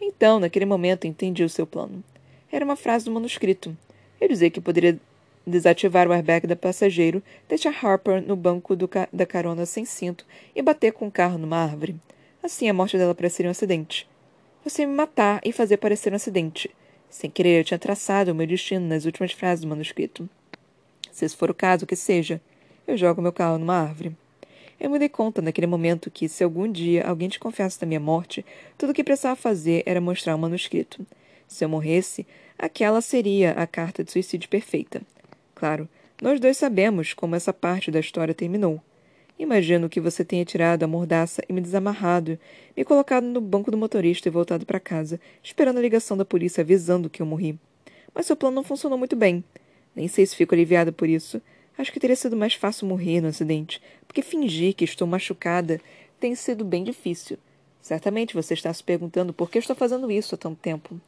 Então, 0.00 0.40
naquele 0.40 0.64
momento, 0.64 1.06
entendi 1.06 1.44
o 1.44 1.48
seu 1.48 1.68
plano. 1.68 2.02
Era 2.50 2.64
uma 2.64 2.74
frase 2.74 3.04
do 3.04 3.12
manuscrito. 3.12 3.76
Eu 4.20 4.26
dizia 4.26 4.50
que 4.50 4.60
poderia 4.60 4.98
desativar 5.46 6.08
o 6.08 6.12
airbag 6.12 6.46
da 6.46 6.56
passageiro, 6.56 7.22
deixar 7.48 7.74
Harper 7.84 8.22
no 8.22 8.36
banco 8.36 8.76
ca 8.88 9.08
da 9.12 9.26
carona 9.26 9.66
sem 9.66 9.84
cinto 9.84 10.24
e 10.54 10.62
bater 10.62 10.92
com 10.92 11.06
o 11.06 11.10
carro 11.10 11.38
numa 11.38 11.58
árvore. 11.58 11.96
Assim, 12.42 12.68
a 12.68 12.74
morte 12.74 12.98
dela 12.98 13.14
pareceria 13.14 13.48
um 13.48 13.52
acidente. 13.52 14.08
Você 14.64 14.86
me 14.86 14.94
matar 14.94 15.40
e 15.44 15.52
fazer 15.52 15.76
parecer 15.76 16.12
um 16.12 16.16
acidente. 16.16 16.70
Sem 17.10 17.30
querer, 17.30 17.60
eu 17.60 17.64
tinha 17.64 17.78
traçado 17.78 18.32
o 18.32 18.34
meu 18.34 18.46
destino 18.46 18.86
nas 18.86 19.04
últimas 19.04 19.32
frases 19.32 19.62
do 19.62 19.68
manuscrito. 19.68 20.28
Se 21.12 21.24
esse 21.24 21.36
for 21.36 21.50
o 21.50 21.54
caso, 21.54 21.86
que 21.86 21.94
seja, 21.94 22.40
eu 22.86 22.96
jogo 22.96 23.22
meu 23.22 23.32
carro 23.32 23.58
numa 23.58 23.76
árvore. 23.76 24.16
Eu 24.80 24.90
me 24.90 24.98
dei 24.98 25.08
conta 25.08 25.40
naquele 25.40 25.66
momento 25.66 26.10
que, 26.10 26.28
se 26.28 26.42
algum 26.42 26.70
dia 26.70 27.06
alguém 27.06 27.28
te 27.28 27.38
confiasse 27.38 27.80
da 27.80 27.86
minha 27.86 28.00
morte, 28.00 28.44
tudo 28.76 28.90
o 28.90 28.94
que 28.94 29.04
precisava 29.04 29.36
fazer 29.36 29.82
era 29.86 30.00
mostrar 30.00 30.34
o 30.34 30.38
manuscrito. 30.38 31.06
Se 31.46 31.64
eu 31.64 31.68
morresse, 31.68 32.26
aquela 32.58 33.00
seria 33.00 33.52
a 33.52 33.66
carta 33.66 34.02
de 34.02 34.10
suicídio 34.10 34.48
perfeita. 34.48 35.00
Claro, 35.54 35.88
nós 36.20 36.40
dois 36.40 36.56
sabemos 36.56 37.14
como 37.14 37.34
essa 37.34 37.52
parte 37.52 37.90
da 37.90 38.00
história 38.00 38.34
terminou. 38.34 38.82
Imagino 39.38 39.88
que 39.88 40.00
você 40.00 40.24
tenha 40.24 40.44
tirado 40.44 40.84
a 40.84 40.86
mordaça 40.86 41.42
e 41.48 41.52
me 41.52 41.60
desamarrado, 41.60 42.38
me 42.76 42.84
colocado 42.84 43.24
no 43.24 43.40
banco 43.40 43.70
do 43.70 43.76
motorista 43.76 44.28
e 44.28 44.30
voltado 44.30 44.64
para 44.64 44.78
casa, 44.78 45.20
esperando 45.42 45.78
a 45.78 45.82
ligação 45.82 46.16
da 46.16 46.24
polícia 46.24 46.60
avisando 46.60 47.10
que 47.10 47.20
eu 47.20 47.26
morri. 47.26 47.58
Mas 48.14 48.26
seu 48.26 48.36
plano 48.36 48.54
não 48.54 48.62
funcionou 48.62 48.96
muito 48.96 49.16
bem. 49.16 49.42
Nem 49.94 50.06
sei 50.06 50.24
se 50.24 50.36
fico 50.36 50.54
aliviada 50.54 50.92
por 50.92 51.08
isso. 51.08 51.42
Acho 51.76 51.92
que 51.92 51.98
teria 51.98 52.14
sido 52.14 52.36
mais 52.36 52.54
fácil 52.54 52.86
morrer 52.86 53.20
no 53.20 53.28
acidente, 53.28 53.82
porque 54.06 54.22
fingir 54.22 54.74
que 54.74 54.84
estou 54.84 55.08
machucada 55.08 55.80
tem 56.20 56.34
sido 56.36 56.64
bem 56.64 56.84
difícil. 56.84 57.36
Certamente 57.80 58.34
você 58.34 58.54
está 58.54 58.72
se 58.72 58.84
perguntando 58.84 59.32
por 59.32 59.50
que 59.50 59.58
estou 59.58 59.74
fazendo 59.74 60.10
isso 60.10 60.36
há 60.36 60.38
tanto 60.38 60.60
tempo. 60.60 61.00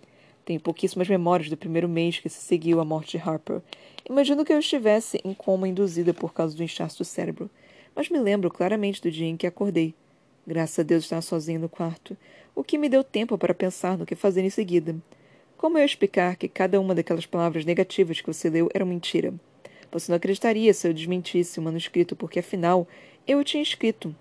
Tenho 0.46 0.60
pouquíssimas 0.60 1.08
memórias 1.08 1.50
do 1.50 1.56
primeiro 1.56 1.88
mês 1.88 2.20
que 2.20 2.28
se 2.28 2.40
seguiu 2.40 2.78
à 2.80 2.84
morte 2.84 3.18
de 3.18 3.28
Harper. 3.28 3.60
Imagino 4.08 4.44
que 4.44 4.52
eu 4.52 4.60
estivesse 4.60 5.20
em 5.24 5.34
coma 5.34 5.66
induzida 5.66 6.14
por 6.14 6.32
causa 6.32 6.56
do 6.56 6.62
inchaço 6.62 6.98
do 6.98 7.04
cérebro, 7.04 7.50
mas 7.96 8.08
me 8.08 8.20
lembro 8.20 8.48
claramente 8.48 9.02
do 9.02 9.10
dia 9.10 9.26
em 9.26 9.36
que 9.36 9.44
acordei. 9.44 9.92
Graças 10.46 10.78
a 10.78 10.82
Deus 10.84 11.02
estava 11.02 11.20
sozinha 11.20 11.58
no 11.58 11.68
quarto, 11.68 12.16
o 12.54 12.62
que 12.62 12.78
me 12.78 12.88
deu 12.88 13.02
tempo 13.02 13.36
para 13.36 13.52
pensar 13.52 13.98
no 13.98 14.06
que 14.06 14.14
fazer 14.14 14.44
em 14.44 14.48
seguida. 14.48 14.94
Como 15.56 15.78
eu 15.78 15.84
explicar 15.84 16.36
que 16.36 16.46
cada 16.46 16.80
uma 16.80 16.94
daquelas 16.94 17.26
palavras 17.26 17.64
negativas 17.64 18.20
que 18.20 18.32
você 18.32 18.48
leu 18.48 18.70
era 18.72 18.84
mentira? 18.84 19.34
Você 19.90 20.12
não 20.12 20.16
acreditaria 20.16 20.72
se 20.72 20.86
eu 20.86 20.94
desmentisse 20.94 21.58
o 21.58 21.62
manuscrito, 21.62 22.14
porque 22.14 22.38
afinal 22.38 22.86
eu 23.26 23.40
o 23.40 23.44
tinha 23.44 23.64
escrito. 23.64 24.14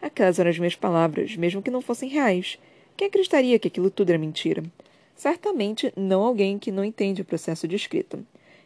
Aquelas 0.00 0.38
eram 0.38 0.50
as 0.50 0.58
minhas 0.60 0.76
palavras, 0.76 1.34
mesmo 1.34 1.60
que 1.60 1.72
não 1.72 1.82
fossem 1.82 2.08
reais. 2.08 2.56
Quem 2.96 3.08
acreditaria 3.08 3.58
que 3.58 3.66
aquilo 3.66 3.90
tudo 3.90 4.10
era 4.10 4.18
mentira? 4.18 4.62
Certamente 5.14 5.92
não 5.96 6.22
alguém 6.22 6.58
que 6.58 6.72
não 6.72 6.84
entende 6.84 7.22
o 7.22 7.24
processo 7.24 7.68
de 7.68 7.76
escrita. 7.76 8.18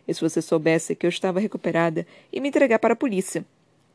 E 0.06 0.14
se 0.14 0.20
você 0.20 0.40
soubesse 0.40 0.94
que 0.94 1.04
eu 1.04 1.10
estava 1.10 1.40
recuperada 1.40 2.06
e 2.32 2.40
me 2.40 2.48
entregar 2.48 2.78
para 2.78 2.92
a 2.92 2.96
polícia? 2.96 3.44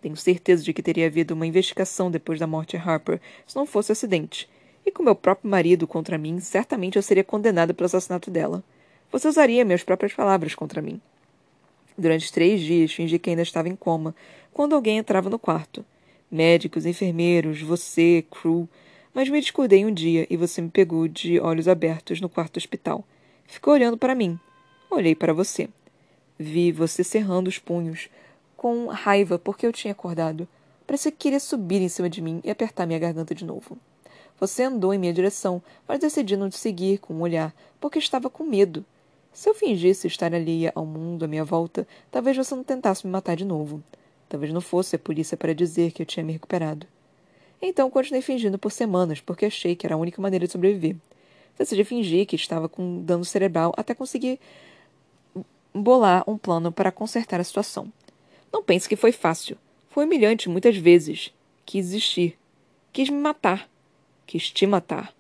Tenho 0.01 0.17
certeza 0.17 0.63
de 0.63 0.73
que 0.73 0.81
teria 0.81 1.05
havido 1.05 1.33
uma 1.33 1.47
investigação 1.47 2.09
depois 2.09 2.39
da 2.39 2.47
morte 2.47 2.77
de 2.77 2.83
Harper, 2.83 3.21
se 3.45 3.55
não 3.55 3.65
fosse 3.65 3.91
acidente. 3.91 4.49
E 4.85 4.91
com 4.91 5.03
meu 5.03 5.15
próprio 5.15 5.49
marido 5.49 5.87
contra 5.87 6.17
mim, 6.17 6.39
certamente 6.39 6.95
eu 6.95 7.03
seria 7.03 7.23
condenada 7.23 7.73
pelo 7.73 7.85
assassinato 7.85 8.31
dela. 8.31 8.63
Você 9.11 9.27
usaria 9.27 9.63
minhas 9.63 9.83
próprias 9.83 10.13
palavras 10.13 10.55
contra 10.55 10.81
mim. 10.81 10.99
Durante 11.97 12.31
três 12.31 12.61
dias 12.61 12.91
fingi 12.91 13.19
que 13.19 13.29
ainda 13.29 13.43
estava 13.43 13.69
em 13.69 13.75
coma, 13.75 14.15
quando 14.51 14.73
alguém 14.73 14.97
entrava 14.97 15.29
no 15.29 15.37
quarto. 15.37 15.85
Médicos, 16.31 16.85
enfermeiros, 16.85 17.61
você, 17.61 18.25
crew, 18.31 18.67
mas 19.13 19.29
me 19.29 19.39
descuidei 19.39 19.85
um 19.85 19.93
dia 19.93 20.25
e 20.29 20.37
você 20.37 20.61
me 20.61 20.69
pegou 20.69 21.07
de 21.07 21.39
olhos 21.39 21.67
abertos 21.67 22.21
no 22.21 22.29
quarto 22.29 22.57
hospital. 22.57 23.03
Ficou 23.45 23.73
olhando 23.73 23.97
para 23.97 24.15
mim. 24.15 24.39
Olhei 24.89 25.15
para 25.15 25.33
você. 25.33 25.69
Vi 26.39 26.71
você 26.71 27.03
cerrando 27.03 27.47
os 27.47 27.59
punhos, 27.59 28.09
com 28.55 28.87
raiva 28.87 29.37
porque 29.37 29.65
eu 29.65 29.73
tinha 29.73 29.91
acordado. 29.91 30.47
Parecia 30.87 31.11
que 31.11 31.17
queria 31.17 31.39
subir 31.39 31.81
em 31.81 31.89
cima 31.89 32.09
de 32.09 32.21
mim 32.21 32.41
e 32.43 32.49
apertar 32.49 32.85
minha 32.85 32.99
garganta 32.99 33.35
de 33.35 33.45
novo. 33.45 33.77
Você 34.39 34.63
andou 34.63 34.93
em 34.93 34.97
minha 34.97 35.13
direção, 35.13 35.61
mas 35.87 35.99
decidi 35.99 36.35
não 36.35 36.49
te 36.49 36.57
seguir 36.57 36.97
com 36.97 37.13
um 37.13 37.21
olhar, 37.21 37.53
porque 37.79 37.99
estava 37.99 38.29
com 38.29 38.43
medo. 38.43 38.83
Se 39.31 39.47
eu 39.47 39.53
fingisse 39.53 40.07
estar 40.07 40.33
alheia 40.33 40.71
ao 40.73 40.85
mundo 40.85 41.23
à 41.23 41.27
minha 41.27 41.45
volta, 41.45 41.87
talvez 42.09 42.35
você 42.35 42.55
não 42.55 42.63
tentasse 42.63 43.05
me 43.05 43.11
matar 43.11 43.35
de 43.35 43.45
novo. 43.45 43.83
Talvez 44.27 44.51
não 44.51 44.61
fosse 44.61 44.95
a 44.95 44.99
polícia 44.99 45.37
para 45.37 45.53
dizer 45.53 45.91
que 45.91 46.01
eu 46.01 46.05
tinha 46.05 46.25
me 46.25 46.33
recuperado. 46.33 46.87
Então 47.61 47.89
continuei 47.89 48.21
fingindo 48.21 48.57
por 48.57 48.71
semanas, 48.71 49.21
porque 49.21 49.45
achei 49.45 49.75
que 49.75 49.85
era 49.85 49.95
a 49.95 49.97
única 49.97 50.21
maneira 50.21 50.45
de 50.47 50.51
sobreviver. 50.51 50.95
Decidi 51.57 51.83
fingir 51.83 52.25
que 52.25 52.35
estava 52.35 52.67
com 52.67 53.03
dano 53.03 53.23
cerebral 53.23 53.71
até 53.77 53.93
conseguir 53.93 54.39
bolar 55.73 56.23
um 56.27 56.37
plano 56.37 56.71
para 56.71 56.91
consertar 56.91 57.39
a 57.39 57.43
situação. 57.43 57.91
Não 58.51 58.63
pense 58.63 58.89
que 58.89 58.95
foi 58.95 59.11
fácil. 59.11 59.57
Foi 59.89 60.05
humilhante 60.05 60.49
muitas 60.49 60.75
vezes. 60.75 61.31
Quis 61.65 61.87
existir. 61.87 62.37
Quis 62.91 63.09
me 63.09 63.17
matar. 63.17 63.69
Quis 64.25 64.49
te 64.49 64.65
matar. 64.65 65.13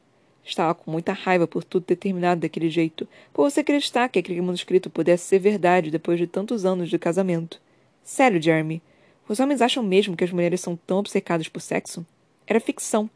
Estava 0.43 0.73
com 0.73 0.89
muita 0.89 1.13
raiva 1.13 1.45
por 1.47 1.63
tudo 1.63 1.85
ter 1.85 1.95
terminado 1.95 2.41
daquele 2.41 2.69
jeito, 2.69 3.07
por 3.31 3.49
você 3.49 3.59
acreditar 3.59 4.09
que 4.09 4.17
aquele 4.17 4.41
manuscrito 4.41 4.89
pudesse 4.89 5.25
ser 5.25 5.39
verdade 5.39 5.91
depois 5.91 6.17
de 6.17 6.25
tantos 6.25 6.65
anos 6.65 6.89
de 6.89 6.97
casamento. 6.97 7.61
Sério, 8.03 8.41
Jeremy. 8.41 8.81
Os 9.29 9.39
homens 9.39 9.61
acham 9.61 9.83
mesmo 9.83 10.17
que 10.17 10.23
as 10.23 10.31
mulheres 10.31 10.59
são 10.59 10.75
tão 10.75 10.97
obcecadas 10.97 11.47
por 11.47 11.61
sexo? 11.61 12.05
Era 12.51 12.59
ficção. 12.59 13.09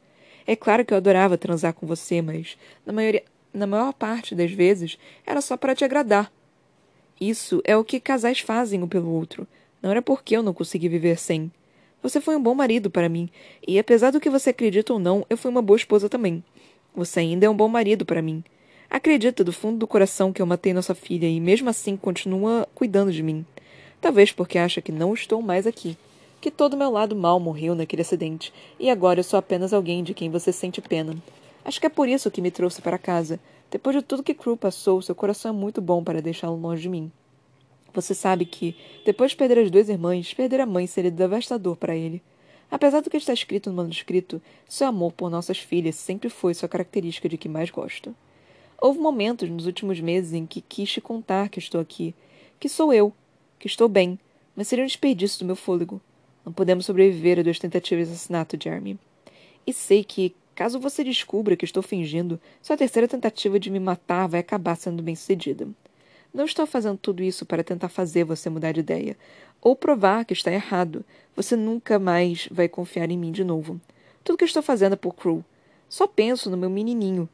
É 0.47 0.55
claro 0.55 0.85
que 0.85 0.93
eu 0.93 0.97
adorava 0.97 1.37
transar 1.37 1.73
com 1.73 1.85
você, 1.85 2.21
mas 2.21 2.57
na, 2.85 2.93
maioria, 2.93 3.21
na 3.53 3.67
maior 3.67 3.91
parte 3.91 4.33
das 4.33 4.49
vezes 4.49 4.97
era 5.27 5.41
só 5.41 5.57
para 5.57 5.75
te 5.75 5.83
agradar. 5.83 6.31
Isso 7.19 7.61
é 7.65 7.75
o 7.75 7.83
que 7.83 7.99
casais 7.99 8.39
fazem 8.39 8.81
um 8.81 8.87
pelo 8.87 9.09
outro. 9.09 9.45
Não 9.83 9.91
era 9.91 10.01
porque 10.01 10.37
eu 10.37 10.41
não 10.41 10.53
consegui 10.53 10.87
viver 10.87 11.19
sem. 11.19 11.51
Você 12.01 12.21
foi 12.21 12.37
um 12.37 12.41
bom 12.41 12.55
marido 12.55 12.89
para 12.89 13.09
mim, 13.09 13.29
e 13.67 13.77
apesar 13.77 14.11
do 14.11 14.21
que 14.21 14.29
você 14.29 14.51
acredita 14.51 14.93
ou 14.93 14.99
não, 14.99 15.25
eu 15.29 15.35
fui 15.35 15.51
uma 15.51 15.61
boa 15.61 15.75
esposa 15.75 16.07
também. 16.07 16.41
Você 16.95 17.19
ainda 17.19 17.45
é 17.45 17.49
um 17.49 17.57
bom 17.57 17.67
marido 17.67 18.05
para 18.05 18.21
mim. 18.21 18.41
Acredita 18.89 19.43
do 19.43 19.51
fundo 19.51 19.79
do 19.79 19.85
coração 19.85 20.31
que 20.31 20.41
eu 20.41 20.45
matei 20.45 20.73
nossa 20.73 20.95
filha 20.95 21.27
e 21.27 21.41
mesmo 21.41 21.69
assim 21.69 21.97
continua 21.97 22.69
cuidando 22.73 23.11
de 23.11 23.21
mim. 23.21 23.45
Talvez 23.99 24.31
porque 24.31 24.57
acha 24.57 24.81
que 24.81 24.93
não 24.93 25.13
estou 25.13 25.41
mais 25.41 25.67
aqui 25.67 25.97
que 26.45 26.51
todo 26.51 26.77
meu 26.77 26.91
lado 26.91 27.15
mal 27.15 27.39
morreu 27.39 27.73
naquele 27.73 28.03
acidente, 28.03 28.53
e 28.79 28.87
agora 28.87 29.19
eu 29.19 29.23
sou 29.23 29.39
apenas 29.39 29.73
alguém 29.73 30.03
de 30.03 30.13
quem 30.13 30.29
você 30.29 30.53
sente 30.53 30.79
pena. 30.79 31.17
Acho 31.63 31.79
que 31.79 31.87
é 31.87 31.89
por 31.89 32.07
isso 32.07 32.29
que 32.29 32.39
me 32.39 32.51
trouxe 32.51 32.83
para 32.83 32.99
casa. 32.99 33.39
Depois 33.71 33.95
de 33.95 34.03
tudo 34.03 34.21
que 34.21 34.35
Crew 34.35 34.55
passou, 34.55 35.01
seu 35.01 35.15
coração 35.15 35.49
é 35.49 35.57
muito 35.57 35.81
bom 35.81 36.03
para 36.03 36.21
deixá-lo 36.21 36.55
longe 36.55 36.83
de 36.83 36.89
mim. 36.89 37.11
Você 37.95 38.13
sabe 38.13 38.45
que, 38.45 38.75
depois 39.03 39.31
de 39.31 39.37
perder 39.37 39.57
as 39.57 39.71
duas 39.71 39.89
irmãs, 39.89 40.35
perder 40.35 40.61
a 40.61 40.67
mãe 40.67 40.85
seria 40.85 41.09
devastador 41.09 41.75
para 41.77 41.95
ele. 41.95 42.21
Apesar 42.69 43.01
do 43.01 43.09
que 43.09 43.17
está 43.17 43.33
escrito 43.33 43.71
no 43.71 43.77
manuscrito, 43.77 44.39
seu 44.69 44.85
amor 44.85 45.13
por 45.13 45.31
nossas 45.31 45.57
filhas 45.57 45.95
sempre 45.95 46.29
foi 46.29 46.53
sua 46.53 46.69
característica 46.69 47.27
de 47.27 47.39
que 47.39 47.49
mais 47.49 47.71
gosto. 47.71 48.15
Houve 48.79 48.99
momentos 48.99 49.49
nos 49.49 49.65
últimos 49.65 49.99
meses 49.99 50.31
em 50.31 50.45
que 50.45 50.61
quis 50.61 50.91
te 50.91 51.01
contar 51.01 51.49
que 51.49 51.57
estou 51.57 51.81
aqui, 51.81 52.13
que 52.59 52.69
sou 52.69 52.93
eu, 52.93 53.11
que 53.57 53.65
estou 53.65 53.89
bem, 53.89 54.19
mas 54.55 54.67
seria 54.67 54.83
um 54.83 54.87
desperdício 54.87 55.39
do 55.39 55.45
meu 55.45 55.55
fôlego. 55.55 55.99
Não 56.45 56.53
podemos 56.53 56.85
sobreviver 56.85 57.39
a 57.39 57.43
duas 57.43 57.57
tentativas 57.57 58.07
de 58.07 58.13
assassinato, 58.13 58.55
Jeremy. 58.61 58.99
E 59.65 59.73
sei 59.73 60.03
que, 60.03 60.35
caso 60.53 60.79
você 60.79 61.03
descubra 61.03 61.57
que 61.57 61.65
estou 61.65 61.81
fingindo, 61.81 62.39
sua 62.61 62.77
terceira 62.77 63.07
tentativa 63.07 63.59
de 63.59 63.71
me 63.71 63.79
matar 63.79 64.27
vai 64.27 64.41
acabar 64.41 64.75
sendo 64.75 65.01
bem-sucedida. 65.01 65.67
Não 66.31 66.45
estou 66.45 66.67
fazendo 66.67 66.97
tudo 66.97 67.23
isso 67.23 67.45
para 67.45 67.63
tentar 67.63 67.89
fazer 67.89 68.25
você 68.25 68.49
mudar 68.49 68.73
de 68.73 68.81
ideia, 68.81 69.17
ou 69.59 69.75
provar 69.75 70.23
que 70.23 70.33
está 70.33 70.51
errado. 70.51 71.03
Você 71.35 71.55
nunca 71.55 71.97
mais 71.97 72.47
vai 72.51 72.69
confiar 72.69 73.09
em 73.09 73.17
mim 73.17 73.31
de 73.31 73.43
novo. 73.43 73.81
Tudo 74.23 74.37
que 74.37 74.45
estou 74.45 74.61
fazendo 74.61 74.93
é 74.93 74.97
por 74.97 75.15
Crew. 75.15 75.43
Só 75.89 76.05
penso 76.05 76.49
no 76.51 76.57
meu 76.57 76.69
menininho. 76.69 77.27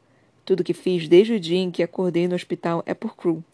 Tudo 0.44 0.64
que 0.64 0.72
fiz 0.72 1.06
desde 1.06 1.34
o 1.34 1.40
dia 1.40 1.58
em 1.58 1.70
que 1.70 1.82
acordei 1.82 2.26
no 2.26 2.34
hospital 2.34 2.82
é 2.86 2.94
por 2.94 3.14
Crew. 3.14 3.44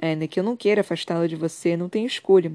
Ainda 0.00 0.28
que 0.28 0.38
eu 0.38 0.44
não 0.44 0.56
queira 0.56 0.82
afastá-la 0.82 1.26
de 1.26 1.34
você, 1.34 1.76
não 1.76 1.88
tenho 1.88 2.06
escolha. 2.06 2.52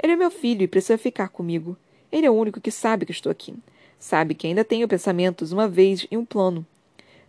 Ele 0.00 0.12
é 0.12 0.16
meu 0.16 0.30
filho 0.30 0.62
e 0.62 0.68
precisa 0.68 0.96
ficar 0.96 1.28
comigo. 1.28 1.76
Ele 2.16 2.26
é 2.26 2.30
o 2.30 2.34
único 2.34 2.62
que 2.62 2.70
sabe 2.70 3.04
que 3.04 3.12
estou 3.12 3.30
aqui. 3.30 3.54
Sabe 3.98 4.34
que 4.34 4.46
ainda 4.46 4.64
tenho 4.64 4.88
pensamentos 4.88 5.52
uma 5.52 5.68
vez 5.68 6.06
e 6.10 6.16
um 6.16 6.24
plano. 6.24 6.64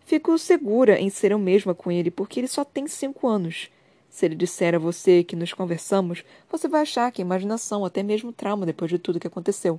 Fico 0.05 0.37
segura 0.37 0.97
em 0.97 1.09
ser 1.09 1.33
eu 1.33 1.37
mesma 1.37 1.75
com 1.75 1.91
ele, 1.91 2.09
porque 2.09 2.39
ele 2.39 2.47
só 2.47 2.63
tem 2.63 2.87
cinco 2.87 3.27
anos. 3.27 3.69
Se 4.09 4.25
ele 4.25 4.33
disser 4.33 4.73
a 4.73 4.79
você 4.79 5.25
que 5.25 5.35
nos 5.35 5.51
conversamos, 5.51 6.23
você 6.49 6.69
vai 6.69 6.83
achar 6.83 7.11
que 7.11 7.21
imaginação, 7.21 7.83
até 7.83 8.01
mesmo 8.01 8.31
trauma 8.31 8.65
depois 8.65 8.89
de 8.89 8.97
tudo 8.97 9.19
que 9.19 9.27
aconteceu. 9.27 9.77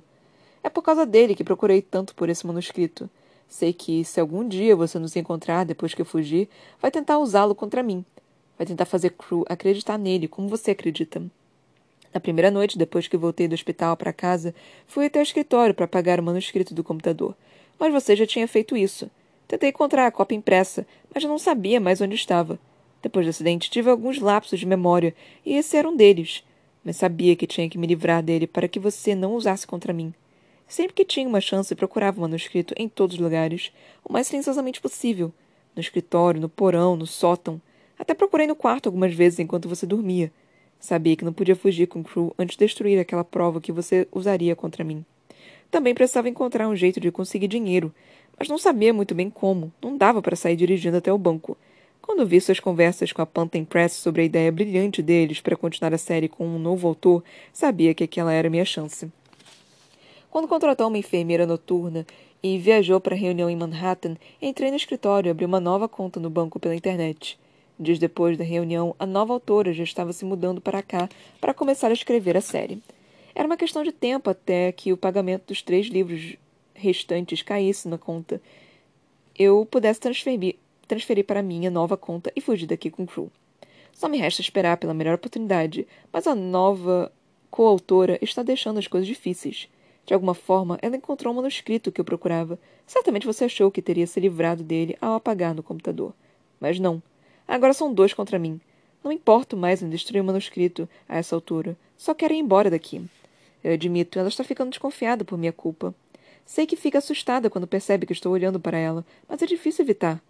É 0.61 0.69
por 0.69 0.83
causa 0.83 1.07
dele 1.07 1.33
que 1.33 1.43
procurei 1.43 1.81
tanto 1.81 2.13
por 2.13 2.29
esse 2.29 2.45
manuscrito. 2.45 3.09
Sei 3.47 3.73
que, 3.73 4.05
se 4.05 4.19
algum 4.19 4.47
dia 4.47 4.75
você 4.75 4.99
nos 4.99 5.15
encontrar 5.15 5.63
depois 5.63 5.95
que 5.95 6.03
eu 6.03 6.05
fugir, 6.05 6.47
vai 6.79 6.91
tentar 6.91 7.17
usá-lo 7.17 7.55
contra 7.55 7.81
mim. 7.81 8.05
Vai 8.59 8.67
tentar 8.67 8.85
fazer 8.85 9.09
Crew 9.09 9.43
acreditar 9.49 9.97
nele 9.97 10.27
como 10.27 10.47
você 10.47 10.69
acredita. 10.69 11.19
Na 12.13 12.19
primeira 12.19 12.49
noite, 12.49 12.77
depois 12.77 13.07
que 13.07 13.17
voltei 13.17 13.47
do 13.47 13.53
hospital 13.53 13.95
para 13.95 14.11
casa, 14.11 14.53
fui 14.87 15.05
até 15.05 15.19
o 15.19 15.23
escritório 15.23 15.75
para 15.75 15.85
apagar 15.85 16.19
o 16.19 16.23
manuscrito 16.23 16.73
do 16.73 16.83
computador. 16.83 17.35
Mas 17.79 17.93
você 17.93 18.15
já 18.15 18.25
tinha 18.25 18.47
feito 18.47 18.75
isso. 18.75 19.09
Tentei 19.47 19.69
encontrar 19.69 20.07
a 20.07 20.11
cópia 20.11 20.35
impressa, 20.35 20.85
mas 21.13 21.23
não 21.23 21.37
sabia 21.37 21.79
mais 21.79 22.01
onde 22.01 22.15
estava. 22.15 22.59
Depois 23.01 23.25
do 23.25 23.29
acidente, 23.29 23.69
tive 23.69 23.89
alguns 23.89 24.19
lapsos 24.19 24.59
de 24.59 24.65
memória, 24.65 25.15
e 25.45 25.55
esse 25.55 25.77
era 25.77 25.87
um 25.87 25.95
deles. 25.95 26.43
Mas 26.83 26.97
sabia 26.97 27.35
que 27.35 27.47
tinha 27.47 27.69
que 27.69 27.77
me 27.77 27.87
livrar 27.87 28.21
dele 28.21 28.47
para 28.47 28.67
que 28.67 28.79
você 28.79 29.15
não 29.15 29.35
usasse 29.35 29.65
contra 29.65 29.93
mim. 29.93 30.13
Sempre 30.67 30.93
que 30.93 31.05
tinha 31.05 31.27
uma 31.27 31.41
chance, 31.41 31.73
procurava 31.73 32.17
o 32.17 32.21
manuscrito 32.21 32.73
em 32.77 32.87
todos 32.87 33.15
os 33.15 33.21
lugares, 33.21 33.71
o 34.03 34.13
mais 34.13 34.27
silenciosamente 34.27 34.81
possível. 34.81 35.33
No 35.75 35.81
escritório, 35.81 36.41
no 36.41 36.49
porão, 36.49 36.95
no 36.95 37.07
sótão. 37.07 37.61
Até 37.97 38.13
procurei 38.13 38.45
no 38.45 38.55
quarto 38.55 38.87
algumas 38.87 39.13
vezes 39.13 39.39
enquanto 39.39 39.69
você 39.69 39.85
dormia. 39.85 40.31
Sabia 40.79 41.15
que 41.15 41.25
não 41.25 41.33
podia 41.33 41.55
fugir 41.55 41.87
com 41.87 42.03
Crew 42.03 42.33
antes 42.39 42.55
de 42.55 42.65
destruir 42.65 42.99
aquela 42.99 43.23
prova 43.23 43.59
que 43.59 43.71
você 43.71 44.07
usaria 44.11 44.55
contra 44.55 44.83
mim. 44.83 45.03
Também 45.69 45.93
precisava 45.93 46.29
encontrar 46.29 46.67
um 46.67 46.75
jeito 46.75 46.99
de 46.99 47.11
conseguir 47.11 47.47
dinheiro, 47.47 47.93
mas 48.37 48.47
não 48.47 48.57
sabia 48.57 48.93
muito 48.93 49.13
bem 49.13 49.29
como. 49.29 49.71
Não 49.81 49.97
dava 49.97 50.21
para 50.21 50.35
sair 50.35 50.55
dirigindo 50.55 50.97
até 50.97 51.11
o 51.11 51.17
banco. 51.17 51.57
Quando 52.01 52.25
vi 52.25 52.39
suas 52.41 52.59
conversas 52.59 53.11
com 53.11 53.21
a 53.21 53.25
Pantheon 53.25 53.65
Press 53.65 53.93
sobre 53.93 54.21
a 54.21 54.25
ideia 54.25 54.51
brilhante 54.51 55.01
deles 55.01 55.41
para 55.41 55.55
continuar 55.55 55.93
a 55.93 55.97
série 55.97 56.29
com 56.29 56.47
um 56.47 56.57
novo 56.57 56.87
autor, 56.87 57.23
sabia 57.53 57.93
que 57.93 58.03
aquela 58.03 58.33
era 58.33 58.49
minha 58.49 58.65
chance. 58.65 59.11
Quando 60.31 60.47
contratou 60.47 60.87
uma 60.87 60.97
enfermeira 60.97 61.45
noturna 61.45 62.05
e 62.41 62.57
viajou 62.57 62.99
para 62.99 63.13
a 63.13 63.17
reunião 63.17 63.49
em 63.49 63.55
Manhattan, 63.55 64.15
entrei 64.41 64.71
no 64.71 64.77
escritório 64.77 65.29
e 65.29 65.31
abri 65.31 65.45
uma 65.45 65.59
nova 65.59 65.89
conta 65.89 66.19
no 66.19 66.29
banco 66.29 66.59
pela 66.59 66.75
internet. 66.75 67.37
Dias 67.79 67.97
depois 67.97 68.37
da 68.37 68.43
reunião, 68.43 68.93
a 68.99 69.05
nova 69.05 69.31
autora 69.31 69.71
já 69.71 69.85
estava 69.85 70.11
se 70.11 70.25
mudando 70.25 70.59
para 70.59 70.83
cá 70.83 71.07
para 71.39 71.53
começar 71.53 71.87
a 71.87 71.93
escrever 71.93 72.35
a 72.35 72.41
série. 72.41 72.83
Era 73.33 73.47
uma 73.47 73.55
questão 73.55 73.83
de 73.83 73.93
tempo 73.93 74.29
até 74.29 74.69
que 74.73 74.91
o 74.91 74.97
pagamento 74.97 75.45
dos 75.47 75.61
três 75.61 75.87
livros 75.87 76.35
restantes 76.73 77.41
caísse 77.41 77.87
na 77.87 77.97
conta. 77.97 78.41
Eu 79.37 79.65
pudesse 79.65 80.01
transferir, 80.01 80.57
transferir 80.89 81.23
para 81.23 81.41
minha 81.41 81.71
nova 81.71 81.95
conta 81.95 82.29
e 82.35 82.41
fugir 82.41 82.65
daqui 82.65 82.91
com 82.91 83.07
Crew. 83.07 83.31
Só 83.93 84.09
me 84.09 84.17
resta 84.17 84.41
esperar 84.41 84.75
pela 84.75 84.93
melhor 84.93 85.15
oportunidade, 85.15 85.87
mas 86.11 86.27
a 86.27 86.35
nova 86.35 87.09
coautora 87.49 88.19
está 88.21 88.43
deixando 88.43 88.79
as 88.79 88.87
coisas 88.87 89.07
difíceis. 89.07 89.69
De 90.05 90.13
alguma 90.13 90.33
forma, 90.33 90.77
ela 90.81 90.97
encontrou 90.97 91.31
um 91.31 91.37
manuscrito 91.37 91.93
que 91.93 92.01
eu 92.01 92.05
procurava. 92.05 92.59
Certamente 92.85 93.25
você 93.25 93.45
achou 93.45 93.71
que 93.71 93.81
teria 93.81 94.05
se 94.05 94.19
livrado 94.19 94.63
dele 94.63 94.97
ao 94.99 95.13
apagar 95.13 95.55
no 95.55 95.63
computador. 95.63 96.13
Mas 96.59 96.77
não. 96.77 97.01
Agora 97.49 97.73
são 97.73 97.91
dois 97.91 98.13
contra 98.13 98.37
mim. 98.37 98.61
Não 99.03 99.11
importo 99.11 99.57
mais 99.57 99.81
em 99.81 99.89
destruir 99.89 100.21
o 100.21 100.23
manuscrito 100.23 100.87
a 101.07 101.17
essa 101.17 101.35
altura. 101.35 101.75
Só 101.97 102.13
quero 102.13 102.35
ir 102.35 102.37
embora 102.37 102.69
daqui. 102.69 103.01
Eu 103.63 103.73
admito, 103.73 104.19
ela 104.19 104.29
está 104.29 104.43
ficando 104.43 104.69
desconfiada 104.69 105.25
por 105.25 105.35
minha 105.35 105.51
culpa. 105.51 105.95
Sei 106.45 106.67
que 106.67 106.75
fica 106.75 106.99
assustada 106.99 107.49
quando 107.49 107.65
percebe 107.65 108.05
que 108.05 108.13
estou 108.13 108.31
olhando 108.31 108.59
para 108.59 108.77
ela, 108.77 109.03
mas 109.27 109.41
é 109.41 109.47
difícil 109.47 109.83
evitar. 109.83 110.21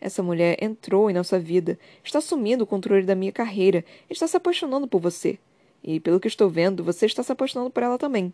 Essa 0.00 0.22
mulher 0.22 0.56
entrou 0.62 1.10
em 1.10 1.14
nossa 1.14 1.36
vida, 1.40 1.76
está 2.04 2.20
assumindo 2.20 2.62
o 2.62 2.66
controle 2.66 3.02
da 3.02 3.16
minha 3.16 3.32
carreira, 3.32 3.84
está 4.08 4.28
se 4.28 4.36
apaixonando 4.36 4.86
por 4.86 5.00
você. 5.00 5.36
E, 5.82 5.98
pelo 5.98 6.20
que 6.20 6.28
estou 6.28 6.48
vendo, 6.48 6.84
você 6.84 7.06
está 7.06 7.24
se 7.24 7.32
apaixonando 7.32 7.70
por 7.70 7.82
ela 7.82 7.98
também. 7.98 8.32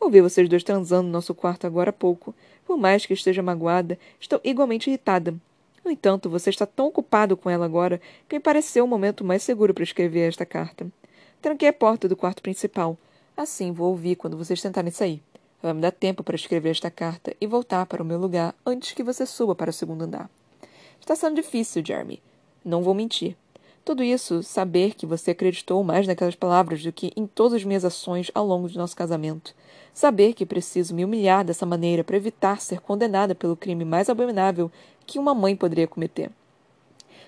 Ouvi 0.00 0.22
vocês 0.22 0.48
dois 0.48 0.64
transando 0.64 1.08
no 1.08 1.12
nosso 1.12 1.34
quarto 1.34 1.66
agora 1.66 1.90
há 1.90 1.92
pouco. 1.92 2.34
Por 2.66 2.78
mais 2.78 3.04
que 3.04 3.12
esteja 3.12 3.42
magoada, 3.42 3.98
estou 4.18 4.40
igualmente 4.42 4.88
irritada. 4.88 5.34
No 5.84 5.90
entanto, 5.90 6.30
você 6.30 6.50
está 6.50 6.64
tão 6.64 6.86
ocupado 6.86 7.36
com 7.36 7.50
ela 7.50 7.64
agora 7.64 8.00
que 8.28 8.36
me 8.36 8.40
pareceu 8.40 8.84
o 8.84 8.88
momento 8.88 9.24
mais 9.24 9.42
seguro 9.42 9.74
para 9.74 9.84
escrever 9.84 10.28
esta 10.28 10.46
carta. 10.46 10.86
Tranquei 11.40 11.68
a 11.68 11.72
porta 11.72 12.08
do 12.08 12.16
quarto 12.16 12.42
principal. 12.42 12.96
Assim 13.36 13.72
vou 13.72 13.90
ouvir 13.90 14.16
quando 14.16 14.36
vocês 14.36 14.62
tentarem 14.62 14.92
sair. 14.92 15.22
Vai 15.62 15.72
me 15.72 15.80
dar 15.80 15.90
tempo 15.90 16.22
para 16.22 16.36
escrever 16.36 16.70
esta 16.70 16.90
carta 16.90 17.34
e 17.40 17.46
voltar 17.46 17.86
para 17.86 18.02
o 18.02 18.06
meu 18.06 18.18
lugar 18.18 18.54
antes 18.64 18.92
que 18.92 19.02
você 19.02 19.26
suba 19.26 19.54
para 19.54 19.70
o 19.70 19.72
segundo 19.72 20.02
andar. 20.02 20.30
Está 21.00 21.16
sendo 21.16 21.36
difícil, 21.36 21.84
Jeremy. 21.84 22.22
Não 22.64 22.82
vou 22.82 22.94
mentir. 22.94 23.36
Tudo 23.84 24.04
isso, 24.04 24.44
saber 24.44 24.94
que 24.94 25.04
você 25.04 25.32
acreditou 25.32 25.82
mais 25.82 26.06
naquelas 26.06 26.36
palavras 26.36 26.84
do 26.84 26.92
que 26.92 27.12
em 27.16 27.26
todas 27.26 27.54
as 27.54 27.64
minhas 27.64 27.84
ações 27.84 28.30
ao 28.32 28.46
longo 28.46 28.68
do 28.68 28.78
nosso 28.78 28.96
casamento. 28.96 29.52
Saber 29.92 30.32
que 30.32 30.46
preciso 30.46 30.94
me 30.94 31.04
humilhar 31.04 31.44
dessa 31.44 31.66
maneira 31.66 32.02
para 32.02 32.16
evitar 32.16 32.60
ser 32.60 32.80
condenada 32.80 33.34
pelo 33.34 33.56
crime 33.56 33.84
mais 33.84 34.08
abominável 34.08 34.70
que 35.06 35.18
uma 35.18 35.34
mãe 35.34 35.54
poderia 35.54 35.86
cometer. 35.86 36.30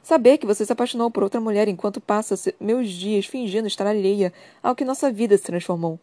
Saber 0.03 0.39
que 0.39 0.47
você 0.47 0.65
se 0.65 0.73
apaixonou 0.73 1.11
por 1.11 1.23
outra 1.23 1.41
mulher 1.41 1.69
enquanto 1.69 2.01
passa 2.01 2.35
meus 2.61 2.91
dias 2.91 3.27
fingindo 3.27 3.67
estar 3.67 3.87
alheia 3.87 4.33
ao 4.63 4.75
que 4.75 4.85
nossa 4.85 5.11
vida 5.11 5.37
se 5.37 5.45
transformou. 5.45 5.99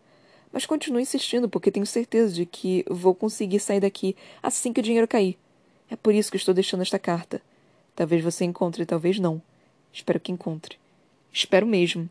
Mas 0.51 0.65
continuo 0.65 0.99
insistindo 0.99 1.47
porque 1.47 1.71
tenho 1.71 1.85
certeza 1.85 2.33
de 2.33 2.45
que 2.45 2.83
vou 2.89 3.15
conseguir 3.15 3.59
sair 3.59 3.79
daqui 3.79 4.15
assim 4.41 4.73
que 4.73 4.79
o 4.79 4.83
dinheiro 4.83 5.07
cair. 5.07 5.37
É 5.89 5.95
por 5.95 6.13
isso 6.13 6.31
que 6.31 6.37
estou 6.37 6.53
deixando 6.53 6.81
esta 6.81 6.99
carta. 6.99 7.41
Talvez 7.95 8.23
você 8.23 8.45
encontre, 8.45 8.85
talvez 8.85 9.19
não. 9.19 9.41
Espero 9.93 10.19
que 10.19 10.31
encontre. 10.31 10.77
Espero 11.31 11.65
mesmo. 11.65 12.09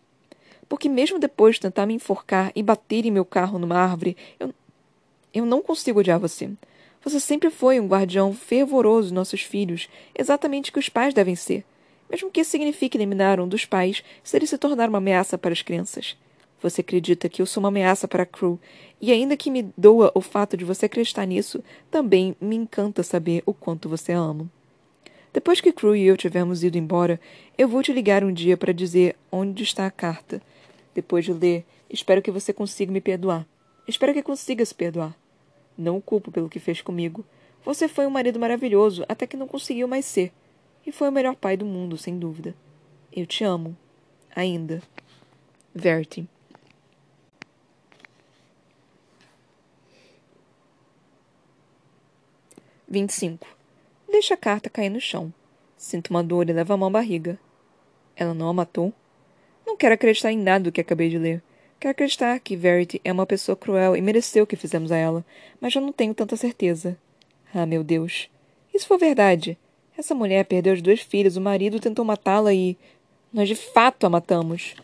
Porque 0.70 0.88
mesmo 0.88 1.18
depois 1.18 1.56
de 1.56 1.62
tentar 1.62 1.84
me 1.84 1.94
enforcar 1.94 2.52
e 2.54 2.62
bater 2.62 3.04
em 3.04 3.10
meu 3.10 3.24
carro 3.24 3.58
numa 3.58 3.76
árvore, 3.76 4.16
eu, 4.38 4.54
eu 5.34 5.44
não 5.44 5.60
consigo 5.60 5.98
odiar 5.98 6.20
você. 6.20 6.48
Você 7.02 7.18
sempre 7.18 7.50
foi 7.50 7.80
um 7.80 7.88
guardião 7.88 8.32
fervoroso 8.32 9.08
de 9.08 9.14
nossos 9.14 9.42
filhos, 9.42 9.88
exatamente 10.16 10.70
o 10.70 10.72
que 10.72 10.78
os 10.78 10.88
pais 10.88 11.12
devem 11.12 11.34
ser. 11.34 11.64
Mesmo 12.08 12.30
que 12.30 12.44
signifique 12.44 12.96
eliminar 12.96 13.40
um 13.40 13.48
dos 13.48 13.64
pais 13.64 14.04
se 14.22 14.36
ele 14.36 14.46
se 14.46 14.56
tornar 14.56 14.88
uma 14.88 14.98
ameaça 14.98 15.36
para 15.36 15.52
as 15.52 15.60
crianças. 15.60 16.16
Você 16.62 16.82
acredita 16.82 17.28
que 17.28 17.42
eu 17.42 17.46
sou 17.46 17.60
uma 17.60 17.68
ameaça 17.68 18.06
para 18.06 18.22
a 18.22 18.26
Crew, 18.26 18.56
e 19.00 19.10
ainda 19.10 19.36
que 19.36 19.50
me 19.50 19.72
doa 19.76 20.12
o 20.14 20.20
fato 20.20 20.56
de 20.56 20.64
você 20.64 20.86
acreditar 20.86 21.26
nisso, 21.26 21.64
também 21.90 22.36
me 22.40 22.54
encanta 22.54 23.02
saber 23.02 23.42
o 23.44 23.52
quanto 23.52 23.88
você 23.88 24.12
a 24.12 24.18
ama. 24.18 24.48
Depois 25.32 25.60
que 25.60 25.72
Crew 25.72 25.96
e 25.96 26.06
eu 26.06 26.16
tivermos 26.16 26.62
ido 26.62 26.78
embora, 26.78 27.20
eu 27.58 27.66
vou 27.66 27.82
te 27.82 27.92
ligar 27.92 28.22
um 28.22 28.32
dia 28.32 28.56
para 28.56 28.72
dizer 28.72 29.16
onde 29.32 29.64
está 29.64 29.84
a 29.84 29.90
carta. 29.90 30.40
Depois 30.94 31.24
de 31.24 31.32
ler, 31.32 31.64
espero 31.88 32.22
que 32.22 32.30
você 32.30 32.52
consiga 32.52 32.92
me 32.92 33.00
perdoar. 33.00 33.46
Espero 33.86 34.12
que 34.12 34.22
consiga 34.22 34.64
se 34.64 34.74
perdoar. 34.74 35.16
Não 35.76 35.96
o 35.96 36.02
culpo 36.02 36.30
pelo 36.30 36.48
que 36.48 36.58
fez 36.58 36.80
comigo. 36.82 37.24
Você 37.64 37.88
foi 37.88 38.06
um 38.06 38.10
marido 38.10 38.38
maravilhoso 38.38 39.04
até 39.08 39.26
que 39.26 39.36
não 39.36 39.46
conseguiu 39.46 39.86
mais 39.86 40.04
ser. 40.04 40.32
E 40.86 40.92
foi 40.92 41.08
o 41.08 41.12
melhor 41.12 41.36
pai 41.36 41.56
do 41.56 41.64
mundo, 41.64 41.96
sem 41.96 42.18
dúvida. 42.18 42.54
Eu 43.12 43.26
te 43.26 43.44
amo. 43.44 43.76
Ainda. 44.34 44.82
Verity. 45.74 46.28
Vinte 52.88 53.10
e 53.10 53.14
cinco. 53.14 53.46
Deixa 54.10 54.34
a 54.34 54.36
carta 54.36 54.68
cair 54.68 54.90
no 54.90 55.00
chão. 55.00 55.32
Sinto 55.76 56.10
uma 56.10 56.24
dor 56.24 56.48
e 56.48 56.52
levo 56.52 56.72
a 56.72 56.76
mão 56.76 56.88
à 56.88 56.92
barriga. 56.92 57.38
Ela 58.16 58.34
não 58.34 58.48
a 58.48 58.52
matou? 58.52 58.92
Não 59.70 59.76
quero 59.76 59.94
acreditar 59.94 60.32
em 60.32 60.36
nada 60.36 60.64
do 60.64 60.72
que 60.72 60.80
acabei 60.80 61.08
de 61.08 61.16
ler. 61.16 61.40
Quero 61.78 61.92
acreditar 61.92 62.40
que 62.40 62.56
Verity 62.56 63.00
é 63.04 63.12
uma 63.12 63.24
pessoa 63.24 63.54
cruel 63.54 63.96
e 63.96 64.00
mereceu 64.00 64.42
o 64.42 64.46
que 64.46 64.56
fizemos 64.56 64.90
a 64.90 64.96
ela, 64.96 65.24
mas 65.60 65.72
eu 65.72 65.80
não 65.80 65.92
tenho 65.92 66.12
tanta 66.12 66.36
certeza. 66.36 66.98
Ah, 67.54 67.64
meu 67.64 67.84
Deus. 67.84 68.28
Isso 68.74 68.88
foi 68.88 68.98
verdade. 68.98 69.56
Essa 69.96 70.12
mulher 70.12 70.44
perdeu 70.44 70.74
os 70.74 70.82
dois 70.82 71.00
filhos, 71.00 71.36
o 71.36 71.40
marido 71.40 71.78
tentou 71.78 72.04
matá-la 72.04 72.52
e. 72.52 72.76
Nós 73.32 73.46
de 73.46 73.54
fato 73.54 74.04
a 74.04 74.10
matamos. 74.10 74.74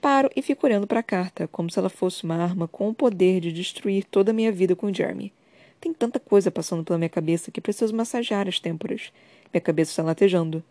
Paro 0.00 0.30
e 0.36 0.40
fico 0.40 0.64
olhando 0.64 0.86
para 0.86 1.00
a 1.00 1.02
carta, 1.02 1.48
como 1.48 1.68
se 1.68 1.76
ela 1.80 1.88
fosse 1.88 2.22
uma 2.22 2.36
arma 2.36 2.68
com 2.68 2.88
o 2.88 2.94
poder 2.94 3.40
de 3.40 3.50
destruir 3.50 4.04
toda 4.04 4.30
a 4.30 4.34
minha 4.34 4.52
vida 4.52 4.76
com 4.76 4.94
Jeremy. 4.94 5.32
Tem 5.80 5.92
tanta 5.92 6.20
coisa 6.20 6.52
passando 6.52 6.84
pela 6.84 6.98
minha 6.98 7.08
cabeça 7.08 7.50
que 7.50 7.60
preciso 7.60 7.96
massagear 7.96 8.46
as 8.46 8.60
têmporas. 8.60 9.12
Minha 9.52 9.60
cabeça 9.60 9.90
está 9.90 10.04
latejando. 10.04 10.62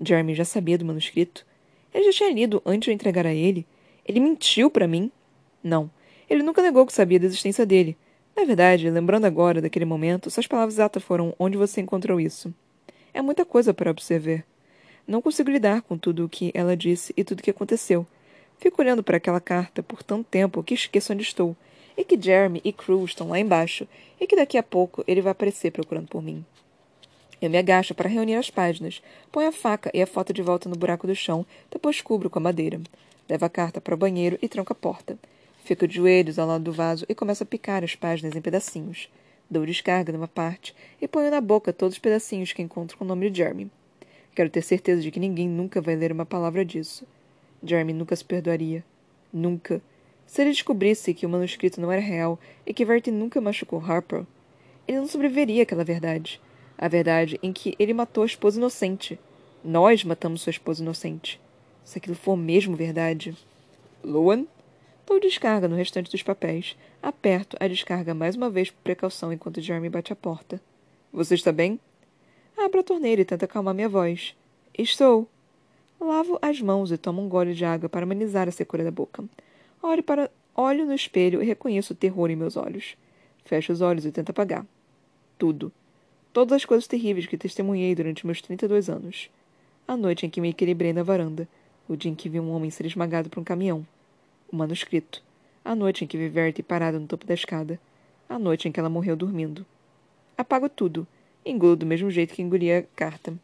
Jeremy 0.00 0.34
já 0.34 0.46
sabia 0.46 0.78
do 0.78 0.86
manuscrito. 0.86 1.44
Ele 1.92 2.04
já 2.04 2.18
tinha 2.18 2.32
lido 2.32 2.62
antes 2.64 2.86
de 2.86 2.92
entregar 2.92 3.26
a 3.26 3.34
ele. 3.34 3.66
Ele 4.06 4.20
mentiu 4.20 4.70
para 4.70 4.86
mim? 4.86 5.10
Não. 5.62 5.90
Ele 6.28 6.42
nunca 6.42 6.62
negou 6.62 6.86
que 6.86 6.92
sabia 6.92 7.18
da 7.18 7.26
existência 7.26 7.66
dele. 7.66 7.96
Na 8.36 8.44
verdade, 8.44 8.88
lembrando 8.88 9.24
agora 9.24 9.60
daquele 9.60 9.84
momento, 9.84 10.30
suas 10.30 10.46
palavras 10.46 10.74
exatas 10.74 11.02
foram 11.02 11.34
onde 11.38 11.56
você 11.56 11.80
encontrou 11.80 12.20
isso. 12.20 12.54
É 13.12 13.20
muita 13.20 13.44
coisa 13.44 13.74
para 13.74 13.90
observar. 13.90 14.44
Não 15.06 15.20
consigo 15.20 15.50
lidar 15.50 15.82
com 15.82 15.98
tudo 15.98 16.24
o 16.24 16.28
que 16.28 16.52
ela 16.54 16.76
disse 16.76 17.12
e 17.16 17.24
tudo 17.24 17.40
o 17.40 17.42
que 17.42 17.50
aconteceu. 17.50 18.06
Fico 18.58 18.80
olhando 18.80 19.02
para 19.02 19.16
aquela 19.16 19.40
carta 19.40 19.82
por 19.82 20.02
tanto 20.02 20.24
tempo 20.24 20.62
que 20.62 20.74
esqueço 20.74 21.12
onde 21.12 21.22
estou 21.22 21.56
e 22.00 22.04
que 22.04 22.20
Jeremy 22.20 22.60
e 22.64 22.72
Cruz 22.72 23.10
estão 23.10 23.28
lá 23.28 23.38
embaixo, 23.38 23.86
e 24.18 24.26
que 24.26 24.36
daqui 24.36 24.56
a 24.56 24.62
pouco 24.62 25.04
ele 25.06 25.20
vai 25.20 25.32
aparecer 25.32 25.70
procurando 25.70 26.08
por 26.08 26.22
mim. 26.22 26.44
Eu 27.40 27.48
me 27.48 27.56
agacho 27.56 27.94
para 27.94 28.08
reunir 28.08 28.34
as 28.34 28.50
páginas, 28.50 29.02
ponho 29.32 29.48
a 29.48 29.52
faca 29.52 29.90
e 29.94 30.02
a 30.02 30.06
foto 30.06 30.32
de 30.32 30.42
volta 30.42 30.68
no 30.68 30.76
buraco 30.76 31.06
do 31.06 31.14
chão, 31.14 31.46
depois 31.70 32.00
cubro 32.02 32.28
com 32.28 32.38
a 32.38 32.42
madeira. 32.42 32.80
Levo 33.28 33.44
a 33.44 33.48
carta 33.48 33.80
para 33.80 33.94
o 33.94 33.98
banheiro 33.98 34.38
e 34.42 34.48
tranco 34.48 34.72
a 34.72 34.76
porta. 34.76 35.18
Fico 35.64 35.86
de 35.86 35.94
joelhos 35.94 36.38
ao 36.38 36.46
lado 36.46 36.64
do 36.64 36.72
vaso 36.72 37.06
e 37.08 37.14
começo 37.14 37.42
a 37.42 37.46
picar 37.46 37.82
as 37.82 37.94
páginas 37.94 38.36
em 38.36 38.40
pedacinhos. 38.40 39.08
Dou 39.48 39.64
descarga 39.64 40.12
numa 40.12 40.28
parte 40.28 40.74
e 41.00 41.08
ponho 41.08 41.30
na 41.30 41.40
boca 41.40 41.72
todos 41.72 41.94
os 41.94 41.98
pedacinhos 41.98 42.52
que 42.52 42.60
encontro 42.60 42.98
com 42.98 43.04
o 43.04 43.08
nome 43.08 43.30
de 43.30 43.38
Jeremy. 43.38 43.70
Quero 44.34 44.50
ter 44.50 44.62
certeza 44.62 45.00
de 45.00 45.10
que 45.10 45.18
ninguém 45.18 45.48
nunca 45.48 45.80
vai 45.80 45.96
ler 45.96 46.12
uma 46.12 46.26
palavra 46.26 46.64
disso. 46.64 47.06
Jeremy 47.62 47.92
nunca 47.92 48.14
se 48.14 48.24
perdoaria. 48.24 48.84
Nunca. 49.32 49.80
Se 50.26 50.42
ele 50.42 50.50
descobrisse 50.50 51.14
que 51.14 51.26
o 51.26 51.28
manuscrito 51.28 51.80
não 51.80 51.90
era 51.90 52.00
real 52.00 52.38
e 52.66 52.72
que 52.74 52.84
Verity 52.84 53.10
nunca 53.10 53.40
machucou 53.40 53.84
Harper, 53.84 54.24
ele 54.86 54.98
não 54.98 55.08
sobreviveria 55.08 55.64
àquela 55.64 55.84
verdade. 55.84 56.40
A 56.80 56.88
verdade 56.88 57.38
em 57.42 57.52
que 57.52 57.76
ele 57.78 57.92
matou 57.92 58.22
a 58.22 58.26
esposa 58.26 58.56
inocente. 58.56 59.20
Nós 59.62 60.02
matamos 60.02 60.40
sua 60.40 60.50
esposa 60.50 60.82
inocente. 60.82 61.38
Se 61.84 61.98
aquilo 61.98 62.16
for 62.16 62.38
mesmo 62.38 62.74
verdade. 62.74 63.36
Luan? 64.02 64.46
Dou 65.06 65.20
descarga 65.20 65.68
no 65.68 65.76
restante 65.76 66.10
dos 66.10 66.22
papéis. 66.22 66.78
Aperto 67.02 67.54
a 67.60 67.68
descarga 67.68 68.14
mais 68.14 68.34
uma 68.34 68.48
vez 68.48 68.70
por 68.70 68.80
precaução 68.82 69.30
enquanto 69.30 69.60
Jeremy 69.60 69.90
bate 69.90 70.10
a 70.10 70.16
porta. 70.16 70.58
Você 71.12 71.34
está 71.34 71.52
bem? 71.52 71.78
Abro 72.56 72.80
a 72.80 72.82
torneira 72.82 73.20
e 73.20 73.26
tento 73.26 73.44
acalmar 73.44 73.74
minha 73.74 73.88
voz. 73.88 74.34
Estou. 74.72 75.28
Lavo 76.00 76.38
as 76.40 76.62
mãos 76.62 76.90
e 76.90 76.96
tomo 76.96 77.20
um 77.20 77.28
gole 77.28 77.52
de 77.52 77.62
água 77.62 77.90
para 77.90 78.04
amenizar 78.04 78.48
a 78.48 78.52
secura 78.52 78.82
da 78.82 78.90
boca. 78.90 79.22
Olho, 79.82 80.02
para... 80.02 80.30
Olho 80.54 80.86
no 80.86 80.94
espelho 80.94 81.42
e 81.42 81.46
reconheço 81.46 81.92
o 81.92 81.96
terror 81.96 82.30
em 82.30 82.36
meus 82.36 82.56
olhos. 82.56 82.96
Fecho 83.44 83.70
os 83.70 83.82
olhos 83.82 84.06
e 84.06 84.10
tento 84.10 84.30
apagar. 84.30 84.64
Tudo. 85.36 85.70
Todas 86.32 86.56
as 86.56 86.64
coisas 86.64 86.86
terríveis 86.86 87.26
que 87.26 87.36
testemunhei 87.36 87.94
durante 87.94 88.24
meus 88.24 88.40
32 88.40 88.88
anos. 88.88 89.30
A 89.86 89.96
noite 89.96 90.26
em 90.26 90.30
que 90.30 90.40
me 90.40 90.50
equilibrei 90.50 90.92
na 90.92 91.02
varanda. 91.02 91.48
O 91.88 91.96
dia 91.96 92.10
em 92.10 92.14
que 92.14 92.28
vi 92.28 92.38
um 92.38 92.52
homem 92.52 92.70
ser 92.70 92.86
esmagado 92.86 93.28
por 93.28 93.40
um 93.40 93.44
caminhão 93.44 93.86
o 94.52 94.56
manuscrito. 94.56 95.22
A 95.64 95.74
noite 95.74 96.04
em 96.04 96.06
que 96.06 96.16
vi 96.16 96.28
Verity 96.28 96.62
parada 96.62 96.98
no 96.98 97.06
topo 97.06 97.26
da 97.26 97.34
escada. 97.34 97.80
A 98.28 98.38
noite 98.38 98.68
em 98.68 98.72
que 98.72 98.80
ela 98.80 98.88
morreu 98.88 99.16
dormindo. 99.16 99.64
Apago 100.36 100.68
tudo. 100.68 101.06
Engulo 101.44 101.76
do 101.76 101.86
mesmo 101.86 102.10
jeito 102.10 102.34
que 102.34 102.42
engolia 102.42 102.80
a 102.80 102.82
carta. 102.96 103.34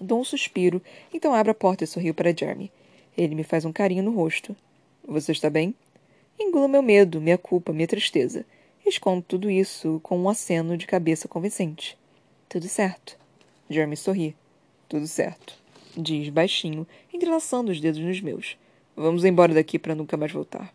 Dou 0.00 0.20
um 0.20 0.24
suspiro, 0.24 0.82
então 1.12 1.32
abro 1.32 1.52
a 1.52 1.54
porta 1.54 1.84
e 1.84 1.86
sorrio 1.86 2.14
para 2.14 2.36
Jeremy. 2.36 2.70
Ele 3.16 3.34
me 3.34 3.44
faz 3.44 3.64
um 3.64 3.72
carinho 3.72 4.02
no 4.02 4.12
rosto. 4.12 4.56
Você 5.06 5.32
está 5.32 5.48
bem? 5.48 5.74
Engulo 6.38 6.68
meu 6.68 6.82
medo, 6.82 7.20
minha 7.20 7.38
culpa, 7.38 7.72
minha 7.72 7.86
tristeza. 7.86 8.44
Escondo 8.86 9.24
tudo 9.26 9.50
isso 9.50 9.98
com 10.02 10.18
um 10.18 10.28
aceno 10.28 10.76
de 10.76 10.86
cabeça 10.86 11.26
convincente. 11.26 11.96
Tudo 12.48 12.68
certo. 12.68 13.16
Jeremy 13.70 13.96
sorri. 13.96 14.36
Tudo 14.88 15.06
certo. 15.06 15.54
Diz 15.96 16.28
baixinho, 16.28 16.86
entrelaçando 17.12 17.72
os 17.72 17.80
dedos 17.80 18.00
nos 18.00 18.20
meus. 18.20 18.58
Vamos 18.94 19.24
embora 19.24 19.54
daqui 19.54 19.78
para 19.78 19.94
nunca 19.94 20.16
mais 20.18 20.32
voltar. 20.32 20.72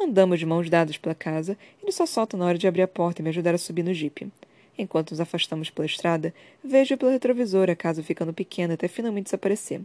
Andamos 0.00 0.38
de 0.38 0.46
mãos 0.46 0.70
dadas 0.70 0.96
pela 0.98 1.14
casa. 1.16 1.58
Ele 1.82 1.90
só 1.90 2.06
solta 2.06 2.36
na 2.36 2.46
hora 2.46 2.58
de 2.58 2.68
abrir 2.68 2.82
a 2.82 2.88
porta 2.88 3.20
e 3.20 3.24
me 3.24 3.30
ajudar 3.30 3.54
a 3.54 3.58
subir 3.58 3.82
no 3.82 3.92
jipe. 3.92 4.30
Enquanto 4.78 5.10
nos 5.10 5.20
afastamos 5.20 5.68
pela 5.68 5.86
estrada, 5.86 6.32
vejo 6.62 6.96
pelo 6.96 7.10
retrovisor 7.10 7.68
a 7.68 7.74
casa 7.74 8.02
ficando 8.02 8.32
pequena 8.32 8.74
até 8.74 8.86
finalmente 8.86 9.24
desaparecer. 9.24 9.80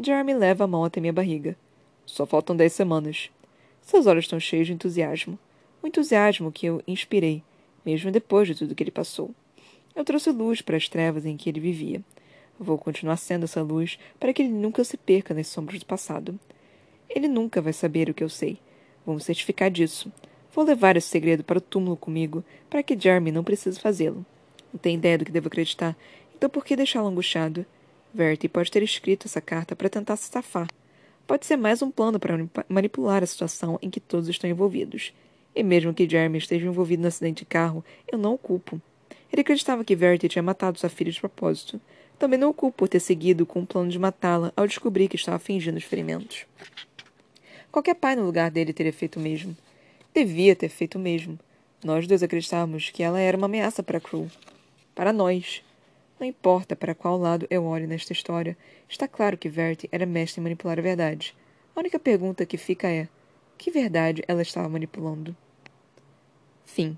Jeremy 0.00 0.34
leva 0.34 0.64
a 0.64 0.66
mão 0.66 0.84
até 0.84 1.00
minha 1.00 1.12
barriga. 1.12 1.56
Só 2.04 2.26
faltam 2.26 2.56
dez 2.56 2.72
semanas. 2.72 3.30
Seus 3.82 4.06
olhos 4.06 4.24
estão 4.24 4.40
cheios 4.40 4.66
de 4.66 4.72
entusiasmo. 4.72 5.38
O 5.82 5.86
entusiasmo 5.86 6.52
que 6.52 6.66
eu 6.66 6.82
inspirei, 6.86 7.42
mesmo 7.84 8.10
depois 8.10 8.48
de 8.48 8.54
tudo 8.54 8.74
que 8.74 8.82
ele 8.82 8.90
passou. 8.90 9.34
Eu 9.94 10.04
trouxe 10.04 10.30
luz 10.30 10.60
para 10.60 10.76
as 10.76 10.88
trevas 10.88 11.24
em 11.24 11.36
que 11.36 11.48
ele 11.48 11.60
vivia. 11.60 12.02
Vou 12.58 12.76
continuar 12.76 13.16
sendo 13.16 13.44
essa 13.44 13.62
luz 13.62 13.98
para 14.18 14.32
que 14.32 14.42
ele 14.42 14.52
nunca 14.52 14.82
se 14.84 14.96
perca 14.96 15.32
nas 15.32 15.46
sombras 15.46 15.78
do 15.78 15.86
passado. 15.86 16.38
Ele 17.08 17.28
nunca 17.28 17.62
vai 17.62 17.72
saber 17.72 18.08
o 18.08 18.14
que 18.14 18.22
eu 18.22 18.28
sei. 18.28 18.58
Vamos 19.06 19.24
certificar 19.24 19.70
disso. 19.70 20.12
Vou 20.52 20.64
levar 20.64 20.96
esse 20.96 21.08
segredo 21.08 21.44
para 21.44 21.58
o 21.58 21.60
túmulo 21.60 21.96
comigo, 21.96 22.44
para 22.68 22.82
que 22.82 22.98
Jeremy 22.98 23.30
não 23.30 23.44
precise 23.44 23.78
fazê-lo. 23.78 24.26
Não 24.72 24.78
tem 24.78 24.96
ideia 24.96 25.16
do 25.16 25.24
que 25.24 25.32
devo 25.32 25.48
acreditar, 25.48 25.96
então 26.36 26.50
por 26.50 26.64
que 26.64 26.76
deixá-lo 26.76 27.08
angustiado? 27.08 27.64
Verity 28.12 28.48
pode 28.48 28.70
ter 28.70 28.82
escrito 28.82 29.26
essa 29.26 29.40
carta 29.40 29.76
para 29.76 29.88
tentar 29.88 30.16
se 30.16 30.28
safar. 30.28 30.68
Pode 31.26 31.46
ser 31.46 31.56
mais 31.56 31.82
um 31.82 31.90
plano 31.90 32.18
para 32.18 32.36
manipular 32.68 33.22
a 33.22 33.26
situação 33.26 33.78
em 33.82 33.90
que 33.90 34.00
todos 34.00 34.28
estão 34.28 34.48
envolvidos. 34.48 35.12
E 35.54 35.62
mesmo 35.62 35.94
que 35.94 36.08
Jeremy 36.08 36.38
esteja 36.38 36.66
envolvido 36.66 37.02
no 37.02 37.08
acidente 37.08 37.44
de 37.44 37.46
carro, 37.46 37.84
eu 38.10 38.18
não 38.18 38.34
o 38.34 38.38
culpo. 38.38 38.80
Ele 39.32 39.42
acreditava 39.42 39.84
que 39.84 39.96
Verity 39.96 40.28
tinha 40.28 40.42
matado 40.42 40.78
sua 40.78 40.88
filha 40.88 41.12
de 41.12 41.20
propósito. 41.20 41.80
Também 42.18 42.38
não 42.38 42.50
o 42.50 42.54
culpo 42.54 42.78
por 42.78 42.88
ter 42.88 43.00
seguido 43.00 43.46
com 43.46 43.60
o 43.60 43.66
plano 43.66 43.90
de 43.90 43.98
matá-la 43.98 44.52
ao 44.56 44.66
descobrir 44.66 45.08
que 45.08 45.16
estava 45.16 45.38
fingindo 45.38 45.76
os 45.76 45.84
ferimentos. 45.84 46.46
Qualquer 47.70 47.94
pai 47.94 48.16
no 48.16 48.24
lugar 48.24 48.50
dele 48.50 48.72
teria 48.72 48.92
feito 48.92 49.16
o 49.16 49.22
mesmo. 49.22 49.56
Devia 50.14 50.56
ter 50.56 50.68
feito 50.68 50.96
o 50.96 51.00
mesmo. 51.00 51.38
Nós 51.84 52.06
dois 52.06 52.22
acreditávamos 52.22 52.90
que 52.90 53.02
ela 53.02 53.20
era 53.20 53.36
uma 53.36 53.46
ameaça 53.46 53.82
para 53.82 54.00
Crew. 54.00 54.28
Para 54.94 55.12
nós. 55.12 55.62
Não 56.18 56.26
importa 56.26 56.74
para 56.74 56.94
qual 56.94 57.16
lado 57.16 57.46
eu 57.48 57.64
olho 57.64 57.86
nesta 57.86 58.12
história, 58.12 58.56
está 58.88 59.06
claro 59.06 59.38
que 59.38 59.48
Verity 59.48 59.88
era 59.92 60.04
mestre 60.04 60.40
em 60.40 60.42
manipular 60.42 60.76
a 60.76 60.82
verdade. 60.82 61.32
A 61.76 61.78
única 61.78 61.98
pergunta 62.00 62.44
que 62.44 62.56
fica 62.56 62.88
é: 62.88 63.08
que 63.58 63.70
verdade 63.70 64.22
ela 64.26 64.40
estava 64.40 64.68
manipulando? 64.68 65.36
Fim. 66.64 66.96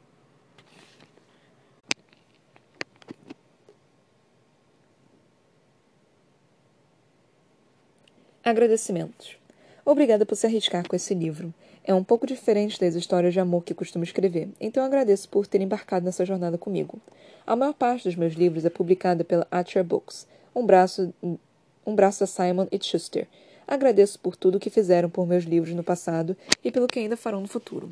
Agradecimentos. 8.44 9.36
Obrigada 9.84 10.26
por 10.26 10.36
se 10.36 10.46
arriscar 10.46 10.86
com 10.86 10.94
esse 10.94 11.14
livro. 11.14 11.52
É 11.82 11.94
um 11.94 12.04
pouco 12.04 12.26
diferente 12.26 12.78
das 12.78 12.94
histórias 12.94 13.32
de 13.32 13.40
amor 13.40 13.64
que 13.64 13.74
costumo 13.74 14.04
escrever, 14.04 14.50
então 14.60 14.84
agradeço 14.84 15.28
por 15.28 15.46
ter 15.46 15.60
embarcado 15.60 16.04
nessa 16.04 16.26
jornada 16.26 16.58
comigo. 16.58 17.00
A 17.46 17.56
maior 17.56 17.72
parte 17.72 18.04
dos 18.04 18.16
meus 18.16 18.34
livros 18.34 18.64
é 18.64 18.70
publicada 18.70 19.24
pela 19.24 19.46
Archer 19.50 19.82
Books, 19.82 20.26
um 20.54 20.66
braço, 20.66 21.12
um 21.22 21.94
braço 21.94 22.20
da 22.20 22.26
Simon 22.26 22.66
Schuster. 22.80 23.26
Agradeço 23.70 24.18
por 24.18 24.34
tudo 24.34 24.56
o 24.56 24.60
que 24.60 24.68
fizeram 24.68 25.08
por 25.08 25.24
meus 25.24 25.44
livros 25.44 25.72
no 25.76 25.84
passado 25.84 26.36
e 26.64 26.72
pelo 26.72 26.88
que 26.88 26.98
ainda 26.98 27.16
farão 27.16 27.40
no 27.40 27.46
futuro. 27.46 27.88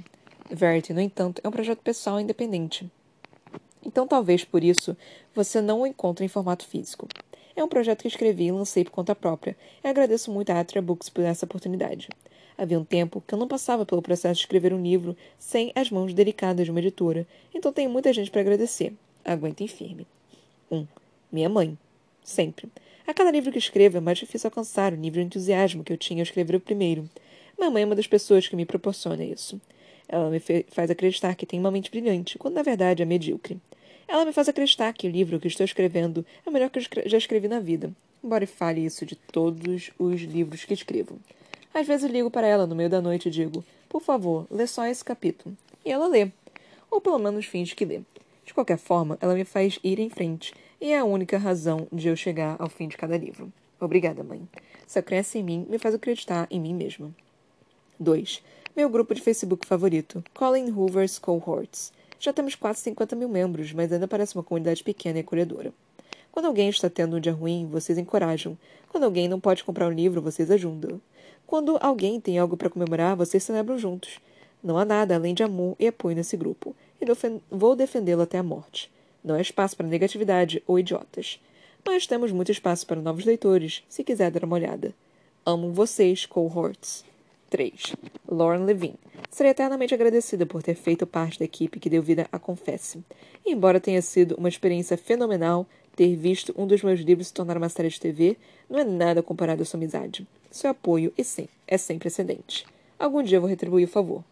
Verity, 0.50 0.92
no 0.92 1.00
entanto, 1.00 1.40
é 1.44 1.46
um 1.46 1.52
projeto 1.52 1.78
pessoal 1.78 2.18
independente. 2.18 2.90
Então 3.86 4.04
talvez 4.04 4.44
por 4.44 4.64
isso 4.64 4.96
você 5.32 5.60
não 5.60 5.82
o 5.82 5.86
encontre 5.86 6.24
em 6.24 6.28
formato 6.28 6.66
físico. 6.66 7.06
É 7.54 7.62
um 7.62 7.68
projeto 7.68 8.02
que 8.02 8.08
escrevi 8.08 8.46
e 8.46 8.52
lancei 8.52 8.82
por 8.82 8.90
conta 8.90 9.14
própria, 9.14 9.56
e 9.84 9.86
agradeço 9.86 10.32
muito 10.32 10.50
a 10.50 10.58
Atria 10.58 10.82
Books 10.82 11.08
por 11.08 11.22
essa 11.22 11.44
oportunidade. 11.44 12.08
Havia 12.56 12.80
um 12.80 12.84
tempo 12.84 13.22
que 13.24 13.32
eu 13.32 13.38
não 13.38 13.46
passava 13.46 13.86
pelo 13.86 14.02
processo 14.02 14.34
de 14.34 14.40
escrever 14.40 14.74
um 14.74 14.82
livro 14.82 15.16
sem 15.38 15.70
as 15.76 15.92
mãos 15.92 16.12
delicadas 16.12 16.64
de 16.64 16.72
uma 16.72 16.80
editora, 16.80 17.24
então 17.54 17.72
tenho 17.72 17.88
muita 17.88 18.12
gente 18.12 18.32
para 18.32 18.40
agradecer. 18.40 18.92
Aguentem 19.24 19.68
firme. 19.68 20.08
1. 20.72 20.76
Um, 20.76 20.86
minha 21.30 21.48
mãe. 21.48 21.78
Sempre. 22.24 22.68
A 23.08 23.14
cada 23.14 23.30
livro 23.30 23.50
que 23.50 23.56
escrevo 23.56 23.96
é 23.96 24.00
mais 24.00 24.18
difícil 24.18 24.48
alcançar 24.48 24.92
o 24.92 24.96
nível 24.96 25.22
de 25.22 25.28
entusiasmo 25.28 25.82
que 25.82 25.90
eu 25.90 25.96
tinha 25.96 26.20
ao 26.20 26.24
escrever 26.24 26.54
o 26.54 26.60
primeiro. 26.60 27.08
Minha 27.58 27.70
mãe 27.70 27.82
é 27.82 27.86
uma 27.86 27.94
das 27.94 28.06
pessoas 28.06 28.46
que 28.46 28.54
me 28.54 28.66
proporciona 28.66 29.24
isso. 29.24 29.58
Ela 30.06 30.28
me 30.28 30.38
faz 30.68 30.90
acreditar 30.90 31.34
que 31.34 31.46
tenho 31.46 31.62
uma 31.62 31.70
mente 31.70 31.90
brilhante, 31.90 32.36
quando 32.36 32.56
na 32.56 32.62
verdade 32.62 33.02
é 33.02 33.06
medíocre. 33.06 33.58
Ela 34.06 34.26
me 34.26 34.32
faz 34.34 34.46
acreditar 34.46 34.92
que 34.92 35.06
o 35.06 35.10
livro 35.10 35.40
que 35.40 35.48
estou 35.48 35.64
escrevendo 35.64 36.22
é 36.44 36.50
o 36.50 36.52
melhor 36.52 36.68
que 36.68 36.80
eu 36.80 37.08
já 37.08 37.16
escrevi 37.16 37.48
na 37.48 37.60
vida, 37.60 37.90
embora 38.22 38.46
fale 38.46 38.84
isso 38.84 39.06
de 39.06 39.16
todos 39.16 39.90
os 39.98 40.20
livros 40.20 40.66
que 40.66 40.74
escrevo. 40.74 41.18
Às 41.72 41.86
vezes 41.86 42.10
ligo 42.10 42.30
para 42.30 42.46
ela 42.46 42.66
no 42.66 42.76
meio 42.76 42.90
da 42.90 43.00
noite 43.00 43.28
e 43.28 43.32
digo: 43.32 43.64
Por 43.88 44.02
favor, 44.02 44.46
lê 44.50 44.66
só 44.66 44.84
esse 44.84 45.02
capítulo. 45.02 45.56
E 45.82 45.90
ela 45.90 46.08
lê. 46.08 46.30
Ou 46.90 47.00
pelo 47.00 47.18
menos 47.18 47.46
finge 47.46 47.74
que 47.74 47.86
lê. 47.86 48.02
De 48.48 48.54
qualquer 48.54 48.78
forma, 48.78 49.18
ela 49.20 49.34
me 49.34 49.44
faz 49.44 49.78
ir 49.84 49.98
em 49.98 50.08
frente, 50.08 50.54
e 50.80 50.90
é 50.90 50.98
a 50.98 51.04
única 51.04 51.36
razão 51.36 51.86
de 51.92 52.08
eu 52.08 52.16
chegar 52.16 52.56
ao 52.58 52.70
fim 52.70 52.88
de 52.88 52.96
cada 52.96 53.14
livro. 53.14 53.52
Obrigada, 53.78 54.24
mãe. 54.24 54.40
Sua 54.86 55.02
crença 55.02 55.36
em 55.36 55.42
mim 55.42 55.66
me 55.68 55.78
faz 55.78 55.94
acreditar 55.94 56.46
em 56.50 56.58
mim 56.58 56.72
mesma. 56.72 57.14
2. 58.00 58.42
Meu 58.74 58.88
grupo 58.88 59.14
de 59.14 59.20
Facebook 59.20 59.66
favorito, 59.66 60.24
Colin 60.32 60.70
Hoover's 60.70 61.18
Cohorts. 61.18 61.92
Já 62.18 62.32
temos 62.32 62.54
quase 62.54 62.80
50 62.80 63.14
mil 63.16 63.28
membros, 63.28 63.74
mas 63.74 63.92
ainda 63.92 64.08
parece 64.08 64.34
uma 64.34 64.42
comunidade 64.42 64.82
pequena 64.82 65.18
e 65.18 65.20
acolhedora. 65.20 65.70
Quando 66.32 66.46
alguém 66.46 66.70
está 66.70 66.88
tendo 66.88 67.18
um 67.18 67.20
dia 67.20 67.34
ruim, 67.34 67.68
vocês 67.70 67.98
encorajam. 67.98 68.56
Quando 68.88 69.04
alguém 69.04 69.28
não 69.28 69.38
pode 69.38 69.62
comprar 69.62 69.88
um 69.88 69.92
livro, 69.92 70.22
vocês 70.22 70.50
ajudam. 70.50 70.98
Quando 71.46 71.76
alguém 71.82 72.18
tem 72.18 72.38
algo 72.38 72.56
para 72.56 72.70
comemorar, 72.70 73.14
vocês 73.14 73.44
celebram 73.44 73.76
juntos. 73.76 74.18
Não 74.64 74.78
há 74.78 74.86
nada 74.86 75.14
além 75.14 75.34
de 75.34 75.42
amor 75.42 75.76
e 75.78 75.86
apoio 75.86 76.16
nesse 76.16 76.34
grupo, 76.34 76.74
vou 77.50 77.76
defendê-lo 77.76 78.22
até 78.22 78.38
a 78.38 78.42
morte. 78.42 78.90
Não 79.22 79.34
há 79.34 79.40
espaço 79.40 79.76
para 79.76 79.86
negatividade 79.86 80.62
ou 80.66 80.78
idiotas. 80.78 81.40
Mas 81.86 82.06
temos 82.06 82.32
muito 82.32 82.52
espaço 82.52 82.86
para 82.86 83.00
novos 83.00 83.24
leitores, 83.24 83.82
se 83.88 84.04
quiser 84.04 84.30
dar 84.30 84.44
uma 84.44 84.56
olhada. 84.56 84.94
Amo 85.44 85.72
vocês, 85.72 86.26
cohorts. 86.26 87.04
3. 87.50 87.94
Lauren 88.28 88.64
Levine. 88.64 88.98
Serei 89.30 89.52
eternamente 89.52 89.94
agradecida 89.94 90.44
por 90.44 90.62
ter 90.62 90.74
feito 90.74 91.06
parte 91.06 91.38
da 91.38 91.44
equipe 91.44 91.80
que 91.80 91.88
deu 91.88 92.02
vida 92.02 92.26
a 92.30 92.38
Confesse. 92.38 93.02
E 93.44 93.52
embora 93.52 93.80
tenha 93.80 94.02
sido 94.02 94.34
uma 94.36 94.48
experiência 94.48 94.96
fenomenal 94.98 95.66
ter 95.96 96.14
visto 96.14 96.54
um 96.56 96.66
dos 96.66 96.82
meus 96.82 97.00
livros 97.00 97.28
se 97.28 97.34
tornar 97.34 97.56
uma 97.56 97.68
série 97.68 97.88
de 97.88 97.98
TV, 97.98 98.36
não 98.68 98.78
é 98.78 98.84
nada 98.84 99.22
comparado 99.22 99.62
à 99.62 99.64
sua 99.64 99.78
amizade. 99.78 100.26
Seu 100.50 100.70
apoio 100.70 101.12
e 101.16 101.24
sim, 101.24 101.48
é 101.66 101.76
sem 101.76 101.98
precedentes. 101.98 102.64
Algum 102.98 103.22
dia 103.22 103.40
vou 103.40 103.48
retribuir 103.48 103.84
o 103.84 103.90
favor. 103.90 104.22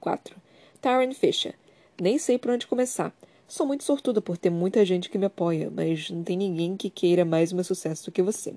4. 0.00 0.36
Taryn 0.80 1.12
Fisher. 1.12 1.54
Nem 1.98 2.18
sei 2.18 2.38
por 2.38 2.50
onde 2.50 2.66
começar. 2.66 3.14
Sou 3.48 3.66
muito 3.66 3.84
sortuda 3.84 4.20
por 4.20 4.36
ter 4.36 4.50
muita 4.50 4.84
gente 4.84 5.08
que 5.08 5.16
me 5.16 5.26
apoia, 5.26 5.70
mas 5.70 6.10
não 6.10 6.22
tem 6.22 6.36
ninguém 6.36 6.76
que 6.76 6.90
queira 6.90 7.24
mais 7.24 7.52
meu 7.52 7.64
sucesso 7.64 8.06
do 8.06 8.12
que 8.12 8.20
você. 8.20 8.54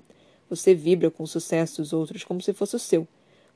Você 0.50 0.74
vibra 0.74 1.10
com 1.10 1.22
o 1.22 1.28
sucesso 1.28 1.80
dos 1.80 1.92
outros 1.92 2.24
como 2.24 2.42
se 2.42 2.52
fosse 2.52 2.76
o 2.76 2.78
seu. 2.78 3.06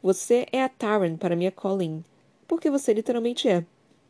Você 0.02 0.46
é 0.52 0.62
a 0.62 0.68
Taryn 0.68 1.16
para 1.16 1.34
minha 1.36 1.50
Colleen. 1.50 2.04
Porque 2.46 2.70
você 2.70 2.94
literalmente 2.94 3.48
é. 3.48 3.64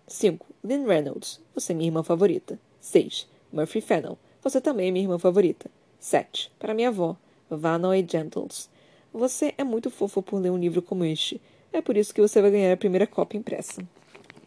5. 0.07 0.47
Lynn 0.63 0.87
Reynolds. 0.87 1.41
Você 1.55 1.73
é 1.73 1.75
minha 1.75 1.89
irmã 1.89 2.03
favorita. 2.03 2.59
6. 2.81 3.27
Murphy 3.53 3.81
Fennel. 3.81 4.19
Você 4.43 4.61
também 4.61 4.89
é 4.89 4.91
minha 4.91 5.05
irmã 5.05 5.19
favorita. 5.19 5.71
7. 5.99 6.53
Para 6.59 6.75
minha 6.75 6.89
avó. 6.89 7.17
Vanoy 7.49 8.07
Gentles. 8.09 8.69
Você 9.13 9.55
é 9.57 9.65
muito 9.65 9.91
fofo 9.91 10.23
por 10.23 10.41
ler 10.41 10.51
um 10.51 10.59
livro 10.59 10.83
como 10.83 11.05
este. 11.05 11.41
É 11.73 11.81
por 11.81 11.97
isso 11.97 12.15
que 12.15 12.21
você 12.21 12.43
vai 12.43 12.51
ganhar 12.51 12.73
a 12.73 12.77
primeira 12.77 13.07
cópia 13.07 13.39
impressa. 13.39 13.83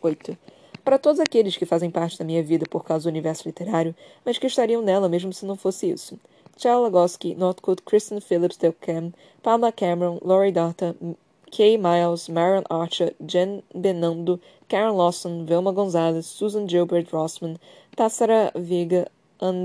8. 0.01 0.38
Para 0.88 0.97
todos 0.97 1.19
aqueles 1.19 1.57
que 1.57 1.65
fazem 1.65 1.91
parte 1.91 2.17
da 2.17 2.23
minha 2.23 2.41
vida 2.41 2.65
por 2.65 2.85
causa 2.85 3.03
do 3.03 3.09
universo 3.09 3.45
literário, 3.45 3.93
mas 4.23 4.38
que 4.38 4.47
estariam 4.47 4.81
nela 4.81 5.09
mesmo 5.09 5.33
se 5.33 5.45
não 5.45 5.57
fosse 5.57 5.89
isso. 5.89 6.17
Charles 6.55 6.83
Lagoski, 6.83 7.35
Northcote, 7.35 7.81
Kristen 7.81 8.21
Phillips 8.21 8.55
Delcam, 8.55 9.11
Pamela 9.43 9.69
Cameron, 9.69 10.17
Laurie 10.21 10.53
Data, 10.53 10.95
Kay 11.51 11.77
Miles, 11.77 12.29
Marion 12.29 12.63
Archer, 12.69 13.13
Jen 13.19 13.61
Benando, 13.75 14.39
Karen 14.69 14.93
Lawson, 14.93 15.43
Velma 15.43 15.73
Gonzalez, 15.73 16.25
Susan 16.25 16.65
Gilbert 16.65 17.07
Rossman, 17.11 17.57
Tassara 17.93 18.53
Vega, 18.55 19.11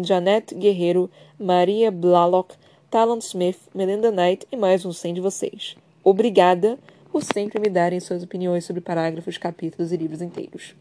Janet 0.02 0.52
Guerreiro, 0.56 1.08
Maria 1.38 1.92
Blalock, 1.92 2.56
Talon 2.90 3.18
Smith, 3.18 3.60
Melinda 3.72 4.10
Knight 4.10 4.44
e 4.50 4.56
mais 4.56 4.84
um 4.84 4.92
100 4.92 5.14
de 5.14 5.20
vocês. 5.20 5.76
Obrigada 6.02 6.76
por 7.12 7.22
sempre 7.22 7.60
me 7.60 7.68
darem 7.68 8.00
suas 8.00 8.24
opiniões 8.24 8.64
sobre 8.64 8.82
parágrafos, 8.82 9.38
capítulos 9.38 9.92
e 9.92 9.96
livros 9.96 10.20
inteiros. 10.20 10.74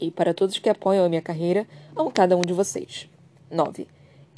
E 0.00 0.10
para 0.10 0.34
todos 0.34 0.58
que 0.58 0.68
apoiam 0.68 1.04
a 1.04 1.08
minha 1.08 1.22
carreira, 1.22 1.66
amo 1.94 2.10
cada 2.10 2.36
um 2.36 2.40
de 2.40 2.52
vocês. 2.52 3.08
9. 3.50 3.86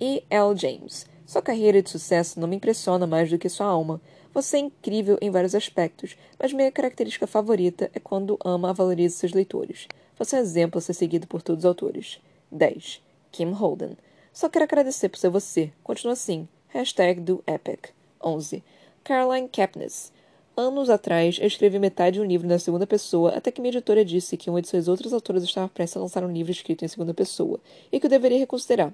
E. 0.00 0.22
L. 0.28 0.56
James. 0.56 1.06
Sua 1.26 1.42
carreira 1.42 1.82
de 1.82 1.90
sucesso 1.90 2.38
não 2.38 2.46
me 2.46 2.56
impressiona 2.56 3.06
mais 3.06 3.30
do 3.30 3.38
que 3.38 3.48
sua 3.48 3.66
alma. 3.66 4.00
Você 4.32 4.58
é 4.58 4.60
incrível 4.60 5.18
em 5.20 5.30
vários 5.30 5.54
aspectos, 5.54 6.16
mas 6.38 6.52
minha 6.52 6.70
característica 6.70 7.26
favorita 7.26 7.90
é 7.94 7.98
quando 7.98 8.38
ama 8.44 8.70
e 8.70 8.74
valoriza 8.74 9.16
seus 9.16 9.32
leitores. 9.32 9.88
Você 10.18 10.36
é 10.36 10.38
um 10.38 10.42
exemplo 10.42 10.78
a 10.78 10.82
ser 10.82 10.94
seguido 10.94 11.26
por 11.26 11.42
todos 11.42 11.64
os 11.64 11.66
autores. 11.66 12.20
10. 12.52 13.02
Kim 13.32 13.50
Holden. 13.52 13.96
Só 14.32 14.48
quero 14.48 14.64
agradecer 14.64 15.08
por 15.08 15.18
ser 15.18 15.30
você. 15.30 15.72
Continua 15.82 16.12
assim. 16.12 16.46
Hashtag 16.68 17.20
do 17.20 17.42
Epic. 17.46 17.86
11. 18.22 18.62
Caroline 19.02 19.48
Kepnes. 19.48 20.12
Anos 20.58 20.88
atrás, 20.88 21.36
eu 21.38 21.46
escrevi 21.46 21.78
metade 21.78 22.14
de 22.14 22.20
um 22.22 22.24
livro 22.24 22.48
na 22.48 22.58
segunda 22.58 22.86
pessoa 22.86 23.28
até 23.36 23.52
que 23.52 23.60
minha 23.60 23.70
editora 23.70 24.02
disse 24.02 24.38
que 24.38 24.48
uma 24.48 24.62
de 24.62 24.68
suas 24.68 24.88
outras 24.88 25.12
autoras 25.12 25.44
estava 25.44 25.68
prestes 25.68 25.98
a 25.98 26.00
lançar 26.00 26.24
um 26.24 26.32
livro 26.32 26.50
escrito 26.50 26.82
em 26.82 26.88
segunda 26.88 27.12
pessoa 27.12 27.60
e 27.92 28.00
que 28.00 28.06
eu 28.06 28.10
deveria 28.10 28.38
reconsiderar. 28.38 28.90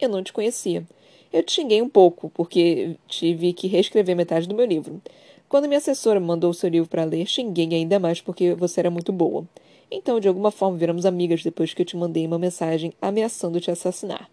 Eu 0.00 0.08
não 0.08 0.22
te 0.22 0.32
conhecia. 0.32 0.82
Eu 1.30 1.42
te 1.42 1.52
xinguei 1.52 1.82
um 1.82 1.90
pouco, 1.90 2.30
porque 2.30 2.96
tive 3.06 3.52
que 3.52 3.68
reescrever 3.68 4.16
metade 4.16 4.48
do 4.48 4.54
meu 4.54 4.64
livro. 4.64 4.98
Quando 5.46 5.68
minha 5.68 5.76
assessora 5.76 6.18
mandou 6.18 6.48
o 6.48 6.54
seu 6.54 6.70
livro 6.70 6.88
para 6.88 7.04
ler, 7.04 7.26
xinguei 7.26 7.68
ainda 7.74 7.98
mais 7.98 8.22
porque 8.22 8.54
você 8.54 8.80
era 8.80 8.90
muito 8.90 9.12
boa. 9.12 9.46
Então, 9.90 10.18
de 10.18 10.26
alguma 10.26 10.50
forma, 10.50 10.78
viramos 10.78 11.04
amigas 11.04 11.42
depois 11.42 11.74
que 11.74 11.82
eu 11.82 11.86
te 11.86 11.98
mandei 11.98 12.26
uma 12.26 12.38
mensagem 12.38 12.94
ameaçando 13.02 13.60
te 13.60 13.70
assassinar. 13.70 14.30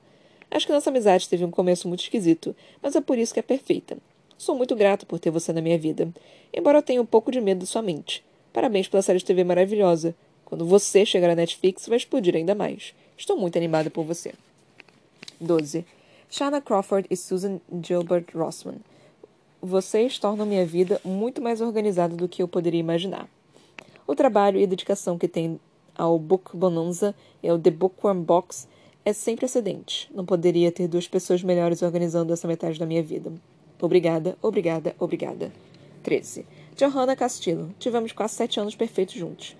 Acho 0.49 0.67
que 0.67 0.71
nossa 0.71 0.89
amizade 0.89 1.27
teve 1.27 1.43
um 1.43 1.51
começo 1.51 1.89
muito 1.89 1.99
esquisito, 1.99 2.55
mas 2.81 2.95
é 2.95 3.01
por 3.01 3.17
isso 3.17 3.33
que 3.33 3.41
é 3.41 3.43
perfeita. 3.43 3.97
Sou 4.41 4.55
muito 4.55 4.75
grato 4.75 5.05
por 5.05 5.19
ter 5.19 5.29
você 5.29 5.53
na 5.53 5.61
minha 5.61 5.77
vida, 5.77 6.11
embora 6.51 6.79
eu 6.79 6.81
tenha 6.81 6.99
um 6.99 7.05
pouco 7.05 7.31
de 7.31 7.39
medo 7.39 7.59
da 7.59 7.67
sua 7.67 7.83
mente. 7.83 8.25
Parabéns 8.51 8.87
pela 8.87 9.03
série 9.03 9.19
de 9.19 9.25
TV 9.25 9.43
maravilhosa. 9.43 10.15
Quando 10.43 10.65
você 10.65 11.05
chegar 11.05 11.29
à 11.29 11.35
Netflix, 11.35 11.87
vai 11.87 11.97
explodir 11.97 12.35
ainda 12.35 12.55
mais. 12.55 12.95
Estou 13.15 13.37
muito 13.37 13.55
animada 13.55 13.91
por 13.91 14.03
você. 14.03 14.33
12. 15.39 15.85
Shana 16.27 16.59
Crawford 16.59 17.05
e 17.11 17.15
Susan 17.15 17.61
Gilbert 17.83 18.25
Rossman. 18.33 18.79
Vocês 19.61 20.17
tornam 20.17 20.47
minha 20.47 20.65
vida 20.65 20.99
muito 21.05 21.39
mais 21.39 21.61
organizada 21.61 22.15
do 22.15 22.27
que 22.27 22.41
eu 22.41 22.47
poderia 22.47 22.79
imaginar. 22.79 23.29
O 24.07 24.15
trabalho 24.15 24.59
e 24.59 24.63
a 24.63 24.67
dedicação 24.67 25.19
que 25.19 25.27
tem 25.27 25.59
ao 25.95 26.17
Book 26.17 26.57
Bonanza 26.57 27.13
e 27.43 27.47
ao 27.47 27.59
The 27.59 27.69
Bookworm 27.69 28.23
Box 28.23 28.67
é 29.05 29.13
sem 29.13 29.35
precedentes. 29.35 30.09
Não 30.11 30.25
poderia 30.25 30.71
ter 30.71 30.87
duas 30.87 31.07
pessoas 31.07 31.43
melhores 31.43 31.83
organizando 31.83 32.33
essa 32.33 32.47
metade 32.47 32.79
da 32.79 32.87
minha 32.87 33.03
vida. 33.03 33.31
Obrigada, 33.81 34.37
obrigada, 34.43 34.95
obrigada. 34.99 35.51
13. 36.03 36.45
Johanna 36.77 37.15
Castillo. 37.15 37.73
Tivemos 37.79 38.11
quase 38.11 38.35
sete 38.35 38.59
anos 38.59 38.75
perfeitos 38.75 39.15
juntos. 39.15 39.57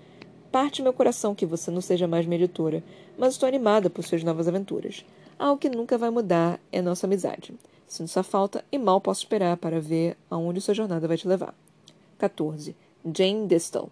Parte 0.52 0.80
meu 0.80 0.92
coração 0.92 1.34
que 1.34 1.44
você 1.44 1.72
não 1.72 1.80
seja 1.80 2.06
mais 2.06 2.24
minha 2.24 2.38
editora, 2.40 2.84
mas 3.18 3.34
estou 3.34 3.48
animada 3.48 3.90
por 3.90 4.04
suas 4.04 4.22
novas 4.22 4.46
aventuras. 4.46 5.04
Algo 5.36 5.58
que 5.58 5.68
nunca 5.68 5.98
vai 5.98 6.08
mudar 6.08 6.60
é 6.70 6.80
nossa 6.80 7.06
amizade. 7.06 7.52
Sinto 7.88 8.10
sua 8.10 8.22
falta 8.22 8.64
e 8.70 8.78
mal 8.78 9.00
posso 9.00 9.22
esperar 9.22 9.56
para 9.56 9.80
ver 9.80 10.16
aonde 10.30 10.60
sua 10.60 10.72
jornada 10.72 11.08
vai 11.08 11.16
te 11.16 11.26
levar. 11.26 11.52
14. 12.18 12.76
Jane 13.04 13.48
Distal. 13.48 13.90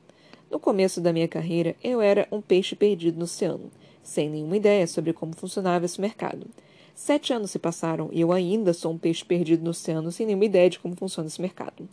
No 0.48 0.60
começo 0.60 1.00
da 1.00 1.12
minha 1.12 1.26
carreira, 1.26 1.74
eu 1.82 2.00
era 2.00 2.28
um 2.30 2.40
peixe 2.40 2.76
perdido 2.76 3.18
no 3.18 3.24
oceano, 3.24 3.68
sem 4.00 4.30
nenhuma 4.30 4.56
ideia 4.56 4.86
sobre 4.86 5.12
como 5.12 5.34
funcionava 5.34 5.86
esse 5.86 6.00
mercado. 6.00 6.46
Sete 6.94 7.32
anos 7.32 7.50
se 7.50 7.58
passaram 7.58 8.08
e 8.12 8.20
eu 8.20 8.32
ainda 8.32 8.72
sou 8.72 8.92
um 8.92 8.98
peixe 8.98 9.24
perdido 9.24 9.64
no 9.64 9.70
oceano 9.70 10.12
sem 10.12 10.26
nenhuma 10.26 10.44
ideia 10.44 10.68
de 10.68 10.78
como 10.78 10.96
funciona 10.96 11.28
esse 11.28 11.40
mercado. 11.40 11.88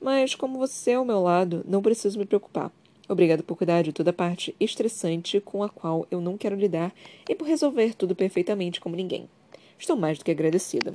Mas, 0.00 0.34
como 0.34 0.58
você 0.58 0.92
é 0.92 0.94
ao 0.94 1.04
meu 1.04 1.20
lado, 1.22 1.64
não 1.66 1.80
preciso 1.80 2.18
me 2.18 2.26
preocupar. 2.26 2.72
Obrigado 3.08 3.42
por 3.42 3.56
cuidar 3.56 3.82
de 3.82 3.92
toda 3.92 4.10
a 4.10 4.12
parte 4.14 4.54
estressante 4.58 5.40
com 5.40 5.62
a 5.62 5.68
qual 5.68 6.06
eu 6.10 6.20
não 6.20 6.38
quero 6.38 6.56
lidar 6.56 6.94
e 7.28 7.34
por 7.34 7.46
resolver 7.46 7.94
tudo 7.94 8.14
perfeitamente 8.14 8.80
como 8.80 8.96
ninguém. 8.96 9.28
Estou 9.78 9.96
mais 9.96 10.18
do 10.18 10.24
que 10.24 10.30
agradecida. 10.30 10.94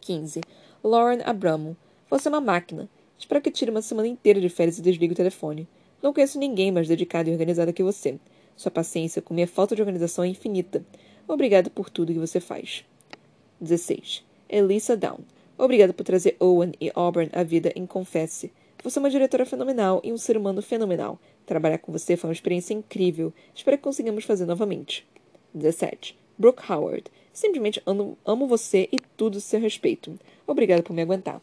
15. 0.00 0.40
Lauren 0.82 1.22
Abramo. 1.24 1.76
Você 2.10 2.28
é 2.28 2.30
uma 2.30 2.40
máquina. 2.40 2.88
Espero 3.18 3.40
que 3.40 3.50
tire 3.50 3.70
uma 3.70 3.82
semana 3.82 4.08
inteira 4.08 4.40
de 4.40 4.48
férias 4.48 4.78
e 4.78 4.82
desligue 4.82 5.14
o 5.14 5.16
telefone. 5.16 5.66
Não 6.02 6.12
conheço 6.12 6.38
ninguém 6.38 6.70
mais 6.70 6.86
dedicado 6.86 7.28
e 7.28 7.32
organizado 7.32 7.72
que 7.72 7.82
você. 7.82 8.18
Sua 8.56 8.70
paciência 8.70 9.22
com 9.22 9.34
minha 9.34 9.48
falta 9.48 9.74
de 9.74 9.80
organização 9.80 10.22
é 10.22 10.28
infinita. 10.28 10.84
Obrigado 11.26 11.70
por 11.70 11.88
tudo 11.88 12.12
que 12.12 12.18
você 12.18 12.40
faz. 12.40 12.84
16. 13.60 14.22
Elisa 14.48 14.96
Down. 14.96 15.20
Obrigado 15.56 15.94
por 15.94 16.04
trazer 16.04 16.36
Owen 16.38 16.72
e 16.80 16.90
Auburn 16.94 17.30
à 17.32 17.42
vida 17.42 17.72
em 17.74 17.86
Confesse. 17.86 18.52
Você 18.82 18.98
é 18.98 19.00
uma 19.00 19.08
diretora 19.08 19.46
fenomenal 19.46 20.02
e 20.04 20.12
um 20.12 20.18
ser 20.18 20.36
humano 20.36 20.60
fenomenal. 20.60 21.18
Trabalhar 21.46 21.78
com 21.78 21.90
você 21.90 22.16
foi 22.16 22.28
uma 22.28 22.34
experiência 22.34 22.74
incrível. 22.74 23.32
Espero 23.54 23.78
que 23.78 23.82
consigamos 23.82 24.24
fazer 24.24 24.44
novamente. 24.44 25.06
17. 25.54 26.18
Brooke 26.36 26.70
Howard. 26.70 27.04
Simplesmente 27.32 27.82
amo, 27.86 28.18
amo 28.24 28.46
você 28.46 28.88
e 28.92 28.98
tudo 29.16 29.40
seu 29.40 29.58
respeito. 29.58 30.18
Obrigada 30.46 30.82
por 30.82 30.92
me 30.92 31.00
aguentar. 31.00 31.40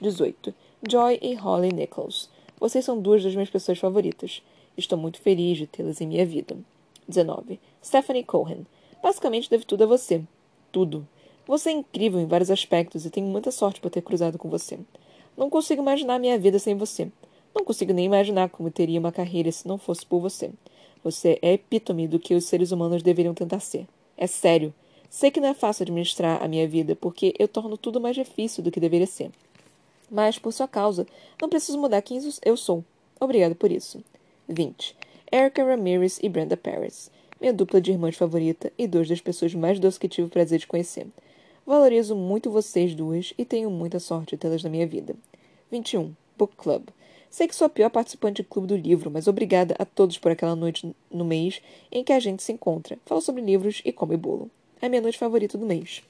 18. 0.00 0.54
Joy 0.88 1.18
e 1.20 1.34
Holly 1.34 1.72
Nichols. 1.72 2.30
Vocês 2.58 2.84
são 2.84 2.98
duas 3.00 3.22
das 3.22 3.34
minhas 3.34 3.50
pessoas 3.50 3.78
favoritas. 3.78 4.42
Estou 4.76 4.98
muito 4.98 5.20
feliz 5.20 5.58
de 5.58 5.66
tê-las 5.66 6.00
em 6.00 6.06
minha 6.06 6.24
vida. 6.24 6.56
19. 7.06 7.60
Stephanie 7.84 8.24
Cohen. 8.24 8.64
Basicamente 9.02 9.50
devo 9.50 9.64
tudo 9.64 9.84
a 9.84 9.86
você. 9.86 10.22
Tudo. 10.72 11.06
Você 11.46 11.70
é 11.70 11.72
incrível 11.72 12.20
em 12.20 12.26
vários 12.26 12.50
aspectos 12.50 13.06
e 13.06 13.10
tenho 13.10 13.26
muita 13.26 13.50
sorte 13.50 13.80
por 13.80 13.90
ter 13.90 14.02
cruzado 14.02 14.36
com 14.36 14.48
você. 14.48 14.78
Não 15.36 15.48
consigo 15.48 15.80
imaginar 15.80 16.18
minha 16.18 16.38
vida 16.38 16.58
sem 16.58 16.76
você. 16.76 17.10
Não 17.54 17.64
consigo 17.64 17.92
nem 17.92 18.04
imaginar 18.04 18.50
como 18.50 18.70
teria 18.70 19.00
uma 19.00 19.12
carreira 19.12 19.50
se 19.50 19.66
não 19.66 19.78
fosse 19.78 20.04
por 20.04 20.20
você. 20.20 20.50
Você 21.02 21.38
é 21.40 21.52
epítome 21.54 22.06
do 22.06 22.18
que 22.18 22.34
os 22.34 22.44
seres 22.44 22.72
humanos 22.72 23.02
deveriam 23.02 23.34
tentar 23.34 23.60
ser. 23.60 23.86
É 24.16 24.26
sério. 24.26 24.74
Sei 25.08 25.30
que 25.30 25.40
não 25.40 25.48
é 25.48 25.54
fácil 25.54 25.84
administrar 25.84 26.42
a 26.42 26.48
minha 26.48 26.68
vida, 26.68 26.94
porque 26.94 27.34
eu 27.38 27.48
torno 27.48 27.78
tudo 27.78 28.00
mais 28.00 28.14
difícil 28.14 28.62
do 28.62 28.70
que 28.70 28.80
deveria 28.80 29.06
ser. 29.06 29.30
Mas, 30.10 30.38
por 30.38 30.52
sua 30.52 30.68
causa, 30.68 31.06
não 31.40 31.48
preciso 31.48 31.78
mudar 31.78 32.02
quem 32.02 32.20
eu 32.44 32.56
sou. 32.56 32.84
Obrigado 33.18 33.54
por 33.54 33.70
isso. 33.70 34.02
20. 34.48 34.94
Erica 35.32 35.64
Ramirez 35.64 36.18
e 36.22 36.28
Brenda 36.28 36.56
Paris. 36.56 37.10
Minha 37.40 37.52
dupla 37.52 37.80
de 37.80 37.92
irmãs 37.92 38.16
favorita 38.16 38.72
e 38.76 38.86
duas 38.86 39.08
das 39.08 39.20
pessoas 39.20 39.54
mais 39.54 39.78
doces 39.78 39.98
que 39.98 40.08
tive 40.08 40.26
o 40.26 40.30
prazer 40.30 40.58
de 40.58 40.66
conhecer. 40.66 41.06
Valorizo 41.64 42.16
muito 42.16 42.50
vocês 42.50 42.94
duas 42.94 43.32
e 43.38 43.44
tenho 43.44 43.70
muita 43.70 44.00
sorte 44.00 44.36
tê-las 44.36 44.64
na 44.64 44.70
minha 44.70 44.86
vida. 44.86 45.14
21. 45.70 46.12
Book 46.36 46.56
Club. 46.56 46.88
Sei 47.30 47.46
que 47.46 47.54
sou 47.54 47.66
a 47.66 47.68
pior 47.68 47.90
participante 47.90 48.42
do 48.42 48.48
Clube 48.48 48.66
do 48.66 48.76
Livro, 48.76 49.10
mas 49.10 49.28
obrigada 49.28 49.76
a 49.78 49.84
todos 49.84 50.18
por 50.18 50.32
aquela 50.32 50.56
noite 50.56 50.92
no 51.10 51.24
mês 51.24 51.60
em 51.92 52.02
que 52.02 52.12
a 52.12 52.18
gente 52.18 52.42
se 52.42 52.52
encontra, 52.52 52.98
fala 53.04 53.20
sobre 53.20 53.42
livros 53.42 53.82
e 53.84 53.92
come 53.92 54.16
bolo. 54.16 54.50
É 54.80 54.86
a 54.86 54.88
minha 54.88 55.02
noite 55.02 55.18
favorita 55.18 55.58
do 55.58 55.66
mês. 55.66 56.02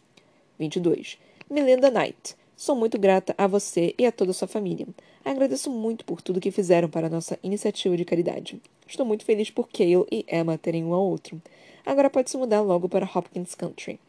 22. 0.58 1.18
Melinda 1.50 1.90
Knight. 1.90 2.37
Sou 2.58 2.74
muito 2.74 2.98
grata 2.98 3.36
a 3.38 3.46
você 3.46 3.94
e 3.96 4.04
a 4.04 4.10
toda 4.10 4.32
a 4.32 4.34
sua 4.34 4.48
família. 4.48 4.84
Agradeço 5.24 5.70
muito 5.70 6.04
por 6.04 6.20
tudo 6.20 6.40
que 6.40 6.50
fizeram 6.50 6.90
para 6.90 7.06
a 7.06 7.10
nossa 7.10 7.38
iniciativa 7.40 7.96
de 7.96 8.04
caridade. 8.04 8.60
Estou 8.84 9.06
muito 9.06 9.24
feliz 9.24 9.48
por 9.48 9.68
Cale 9.68 10.04
e 10.10 10.26
Emma 10.28 10.58
terem 10.58 10.82
um 10.84 10.92
ao 10.92 11.06
outro. 11.06 11.40
Agora 11.86 12.10
pode 12.10 12.28
se 12.28 12.36
mudar 12.36 12.60
logo 12.60 12.88
para 12.88 13.08
Hopkins 13.14 13.54
Country. 13.54 14.00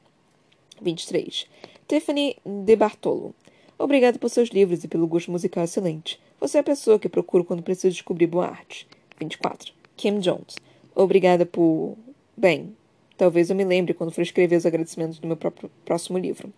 23. 0.81 1.45
Tiffany 1.87 2.37
De 2.43 2.75
Bartolo. 2.75 3.35
Obrigado 3.77 4.17
por 4.17 4.31
seus 4.31 4.49
livros 4.49 4.83
e 4.83 4.87
pelo 4.87 5.05
gosto 5.05 5.29
musical 5.29 5.63
excelente. 5.63 6.19
Você 6.39 6.57
é 6.57 6.61
a 6.61 6.63
pessoa 6.63 6.97
que 6.97 7.07
procuro 7.07 7.43
quando 7.43 7.61
preciso 7.61 7.93
descobrir 7.93 8.25
boa 8.25 8.47
arte. 8.47 8.87
24. 9.19 9.71
Kim 9.95 10.17
Jones. 10.17 10.55
Obrigada 10.95 11.45
por. 11.45 11.95
Bem, 12.35 12.75
talvez 13.15 13.51
eu 13.51 13.55
me 13.55 13.63
lembre 13.63 13.93
quando 13.93 14.11
for 14.11 14.23
escrever 14.23 14.55
os 14.55 14.65
agradecimentos 14.65 15.19
do 15.19 15.27
meu 15.27 15.37
próprio 15.37 15.69
próximo 15.85 16.17
livro. 16.17 16.51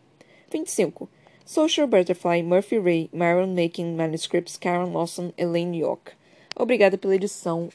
25. 0.49 1.09
Social 1.51 1.85
Butterfly, 1.85 2.43
Murphy 2.43 2.79
Ray, 2.79 3.09
Maron 3.11 3.53
Making 3.53 3.97
Manuscripts, 3.97 4.55
Karen 4.55 4.93
Lawson, 4.93 5.33
Elaine 5.37 5.77
York. 5.77 6.13
Obrigada 6.55 6.97
pela 6.97 7.13
edição, 7.13 7.67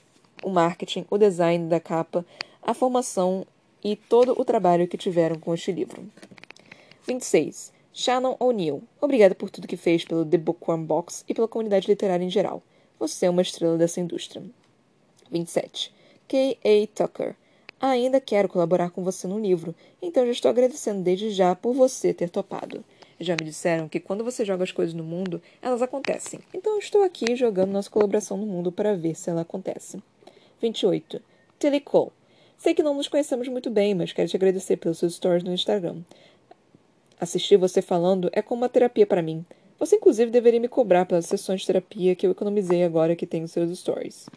o 0.42 0.48
marketing, 0.48 1.04
o 1.10 1.18
design 1.18 1.68
da 1.68 1.78
capa, 1.78 2.24
a 2.62 2.72
formação 2.72 3.46
e 3.84 3.94
todo 3.94 4.34
o 4.40 4.46
trabalho 4.46 4.88
que 4.88 4.96
tiveram 4.96 5.38
com 5.38 5.52
este 5.52 5.72
livro. 5.72 6.02
26. 7.06 7.70
Shannon 7.92 8.34
O'Neill. 8.40 8.82
Obrigada 8.98 9.34
por 9.34 9.50
tudo 9.50 9.68
que 9.68 9.76
fez 9.76 10.06
pelo 10.06 10.24
The 10.24 10.38
Bookworm 10.38 10.86
Box 10.86 11.22
e 11.28 11.34
pela 11.34 11.46
comunidade 11.46 11.86
literária 11.86 12.24
em 12.24 12.30
geral. 12.30 12.62
Você 12.98 13.26
é 13.26 13.30
uma 13.30 13.42
estrela 13.42 13.76
dessa 13.76 14.00
indústria. 14.00 14.42
27. 15.30 15.92
K.A. 16.26 16.86
Tucker. 16.94 17.36
Ainda 17.78 18.22
quero 18.22 18.48
colaborar 18.48 18.88
com 18.88 19.04
você 19.04 19.28
no 19.28 19.38
livro, 19.38 19.74
então 20.00 20.24
já 20.24 20.32
estou 20.32 20.50
agradecendo 20.50 21.02
desde 21.02 21.28
já 21.28 21.54
por 21.54 21.74
você 21.74 22.14
ter 22.14 22.30
topado. 22.30 22.82
Já 23.18 23.34
me 23.34 23.46
disseram 23.46 23.88
que 23.88 23.98
quando 23.98 24.22
você 24.22 24.44
joga 24.44 24.64
as 24.64 24.72
coisas 24.72 24.94
no 24.94 25.02
mundo, 25.02 25.40
elas 25.62 25.80
acontecem. 25.80 26.40
Então 26.52 26.78
estou 26.78 27.02
aqui 27.02 27.34
jogando 27.34 27.72
nossa 27.72 27.90
colaboração 27.90 28.36
no 28.36 28.46
mundo 28.46 28.70
para 28.70 28.94
ver 28.94 29.14
se 29.14 29.30
ela 29.30 29.40
acontece. 29.40 30.02
28. 30.60 31.22
Telecall. 31.58 32.12
Sei 32.58 32.74
que 32.74 32.82
não 32.82 32.94
nos 32.94 33.08
conhecemos 33.08 33.48
muito 33.48 33.70
bem, 33.70 33.94
mas 33.94 34.12
quero 34.12 34.28
te 34.28 34.36
agradecer 34.36 34.76
pelos 34.76 34.98
seus 34.98 35.14
stories 35.14 35.42
no 35.42 35.52
Instagram. 35.52 36.02
Assistir 37.18 37.56
você 37.56 37.80
falando 37.80 38.28
é 38.32 38.42
como 38.42 38.62
uma 38.62 38.68
terapia 38.68 39.06
para 39.06 39.22
mim. 39.22 39.44
Você, 39.78 39.96
inclusive, 39.96 40.30
deveria 40.30 40.60
me 40.60 40.68
cobrar 40.68 41.06
pelas 41.06 41.26
sessões 41.26 41.60
de 41.60 41.66
terapia 41.66 42.14
que 42.14 42.26
eu 42.26 42.30
economizei 42.30 42.84
agora 42.84 43.16
que 43.16 43.26
tenho 43.26 43.48
seus 43.48 43.78
stories. 43.78 44.28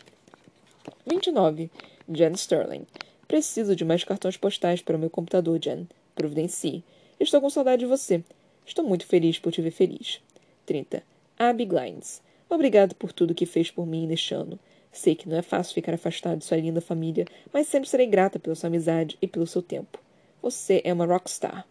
29. 1.05 1.69
Jen 2.09 2.33
Sterling. 2.33 2.85
Preciso 3.27 3.75
de 3.75 3.85
mais 3.85 4.03
cartões 4.03 4.37
postais 4.37 4.81
para 4.81 4.95
o 4.95 4.99
meu 4.99 5.09
computador, 5.09 5.59
Jen. 5.61 5.87
Providencie. 6.15 6.83
Estou 7.19 7.41
com 7.41 7.49
saudade 7.49 7.81
de 7.81 7.85
você. 7.85 8.23
Estou 8.69 8.85
muito 8.85 9.07
feliz 9.07 9.39
por 9.39 9.51
te 9.51 9.63
ver 9.63 9.71
feliz. 9.71 10.21
30. 10.67 11.01
Abby 11.39 11.65
Glines. 11.65 12.21
Obrigado 12.47 12.93
por 12.93 13.11
tudo 13.11 13.33
que 13.33 13.47
fez 13.47 13.71
por 13.71 13.83
mim 13.83 14.05
neste 14.05 14.35
ano. 14.35 14.59
Sei 14.91 15.15
que 15.15 15.27
não 15.27 15.37
é 15.37 15.41
fácil 15.41 15.73
ficar 15.73 15.95
afastado 15.95 16.37
de 16.37 16.45
sua 16.45 16.57
linda 16.57 16.79
família, 16.79 17.25
mas 17.51 17.65
sempre 17.65 17.89
serei 17.89 18.05
grata 18.05 18.37
pela 18.37 18.53
sua 18.53 18.67
amizade 18.67 19.17
e 19.19 19.25
pelo 19.25 19.47
seu 19.47 19.63
tempo. 19.63 19.97
Você 20.39 20.83
é 20.85 20.93
uma 20.93 21.07
rockstar. 21.07 21.65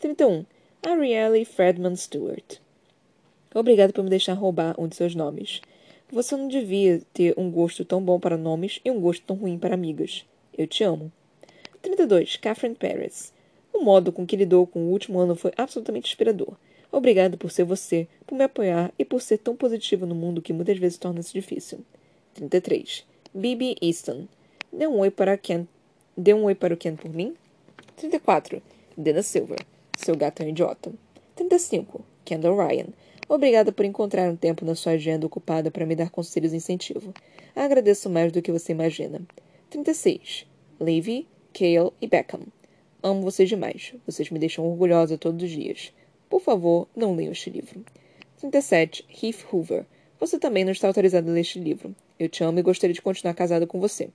31. 0.00 0.46
Arielle 0.82 1.44
Fredman 1.44 1.94
Stewart. 1.94 2.56
Obrigado 3.54 3.92
por 3.92 4.02
me 4.02 4.08
deixar 4.08 4.32
roubar 4.32 4.74
um 4.80 4.88
de 4.88 4.96
seus 4.96 5.14
nomes. 5.14 5.60
Você 6.10 6.34
não 6.34 6.48
devia 6.48 7.02
ter 7.12 7.34
um 7.36 7.50
gosto 7.50 7.84
tão 7.84 8.02
bom 8.02 8.18
para 8.18 8.38
nomes 8.38 8.80
e 8.82 8.90
um 8.90 8.98
gosto 8.98 9.22
tão 9.26 9.36
ruim 9.36 9.58
para 9.58 9.74
amigas. 9.74 10.24
Eu 10.56 10.66
te 10.66 10.82
amo. 10.82 11.12
32. 11.82 12.38
Catherine 12.38 12.74
Paris. 12.74 13.34
O 13.72 13.80
modo 13.82 14.12
com 14.12 14.26
que 14.26 14.36
lidou 14.36 14.66
com 14.66 14.80
o 14.80 14.90
último 14.90 15.18
ano 15.18 15.36
foi 15.36 15.52
absolutamente 15.56 16.10
inspirador. 16.10 16.54
Obrigado 16.90 17.36
por 17.36 17.50
ser 17.50 17.64
você, 17.64 18.08
por 18.26 18.34
me 18.34 18.44
apoiar 18.44 18.92
e 18.98 19.04
por 19.04 19.20
ser 19.20 19.38
tão 19.38 19.54
positivo 19.54 20.06
no 20.06 20.14
mundo 20.14 20.40
que 20.40 20.52
muitas 20.52 20.78
vezes 20.78 20.98
torna-se 20.98 21.32
difícil. 21.32 21.80
33. 22.34 23.04
Bibi 23.34 23.76
Easton. 23.82 24.26
Dê 24.72 24.86
um 24.86 24.98
oi 24.98 25.10
para 25.10 25.36
Ken. 25.36 25.66
Dê 26.16 26.32
um 26.32 26.44
oi 26.44 26.54
para 26.54 26.74
o 26.74 26.76
Ken 26.76 26.96
por 26.96 27.10
mim. 27.10 27.34
34. 27.96 28.62
Dana 28.96 29.22
Silver. 29.22 29.58
Seu 29.96 30.16
gato 30.16 30.42
é 30.42 30.46
um 30.46 30.48
idiota. 30.48 30.92
35. 31.36 32.04
Kendall 32.24 32.56
Ryan. 32.56 32.86
Obrigada 33.28 33.70
por 33.70 33.84
encontrar 33.84 34.30
um 34.30 34.36
tempo 34.36 34.64
na 34.64 34.74
sua 34.74 34.92
agenda 34.92 35.26
ocupada 35.26 35.70
para 35.70 35.84
me 35.84 35.94
dar 35.94 36.10
conselhos 36.10 36.52
e 36.52 36.56
incentivo. 36.56 37.12
Agradeço 37.54 38.08
mais 38.08 38.32
do 38.32 38.40
que 38.40 38.50
você 38.50 38.72
imagina. 38.72 39.20
36. 39.68 40.46
Levy, 40.80 41.28
Kale 41.52 41.92
e 42.00 42.06
Beckham. 42.06 42.57
Amo 43.08 43.22
vocês 43.22 43.48
demais. 43.48 43.94
Vocês 44.04 44.28
me 44.28 44.38
deixam 44.38 44.66
orgulhosa 44.66 45.16
todos 45.16 45.42
os 45.42 45.50
dias. 45.50 45.94
Por 46.28 46.42
favor, 46.42 46.86
não 46.94 47.14
leiam 47.14 47.32
este 47.32 47.48
livro. 47.48 47.82
37. 48.38 49.02
Heath 49.08 49.46
Hoover. 49.50 49.86
Você 50.20 50.38
também 50.38 50.62
não 50.62 50.72
está 50.72 50.88
autorizado 50.88 51.30
a 51.30 51.32
ler 51.32 51.40
este 51.40 51.58
livro. 51.58 51.96
Eu 52.18 52.28
te 52.28 52.44
amo 52.44 52.58
e 52.58 52.62
gostaria 52.62 52.92
de 52.92 53.00
continuar 53.00 53.32
casada 53.32 53.66
com 53.66 53.80
você. 53.80 54.10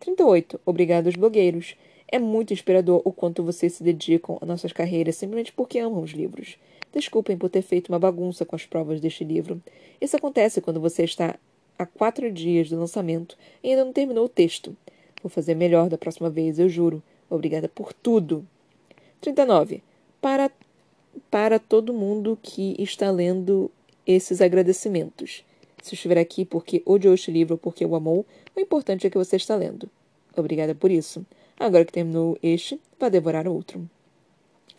38. 0.00 0.60
Obrigado 0.66 1.06
aos 1.06 1.14
blogueiros. 1.14 1.76
É 2.08 2.18
muito 2.18 2.52
inspirador 2.52 3.00
o 3.04 3.12
quanto 3.12 3.44
vocês 3.44 3.74
se 3.74 3.84
dedicam 3.84 4.36
a 4.40 4.46
nossas 4.46 4.72
carreiras 4.72 5.14
simplesmente 5.14 5.52
porque 5.52 5.78
amam 5.78 6.02
os 6.02 6.10
livros. 6.10 6.58
Desculpem 6.92 7.38
por 7.38 7.48
ter 7.48 7.62
feito 7.62 7.88
uma 7.88 8.00
bagunça 8.00 8.44
com 8.44 8.56
as 8.56 8.66
provas 8.66 9.00
deste 9.00 9.22
livro. 9.22 9.62
Isso 10.00 10.16
acontece 10.16 10.60
quando 10.60 10.80
você 10.80 11.04
está 11.04 11.38
a 11.78 11.86
quatro 11.86 12.32
dias 12.32 12.68
do 12.68 12.80
lançamento 12.80 13.38
e 13.62 13.70
ainda 13.70 13.84
não 13.84 13.92
terminou 13.92 14.24
o 14.24 14.28
texto. 14.28 14.76
Vou 15.22 15.30
fazer 15.30 15.54
melhor 15.54 15.88
da 15.88 15.96
próxima 15.96 16.28
vez, 16.28 16.58
eu 16.58 16.68
juro. 16.68 17.00
Obrigada 17.30 17.68
por 17.68 17.92
tudo. 17.92 18.46
39. 19.20 19.82
Para, 20.20 20.50
para 21.30 21.58
todo 21.58 21.92
mundo 21.92 22.38
que 22.42 22.74
está 22.78 23.10
lendo 23.10 23.70
esses 24.06 24.40
agradecimentos. 24.40 25.44
Se 25.82 25.94
estiver 25.94 26.18
aqui 26.18 26.44
porque 26.44 26.82
odiou 26.84 27.14
este 27.14 27.30
livro 27.30 27.54
ou 27.54 27.58
porque 27.58 27.84
o 27.84 27.94
amou, 27.94 28.26
o 28.56 28.60
importante 28.60 29.06
é 29.06 29.10
que 29.10 29.18
você 29.18 29.36
está 29.36 29.54
lendo. 29.54 29.88
Obrigada 30.36 30.74
por 30.74 30.90
isso. 30.90 31.24
Agora 31.58 31.84
que 31.84 31.92
terminou 31.92 32.38
este, 32.42 32.80
vá 32.98 33.08
devorar 33.08 33.46
outro. 33.46 33.88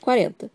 40. 0.02 0.50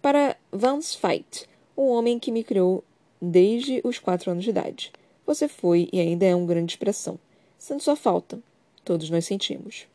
Para 0.00 0.36
Vance 0.52 0.96
Fight, 0.96 1.48
o 1.76 1.88
homem 1.88 2.18
que 2.18 2.32
me 2.32 2.44
criou 2.44 2.84
desde 3.20 3.80
os 3.84 3.98
quatro 3.98 4.30
anos 4.30 4.44
de 4.44 4.50
idade. 4.50 4.92
Você 5.26 5.48
foi 5.48 5.88
e 5.92 6.00
ainda 6.00 6.26
é 6.26 6.34
uma 6.34 6.46
grande 6.46 6.72
expressão. 6.72 7.18
Sendo 7.58 7.82
sua 7.82 7.96
falta. 7.96 8.38
Todos 8.84 9.10
nós 9.10 9.26
sentimos. 9.26 9.86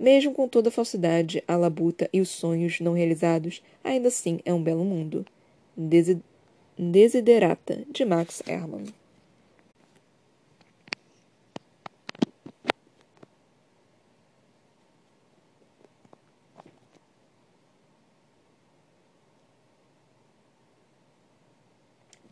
Mesmo 0.00 0.32
com 0.32 0.48
toda 0.48 0.68
a 0.68 0.72
falsidade, 0.72 1.42
a 1.46 1.56
labuta 1.56 2.08
e 2.12 2.20
os 2.20 2.28
sonhos 2.28 2.80
não 2.80 2.94
realizados, 2.94 3.62
ainda 3.84 4.08
assim 4.08 4.40
é 4.44 4.52
um 4.52 4.62
belo 4.62 4.84
mundo. 4.84 5.24
Desi 5.76 6.22
Desiderata, 6.78 7.84
de 7.90 8.04
Max 8.04 8.42
Hermann. 8.46 8.86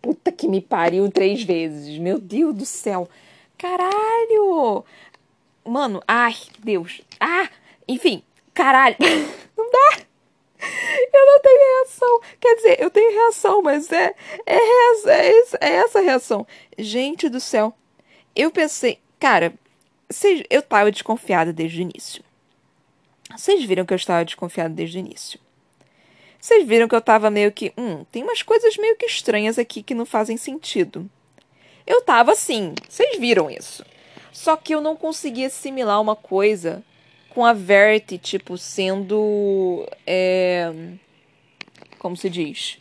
Puta 0.01 0.33
que 0.33 0.49
me 0.49 0.61
pariu 0.61 1.11
três 1.11 1.43
vezes. 1.43 1.99
Meu 1.99 2.19
Deus 2.19 2.55
do 2.55 2.65
céu. 2.65 3.09
Caralho! 3.59 4.85
Mano, 5.65 6.03
ai, 6.07 6.37
Deus. 6.59 7.01
Ah! 7.19 7.49
Enfim, 7.87 8.23
caralho. 8.55 8.97
Não 9.57 9.71
dá. 9.71 9.99
Eu 11.13 11.27
não 11.27 11.41
tenho 11.41 11.79
reação. 11.79 12.21
Quer 12.39 12.55
dizer, 12.57 12.81
eu 12.81 12.91
tenho 12.91 13.13
reação, 13.13 13.63
mas 13.63 13.91
é, 13.91 14.15
é, 14.45 14.57
é, 15.09 15.43
é 15.61 15.75
essa 15.77 16.01
reação. 16.01 16.47
Gente 16.79 17.29
do 17.31 17.41
céu. 17.41 17.75
Eu 18.37 18.51
pensei, 18.51 18.99
cara, 19.19 19.55
vocês, 20.09 20.43
eu 20.51 20.61
tava 20.61 20.91
desconfiada 20.91 21.53
desde 21.53 21.81
o 21.81 21.83
início. 21.83 22.23
Vocês 23.37 23.65
viram 23.65 23.87
que 23.87 23.93
eu 23.93 23.97
estava 23.97 24.25
desconfiada 24.25 24.75
desde 24.75 24.99
o 24.99 25.01
início. 25.01 25.41
Vocês 26.41 26.67
viram 26.67 26.89
que 26.89 26.95
eu 26.95 27.01
tava 27.01 27.31
meio 27.31 27.53
que. 27.53 27.73
Hum, 27.77 28.05
tem 28.11 28.23
umas 28.23 28.43
coisas 28.43 28.77
meio 28.77 28.97
que 28.97 29.07
estranhas 29.07 29.59
aqui 29.59 29.83
que 29.83 29.95
não 29.95 30.07
fazem 30.07 30.37
sentido. 30.37 31.09
Eu 31.87 32.03
tava 32.03 32.33
assim, 32.33 32.75
vocês 32.89 33.19
viram 33.19 33.51
isso. 33.51 33.85
Só 34.33 34.57
que 34.57 34.75
eu 34.75 34.81
não 34.81 34.97
conseguia 34.97 35.49
assimilar 35.49 36.01
uma 36.01 36.17
coisa 36.17 36.83
com 37.31 37.45
a 37.45 37.53
Verity, 37.53 38.19
tipo, 38.19 38.59
sendo. 38.59 39.87
É, 40.07 40.73
como 41.99 42.17
se 42.17 42.29
diz? 42.29 42.79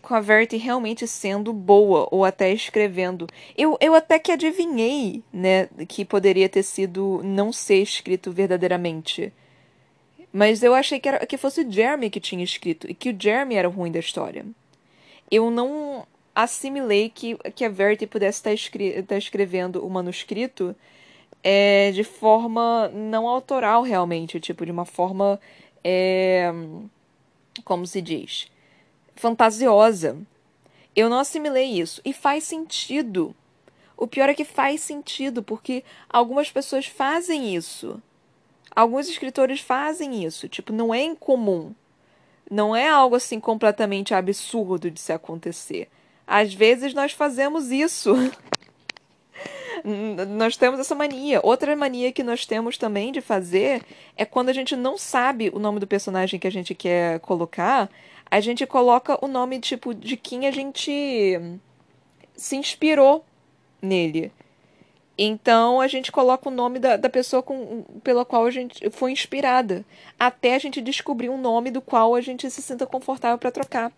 Com 0.00 0.14
a 0.14 0.20
Verity 0.20 0.56
realmente 0.56 1.06
sendo 1.06 1.52
boa, 1.52 2.08
ou 2.10 2.24
até 2.24 2.52
escrevendo. 2.52 3.26
Eu, 3.56 3.76
eu 3.80 3.94
até 3.94 4.18
que 4.18 4.32
adivinhei, 4.32 5.22
né, 5.32 5.68
que 5.88 6.04
poderia 6.04 6.48
ter 6.48 6.62
sido 6.62 7.20
não 7.22 7.52
ser 7.52 7.82
escrito 7.82 8.32
verdadeiramente. 8.32 9.32
Mas 10.32 10.62
eu 10.62 10.74
achei 10.74 10.98
que, 10.98 11.08
era, 11.08 11.26
que 11.26 11.36
fosse 11.36 11.60
o 11.60 11.70
Jeremy 11.70 12.08
que 12.08 12.18
tinha 12.18 12.42
escrito, 12.42 12.90
e 12.90 12.94
que 12.94 13.10
o 13.10 13.16
Jeremy 13.18 13.54
era 13.54 13.68
o 13.68 13.72
ruim 13.72 13.92
da 13.92 14.00
história. 14.00 14.44
Eu 15.30 15.50
não 15.50 16.06
assimilei 16.34 17.08
que, 17.10 17.36
que 17.54 17.64
a 17.64 17.68
Verity 17.68 18.06
pudesse 18.06 18.38
estar, 18.38 18.52
escre 18.52 18.84
estar 18.98 19.16
escrevendo 19.16 19.84
o 19.84 19.90
manuscrito 19.90 20.74
é, 21.42 21.90
de 21.92 22.04
forma 22.04 22.88
não 22.88 23.26
autoral, 23.26 23.82
realmente. 23.82 24.40
Tipo, 24.40 24.64
de 24.64 24.72
uma 24.72 24.84
forma. 24.84 25.40
É, 25.84 26.52
como 27.64 27.86
se 27.86 28.00
diz? 28.00 28.50
Fantasiosa. 29.16 30.16
Eu 30.94 31.08
não 31.08 31.18
assimilei 31.18 31.80
isso. 31.80 32.00
E 32.04 32.12
faz 32.12 32.44
sentido. 32.44 33.34
O 33.96 34.06
pior 34.06 34.28
é 34.28 34.34
que 34.34 34.44
faz 34.44 34.80
sentido, 34.80 35.42
porque 35.42 35.84
algumas 36.08 36.50
pessoas 36.50 36.86
fazem 36.86 37.54
isso. 37.54 38.02
Alguns 38.74 39.08
escritores 39.08 39.60
fazem 39.60 40.24
isso. 40.24 40.48
Tipo, 40.48 40.72
não 40.72 40.92
é 40.94 41.02
incomum. 41.02 41.74
Não 42.50 42.74
é 42.74 42.88
algo 42.88 43.16
assim 43.16 43.38
completamente 43.40 44.14
absurdo 44.14 44.90
de 44.90 45.00
se 45.00 45.12
acontecer. 45.12 45.88
Às 46.26 46.54
vezes 46.54 46.94
nós 46.94 47.12
fazemos 47.12 47.70
isso. 47.70 48.14
nós 50.28 50.56
temos 50.56 50.78
essa 50.80 50.94
mania. 50.94 51.40
Outra 51.42 51.74
mania 51.74 52.12
que 52.12 52.22
nós 52.22 52.46
temos 52.46 52.78
também 52.78 53.12
de 53.12 53.20
fazer 53.20 53.82
é 54.16 54.24
quando 54.24 54.48
a 54.48 54.52
gente 54.52 54.76
não 54.76 54.96
sabe 54.96 55.50
o 55.52 55.58
nome 55.58 55.80
do 55.80 55.86
personagem 55.86 56.38
que 56.38 56.46
a 56.46 56.52
gente 56.52 56.74
quer 56.74 57.20
colocar, 57.20 57.90
a 58.30 58.40
gente 58.40 58.66
coloca 58.66 59.22
o 59.24 59.28
nome 59.28 59.58
tipo 59.60 59.94
de 59.94 60.16
quem 60.16 60.46
a 60.46 60.50
gente 60.50 61.38
se 62.34 62.56
inspirou 62.56 63.24
nele. 63.80 64.32
Então 65.18 65.80
a 65.80 65.86
gente 65.86 66.10
coloca 66.10 66.48
o 66.48 66.52
nome 66.52 66.78
da, 66.78 66.96
da 66.96 67.10
pessoa 67.10 67.42
com, 67.42 67.82
pela 68.02 68.24
qual 68.24 68.46
a 68.46 68.50
gente 68.50 68.88
foi 68.90 69.12
inspirada, 69.12 69.84
até 70.18 70.54
a 70.54 70.58
gente 70.58 70.80
descobrir 70.80 71.28
um 71.28 71.38
nome 71.38 71.70
do 71.70 71.82
qual 71.82 72.14
a 72.14 72.20
gente 72.20 72.50
se 72.50 72.62
sinta 72.62 72.86
confortável 72.86 73.38
para 73.38 73.50
trocar. 73.50 73.92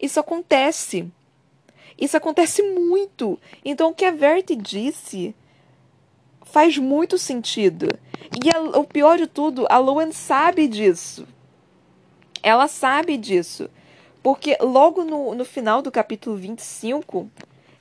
Isso 0.00 0.20
acontece. 0.20 1.10
Isso 1.98 2.16
acontece 2.16 2.62
muito. 2.62 3.38
Então 3.64 3.90
o 3.90 3.94
que 3.94 4.04
a 4.04 4.10
Verity 4.10 4.56
disse 4.56 5.34
faz 6.44 6.78
muito 6.78 7.18
sentido. 7.18 7.88
E 8.44 8.50
a, 8.54 8.78
o 8.78 8.84
pior 8.84 9.18
de 9.18 9.26
tudo, 9.26 9.66
a 9.68 9.78
Luan 9.78 10.12
sabe 10.12 10.68
disso. 10.68 11.26
Ela 12.42 12.68
sabe 12.68 13.16
disso. 13.16 13.68
Porque 14.22 14.56
logo 14.60 15.04
no, 15.04 15.34
no 15.34 15.44
final 15.44 15.80
do 15.80 15.90
capítulo 15.90 16.36
25, 16.36 17.30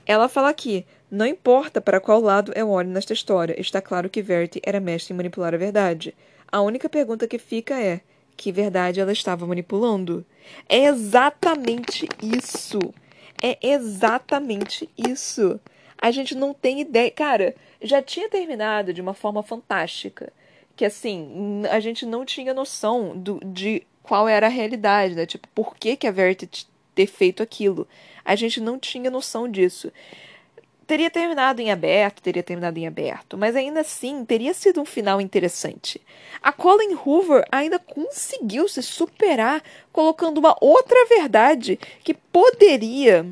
ela 0.05 0.29
fala 0.29 0.49
aqui: 0.49 0.85
não 1.09 1.25
importa 1.25 1.81
para 1.81 1.99
qual 1.99 2.19
lado 2.19 2.51
eu 2.55 2.69
olho 2.69 2.89
nesta 2.89 3.13
história, 3.13 3.59
está 3.59 3.81
claro 3.81 4.09
que 4.09 4.21
Verity 4.21 4.61
era 4.63 4.79
mestre 4.79 5.13
em 5.13 5.17
manipular 5.17 5.53
a 5.53 5.57
verdade. 5.57 6.15
A 6.51 6.61
única 6.61 6.87
pergunta 6.87 7.27
que 7.27 7.39
fica 7.39 7.79
é: 7.79 8.01
que 8.35 8.51
verdade 8.51 8.99
ela 8.99 9.11
estava 9.11 9.45
manipulando? 9.45 10.25
É 10.67 10.85
exatamente 10.85 12.07
isso. 12.21 12.79
É 13.41 13.57
exatamente 13.61 14.89
isso. 14.97 15.59
A 15.97 16.11
gente 16.11 16.35
não 16.35 16.53
tem 16.53 16.81
ideia. 16.81 17.11
Cara, 17.11 17.55
já 17.81 18.01
tinha 18.01 18.29
terminado 18.29 18.93
de 18.93 19.01
uma 19.01 19.13
forma 19.13 19.41
fantástica. 19.43 20.31
Que 20.75 20.85
assim, 20.85 21.63
a 21.71 21.79
gente 21.79 22.05
não 22.05 22.25
tinha 22.25 22.53
noção 22.53 23.17
do, 23.17 23.39
de 23.45 23.83
qual 24.03 24.27
era 24.27 24.47
a 24.47 24.49
realidade, 24.49 25.15
né? 25.15 25.25
Tipo, 25.25 25.47
por 25.55 25.75
que, 25.75 25.95
que 25.95 26.07
a 26.07 26.11
Verity 26.11 26.67
ter 26.93 27.07
feito 27.07 27.41
aquilo? 27.41 27.87
A 28.23 28.35
gente 28.35 28.59
não 28.59 28.77
tinha 28.77 29.09
noção 29.09 29.49
disso 29.49 29.91
teria 30.85 31.09
terminado 31.09 31.61
em 31.61 31.71
aberto, 31.71 32.21
teria 32.21 32.43
terminado 32.43 32.77
em 32.77 32.87
aberto, 32.87 33.37
mas 33.37 33.55
ainda 33.55 33.81
assim 33.81 34.23
teria 34.23 34.53
sido 34.53 34.81
um 34.81 34.85
final 34.85 35.19
interessante. 35.19 36.01
A 36.41 36.51
Colin 36.51 36.95
Hoover 36.95 37.45
ainda 37.51 37.79
conseguiu 37.79 38.67
se 38.67 38.81
superar 38.83 39.63
colocando 39.91 40.37
uma 40.37 40.55
outra 40.61 41.05
verdade 41.05 41.79
que 42.03 42.13
poderia 42.13 43.25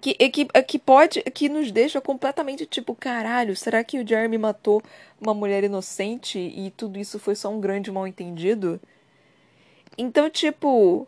que, 0.00 0.14
que, 0.14 0.44
que 0.44 0.78
pode 0.78 1.22
que 1.22 1.48
nos 1.48 1.70
deixa 1.70 2.00
completamente 2.00 2.64
tipo, 2.66 2.94
caralho, 2.94 3.54
será 3.54 3.84
que 3.84 3.98
o 3.98 4.06
Jeremy 4.06 4.38
matou 4.38 4.82
uma 5.20 5.34
mulher 5.34 5.64
inocente 5.64 6.38
e 6.38 6.70
tudo 6.76 6.98
isso 6.98 7.18
foi 7.18 7.34
só 7.34 7.50
um 7.50 7.60
grande 7.60 7.90
mal-entendido? 7.90 8.80
Então, 9.96 10.30
tipo, 10.30 11.06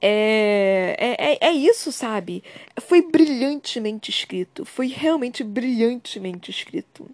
é, 0.00 0.96
é, 0.98 1.32
é, 1.32 1.38
é 1.48 1.52
isso, 1.52 1.90
sabe? 1.90 2.42
Foi 2.80 3.02
brilhantemente 3.02 4.10
escrito. 4.10 4.64
Foi 4.64 4.86
realmente 4.86 5.42
brilhantemente 5.42 6.50
escrito. 6.50 7.08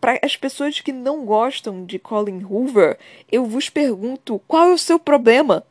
Para 0.00 0.18
as 0.22 0.36
pessoas 0.36 0.80
que 0.80 0.92
não 0.92 1.24
gostam 1.24 1.84
de 1.84 1.98
Colin 1.98 2.44
Hoover, 2.44 2.98
eu 3.30 3.44
vos 3.44 3.68
pergunto: 3.68 4.40
qual 4.46 4.68
é 4.68 4.72
o 4.72 4.78
seu 4.78 4.98
problema? 4.98 5.64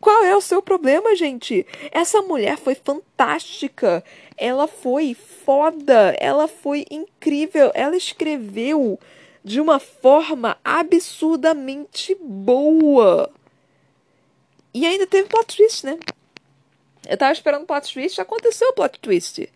Qual 0.00 0.24
é 0.24 0.36
o 0.36 0.40
seu 0.40 0.62
problema, 0.62 1.16
gente? 1.16 1.66
Essa 1.90 2.22
mulher 2.22 2.56
foi 2.56 2.76
fantástica. 2.76 4.04
Ela 4.36 4.68
foi 4.68 5.14
foda. 5.14 6.14
Ela 6.20 6.46
foi 6.46 6.86
incrível. 6.88 7.72
Ela 7.74 7.96
escreveu 7.96 8.98
de 9.42 9.60
uma 9.60 9.80
forma 9.80 10.56
absurdamente 10.64 12.14
boa. 12.20 13.30
E 14.78 14.86
ainda 14.86 15.08
teve 15.08 15.28
plot 15.28 15.56
twist, 15.56 15.84
né? 15.84 15.98
Eu 17.08 17.16
tava 17.16 17.32
esperando 17.32 17.66
plot 17.66 17.92
twist, 17.92 18.20
aconteceu 18.20 18.68
o 18.68 18.72
plot 18.72 19.00
twist. 19.00 19.48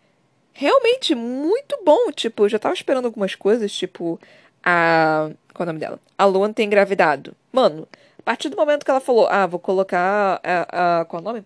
Realmente, 0.53 1.15
muito 1.15 1.79
bom. 1.85 2.11
Tipo, 2.11 2.45
eu 2.45 2.49
já 2.49 2.59
tava 2.59 2.75
esperando 2.75 3.05
algumas 3.05 3.37
coisas, 3.37 3.73
tipo, 3.73 4.19
a. 4.65 5.31
Qual 5.55 5.63
é 5.63 5.63
o 5.63 5.67
nome 5.67 5.79
dela? 5.79 6.01
A 6.19 6.25
Luan 6.25 6.53
ter 6.53 6.65
engravidado. 6.65 7.37
Mano, 7.53 7.87
a 8.19 8.23
partir 8.25 8.49
do 8.49 8.57
momento 8.57 8.85
que 8.85 8.91
ela 8.91 8.99
falou, 8.99 9.29
ah, 9.29 9.47
vou 9.47 9.61
colocar 9.61 10.41
a. 10.43 11.01
a 11.01 11.05
qual 11.05 11.21
é 11.21 11.23
o 11.23 11.25
nome? 11.25 11.45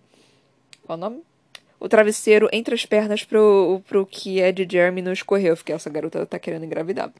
Qual 0.86 0.96
é 0.96 0.98
o 0.98 1.00
nome? 1.00 1.22
O 1.78 1.86
travesseiro 1.86 2.48
entre 2.54 2.74
as 2.74 2.86
pernas 2.86 3.24
pro, 3.24 3.82
pro 3.86 4.06
que 4.06 4.40
é 4.40 4.52
de 4.52 4.66
Jeremy 4.66 5.02
não 5.02 5.12
escorreu. 5.12 5.52
Eu 5.52 5.56
fiquei, 5.58 5.74
essa 5.74 5.90
garota 5.90 6.24
tá 6.24 6.38
querendo 6.38 6.64
engravidar. 6.64 7.12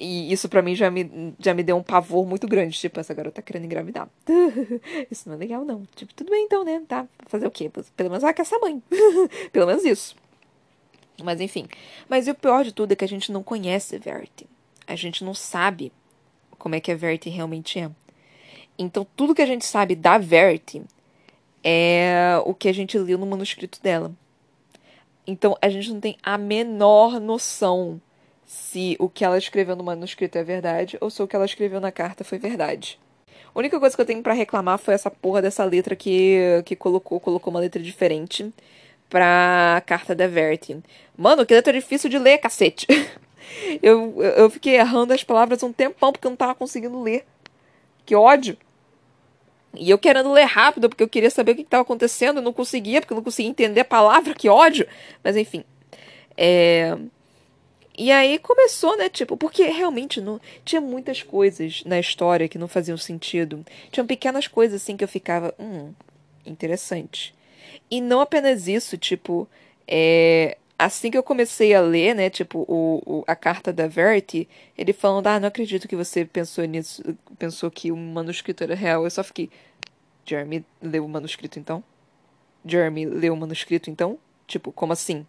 E 0.00 0.32
isso 0.32 0.48
para 0.48 0.62
mim 0.62 0.76
já 0.76 0.88
me, 0.92 1.34
já 1.40 1.52
me 1.52 1.64
deu 1.64 1.76
um 1.76 1.82
pavor 1.82 2.24
muito 2.24 2.46
grande. 2.46 2.78
Tipo, 2.78 3.00
essa 3.00 3.12
garota 3.12 3.42
querendo 3.42 3.64
engravidar. 3.64 4.08
isso 5.10 5.28
não 5.28 5.34
é 5.34 5.38
legal, 5.38 5.64
não. 5.64 5.84
Tipo, 5.96 6.14
tudo 6.14 6.30
bem 6.30 6.44
então, 6.44 6.64
né? 6.64 6.80
Tá. 6.86 7.04
Fazer 7.26 7.48
o 7.48 7.50
quê? 7.50 7.68
Pelo 7.96 8.08
menos 8.08 8.22
ela 8.22 8.32
quer 8.32 8.42
essa 8.42 8.56
mãe. 8.60 8.80
Pelo 9.52 9.66
menos 9.66 9.84
isso. 9.84 10.14
Mas 11.20 11.40
enfim. 11.40 11.66
Mas 12.08 12.28
o 12.28 12.34
pior 12.34 12.62
de 12.62 12.72
tudo 12.72 12.92
é 12.92 12.96
que 12.96 13.04
a 13.04 13.08
gente 13.08 13.32
não 13.32 13.42
conhece 13.42 13.98
Verity. 13.98 14.46
A 14.86 14.94
gente 14.94 15.24
não 15.24 15.34
sabe 15.34 15.92
como 16.56 16.76
é 16.76 16.80
que 16.80 16.92
a 16.92 16.96
Verity 16.96 17.28
realmente 17.28 17.80
é. 17.80 17.90
Então, 18.78 19.04
tudo 19.16 19.34
que 19.34 19.42
a 19.42 19.46
gente 19.46 19.66
sabe 19.66 19.96
da 19.96 20.16
Verity 20.16 20.82
é 21.64 22.40
o 22.44 22.54
que 22.54 22.68
a 22.68 22.72
gente 22.72 22.96
leu 22.96 23.18
no 23.18 23.26
manuscrito 23.26 23.82
dela. 23.82 24.12
Então, 25.26 25.58
a 25.60 25.68
gente 25.68 25.92
não 25.92 26.00
tem 26.00 26.16
a 26.22 26.38
menor 26.38 27.18
noção 27.18 28.00
se 28.48 28.96
o 28.98 29.10
que 29.10 29.26
ela 29.26 29.36
escreveu 29.36 29.76
no 29.76 29.84
manuscrito 29.84 30.38
é 30.38 30.42
verdade 30.42 30.96
ou 31.02 31.10
se 31.10 31.22
o 31.22 31.28
que 31.28 31.36
ela 31.36 31.44
escreveu 31.44 31.80
na 31.80 31.92
carta 31.92 32.24
foi 32.24 32.38
verdade. 32.38 32.98
A 33.54 33.58
única 33.58 33.78
coisa 33.78 33.94
que 33.94 34.00
eu 34.00 34.06
tenho 34.06 34.22
para 34.22 34.32
reclamar 34.32 34.78
foi 34.78 34.94
essa 34.94 35.10
porra 35.10 35.42
dessa 35.42 35.62
letra 35.64 35.94
que, 35.94 36.62
que 36.64 36.74
colocou, 36.74 37.20
colocou 37.20 37.52
uma 37.52 37.60
letra 37.60 37.82
diferente 37.82 38.50
pra 39.10 39.82
carta 39.84 40.14
da 40.14 40.26
Verity. 40.26 40.82
Mano, 41.14 41.44
que 41.44 41.52
letra 41.52 41.74
difícil 41.74 42.08
de 42.08 42.18
ler, 42.18 42.38
cacete. 42.38 42.86
eu, 43.82 44.22
eu 44.22 44.48
fiquei 44.48 44.76
errando 44.76 45.12
as 45.12 45.22
palavras 45.22 45.62
um 45.62 45.72
tempão 45.72 46.10
porque 46.10 46.26
eu 46.26 46.30
não 46.30 46.36
tava 46.36 46.54
conseguindo 46.54 47.02
ler. 47.02 47.26
Que 48.06 48.14
ódio. 48.14 48.56
E 49.74 49.90
eu 49.90 49.98
querendo 49.98 50.32
ler 50.32 50.44
rápido 50.44 50.88
porque 50.88 51.02
eu 51.02 51.08
queria 51.08 51.30
saber 51.30 51.52
o 51.52 51.54
que 51.54 51.60
estava 51.60 51.82
acontecendo, 51.82 52.38
eu 52.38 52.42
não 52.42 52.54
conseguia 52.54 53.02
porque 53.02 53.12
eu 53.12 53.16
não 53.16 53.24
conseguia 53.24 53.50
entender 53.50 53.80
a 53.80 53.84
palavra, 53.84 54.32
que 54.32 54.48
ódio. 54.48 54.88
Mas 55.22 55.36
enfim. 55.36 55.62
É... 56.34 56.96
E 57.98 58.12
aí 58.12 58.38
começou, 58.38 58.96
né, 58.96 59.08
tipo, 59.08 59.36
porque 59.36 59.64
realmente 59.64 60.20
não 60.20 60.40
tinha 60.64 60.80
muitas 60.80 61.20
coisas 61.20 61.82
na 61.84 61.98
história 61.98 62.48
que 62.48 62.56
não 62.56 62.68
faziam 62.68 62.96
sentido. 62.96 63.66
Tinham 63.90 64.06
pequenas 64.06 64.46
coisas 64.46 64.80
assim 64.80 64.96
que 64.96 65.02
eu 65.02 65.08
ficava, 65.08 65.52
hum, 65.58 65.92
interessante. 66.46 67.34
E 67.90 68.00
não 68.00 68.20
apenas 68.20 68.68
isso, 68.68 68.96
tipo, 68.96 69.48
é, 69.84 70.56
assim 70.78 71.10
que 71.10 71.18
eu 71.18 71.24
comecei 71.24 71.74
a 71.74 71.80
ler, 71.80 72.14
né, 72.14 72.30
tipo, 72.30 72.60
o, 72.68 73.02
o, 73.04 73.24
a 73.26 73.34
carta 73.34 73.72
da 73.72 73.88
Verity, 73.88 74.48
ele 74.76 74.92
falando, 74.92 75.26
ah, 75.26 75.40
não 75.40 75.48
acredito 75.48 75.88
que 75.88 75.96
você 75.96 76.24
pensou 76.24 76.64
nisso, 76.66 77.02
pensou 77.36 77.68
que 77.68 77.90
o 77.90 77.96
manuscrito 77.96 78.62
era 78.62 78.76
real. 78.76 79.02
Eu 79.02 79.10
só 79.10 79.24
fiquei, 79.24 79.50
Jeremy 80.24 80.64
leu 80.80 81.04
o 81.04 81.08
manuscrito 81.08 81.58
então? 81.58 81.82
Jeremy 82.64 83.06
leu 83.06 83.34
o 83.34 83.36
manuscrito 83.36 83.90
então? 83.90 84.20
Tipo, 84.46 84.70
como 84.70 84.92
assim? 84.92 85.26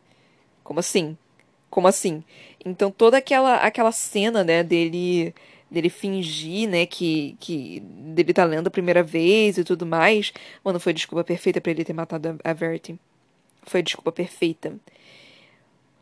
Como 0.63 0.79
assim? 0.79 1.17
Como 1.69 1.87
assim? 1.87 2.23
Então 2.63 2.91
toda 2.91 3.17
aquela 3.17 3.57
aquela 3.57 3.91
cena, 3.91 4.43
né, 4.43 4.63
dele 4.63 5.33
dele 5.69 5.89
fingir, 5.89 6.67
né, 6.69 6.85
que 6.85 7.37
que 7.39 7.79
dele 7.79 8.33
tá 8.33 8.43
lendo 8.43 8.67
a 8.67 8.71
primeira 8.71 9.03
vez 9.03 9.57
e 9.57 9.63
tudo 9.63 9.85
mais, 9.85 10.33
mano, 10.63 10.79
foi 10.79 10.93
desculpa 10.93 11.23
perfeita 11.23 11.61
para 11.61 11.71
ele 11.71 11.85
ter 11.85 11.93
matado 11.93 12.39
a, 12.43 12.53
Verity. 12.53 12.99
Foi 13.63 13.83
desculpa 13.83 14.11
perfeita. 14.11 14.75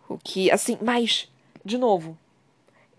O 0.09 0.18
que, 0.18 0.49
assim, 0.49 0.78
mas 0.82 1.30
de 1.65 1.78
novo, 1.78 2.18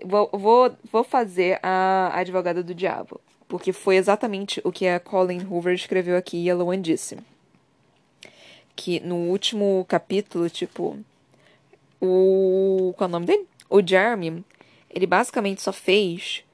vou, 0.04 0.28
vou, 0.32 0.76
vou 0.92 1.02
fazer 1.02 1.58
a, 1.62 2.10
a 2.12 2.20
advogada 2.20 2.62
do 2.62 2.74
diabo, 2.74 3.20
porque 3.48 3.72
foi 3.72 3.96
exatamente 3.96 4.60
o 4.62 4.70
que 4.70 4.86
a 4.86 5.00
Colin 5.00 5.44
Hoover 5.44 5.74
escreveu 5.74 6.16
aqui 6.16 6.44
e 6.44 6.50
a 6.50 6.54
Luan 6.54 6.80
disse. 6.80 7.18
Que 8.76 9.00
no 9.00 9.16
último 9.16 9.84
capítulo, 9.88 10.48
tipo, 10.48 10.98
o. 12.00 12.94
Qual 12.96 13.06
é 13.06 13.08
o 13.08 13.12
nome 13.12 13.26
dele? 13.26 13.46
O 13.68 13.86
Jeremy, 13.86 14.44
ele 14.88 15.06
basicamente 15.06 15.62
só 15.62 15.72
fez 15.72 16.44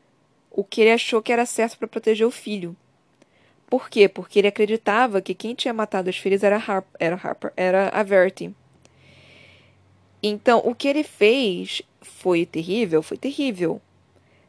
o 0.50 0.62
que 0.62 0.80
ele 0.80 0.92
achou 0.92 1.22
que 1.22 1.32
era 1.32 1.46
certo 1.46 1.78
para 1.78 1.88
proteger 1.88 2.26
o 2.26 2.30
filho. 2.30 2.76
Por 3.68 3.88
quê? 3.88 4.08
Porque 4.08 4.38
ele 4.38 4.48
acreditava 4.48 5.20
que 5.20 5.34
quem 5.34 5.54
tinha 5.54 5.74
matado 5.74 6.08
as 6.08 6.16
filhas 6.16 6.42
era, 6.44 6.56
Harp, 6.56 6.86
era 6.98 7.16
Harper, 7.16 7.52
era 7.56 7.88
a 7.88 8.02
Verity. 8.02 8.54
Então, 10.22 10.62
o 10.64 10.74
que 10.74 10.88
ele 10.88 11.02
fez 11.02 11.82
foi 12.00 12.46
terrível, 12.46 13.02
foi 13.02 13.16
terrível. 13.16 13.80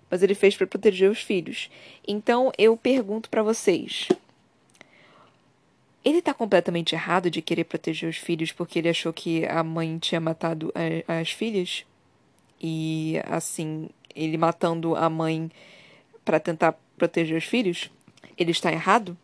Mas 0.09 0.21
ele 0.21 0.35
fez 0.35 0.55
para 0.55 0.67
proteger 0.67 1.09
os 1.09 1.21
filhos. 1.21 1.69
Então, 2.07 2.51
eu 2.57 2.77
pergunto 2.77 3.29
para 3.29 3.41
vocês: 3.41 4.07
ele 6.05 6.21
tá 6.21 6.33
completamente 6.33 6.95
errado 6.95 7.29
de 7.29 7.41
querer 7.41 7.65
proteger 7.65 8.09
os 8.09 8.17
filhos 8.17 8.51
porque 8.51 8.79
ele 8.79 8.89
achou 8.89 9.11
que 9.11 9.45
a 9.45 9.63
mãe 9.63 9.97
tinha 9.97 10.21
matado 10.21 10.71
as 11.07 11.31
filhas? 11.31 11.85
e 12.59 13.21
assim, 13.25 13.89
ele 14.15 14.37
matando 14.37 14.95
a 14.95 15.09
mãe 15.09 15.51
para 16.23 16.39
tentar 16.39 16.75
proteger 16.97 17.37
os 17.37 17.43
filhos, 17.43 17.91
ele 18.37 18.51
está 18.51 18.71
errado? 18.71 19.17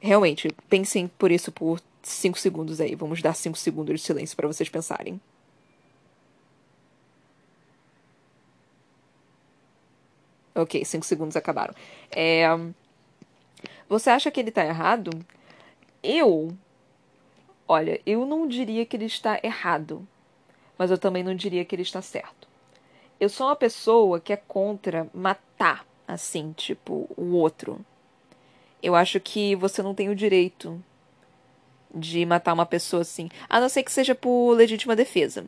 Realmente, 0.00 0.48
pensem 0.68 1.08
por 1.08 1.30
isso 1.30 1.52
por 1.52 1.80
cinco 2.02 2.38
segundos 2.38 2.80
aí. 2.80 2.94
Vamos 2.94 3.22
dar 3.22 3.34
cinco 3.34 3.56
segundos 3.58 4.00
de 4.00 4.06
silêncio 4.06 4.36
para 4.36 4.46
vocês 4.46 4.68
pensarem. 4.68 5.20
Ok, 10.54 10.84
cinco 10.84 11.04
segundos 11.04 11.36
acabaram. 11.36 11.74
É... 12.10 12.46
Você 13.88 14.10
acha 14.10 14.30
que 14.30 14.40
ele 14.40 14.48
está 14.48 14.64
errado? 14.64 15.10
Eu. 16.02 16.56
Olha, 17.68 18.00
eu 18.04 18.26
não 18.26 18.46
diria 18.46 18.84
que 18.84 18.96
ele 18.96 19.06
está 19.06 19.40
errado, 19.42 20.06
mas 20.78 20.90
eu 20.90 20.98
também 20.98 21.22
não 21.22 21.34
diria 21.34 21.64
que 21.64 21.74
ele 21.74 21.82
está 21.82 22.00
certo. 22.02 22.48
Eu 23.18 23.28
sou 23.28 23.46
uma 23.46 23.56
pessoa 23.56 24.20
que 24.20 24.32
é 24.32 24.36
contra 24.36 25.08
matar, 25.12 25.86
assim, 26.06 26.52
tipo, 26.52 27.08
o 27.16 27.32
outro. 27.32 27.84
Eu 28.82 28.94
acho 28.94 29.18
que 29.18 29.56
você 29.56 29.82
não 29.82 29.94
tem 29.94 30.08
o 30.08 30.14
direito 30.14 30.82
de 31.94 32.26
matar 32.26 32.52
uma 32.52 32.66
pessoa 32.66 33.02
assim, 33.02 33.30
a 33.48 33.58
não 33.58 33.68
ser 33.68 33.82
que 33.82 33.90
seja 33.90 34.14
por 34.14 34.52
legítima 34.52 34.94
defesa. 34.94 35.46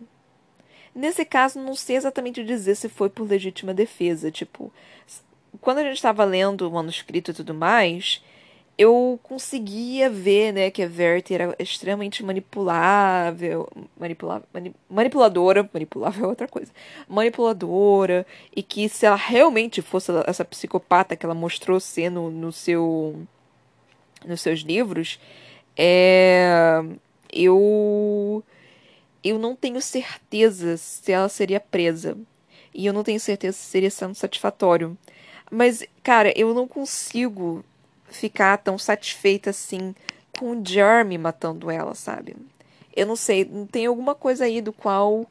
Nesse 0.95 1.25
caso, 1.25 1.61
não 1.61 1.75
sei 1.75 1.97
exatamente 1.97 2.43
dizer 2.43 2.75
se 2.75 2.89
foi 2.89 3.09
por 3.09 3.29
legítima 3.29 3.75
defesa. 3.75 4.31
Tipo, 4.31 4.73
quando 5.69 5.81
a 5.81 5.83
gente 5.83 5.97
estava 5.97 6.25
lendo 6.25 6.67
o 6.67 6.73
manuscrito 6.73 7.31
e 7.31 7.35
tudo 7.35 7.53
mais, 7.53 8.23
eu 8.79 9.21
conseguia 9.23 10.09
ver, 10.09 10.51
né, 10.51 10.71
que 10.71 10.83
a 10.83 10.89
Verity 10.89 11.35
era 11.35 11.55
extremamente 11.59 12.25
manipulável, 12.25 13.69
manipula, 13.95 14.43
mani, 14.51 14.75
manipuladora, 14.89 15.69
manipulável 15.71 16.25
é 16.25 16.29
outra 16.29 16.49
coisa, 16.49 16.73
manipuladora, 17.07 18.27
e 18.57 18.63
que 18.63 18.89
se 18.89 19.05
ela 19.05 19.15
realmente 19.15 19.83
fosse 19.83 20.11
essa 20.27 20.43
psicopata 20.43 21.15
que 21.15 21.27
ela 21.27 21.35
mostrou 21.35 21.79
ser 21.79 22.09
no, 22.09 22.31
no 22.31 22.51
seu, 22.51 23.21
nos 24.25 24.41
seus 24.41 24.61
livros, 24.61 25.21
é, 25.77 26.81
eu, 27.31 28.43
eu 29.23 29.39
não 29.39 29.55
tenho 29.55 29.83
certeza 29.83 30.79
se 30.79 31.13
ela 31.13 31.29
seria 31.29 31.61
presa, 31.61 32.17
e 32.73 32.87
eu 32.87 32.95
não 32.95 33.05
tenho 33.05 33.21
certeza 33.21 33.59
se 33.59 33.67
seria 33.67 33.91
sendo 33.91 34.15
satisfatório. 34.15 34.97
Mas, 35.51 35.85
cara, 36.03 36.33
eu 36.37 36.55
não 36.55 36.69
consigo 36.69 37.65
ficar 38.11 38.59
tão 38.59 38.79
satisfeita 38.79 39.51
assim 39.51 39.95
com 40.39 40.53
o 40.53 40.67
Jeremy 40.67 41.19
matando 41.19 41.71
ela, 41.71 41.95
sabe? 41.95 42.37
Eu 42.95 43.07
não 43.07 43.17
sei, 43.17 43.45
tem 43.71 43.87
alguma 43.87 44.15
coisa 44.15 44.45
aí 44.45 44.61
do 44.61 44.73
qual 44.73 45.27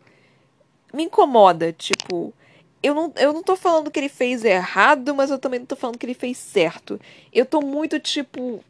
me 0.94 1.04
incomoda, 1.04 1.74
tipo, 1.74 2.34
eu 2.82 2.94
não, 2.94 3.12
eu 3.18 3.34
não 3.34 3.44
tô 3.44 3.56
falando 3.56 3.92
que 3.92 4.00
ele 4.00 4.10
fez 4.10 4.46
errado, 4.46 5.14
mas 5.14 5.30
eu 5.32 5.40
também 5.40 5.60
não 5.60 5.66
tô 5.66 5.76
falando 5.76 5.98
que 5.98 6.06
ele 6.06 6.14
fez 6.14 6.38
certo. 6.38 7.00
Eu 7.34 7.46
tô 7.46 7.62
muito, 7.62 8.00
tipo, 8.00 8.64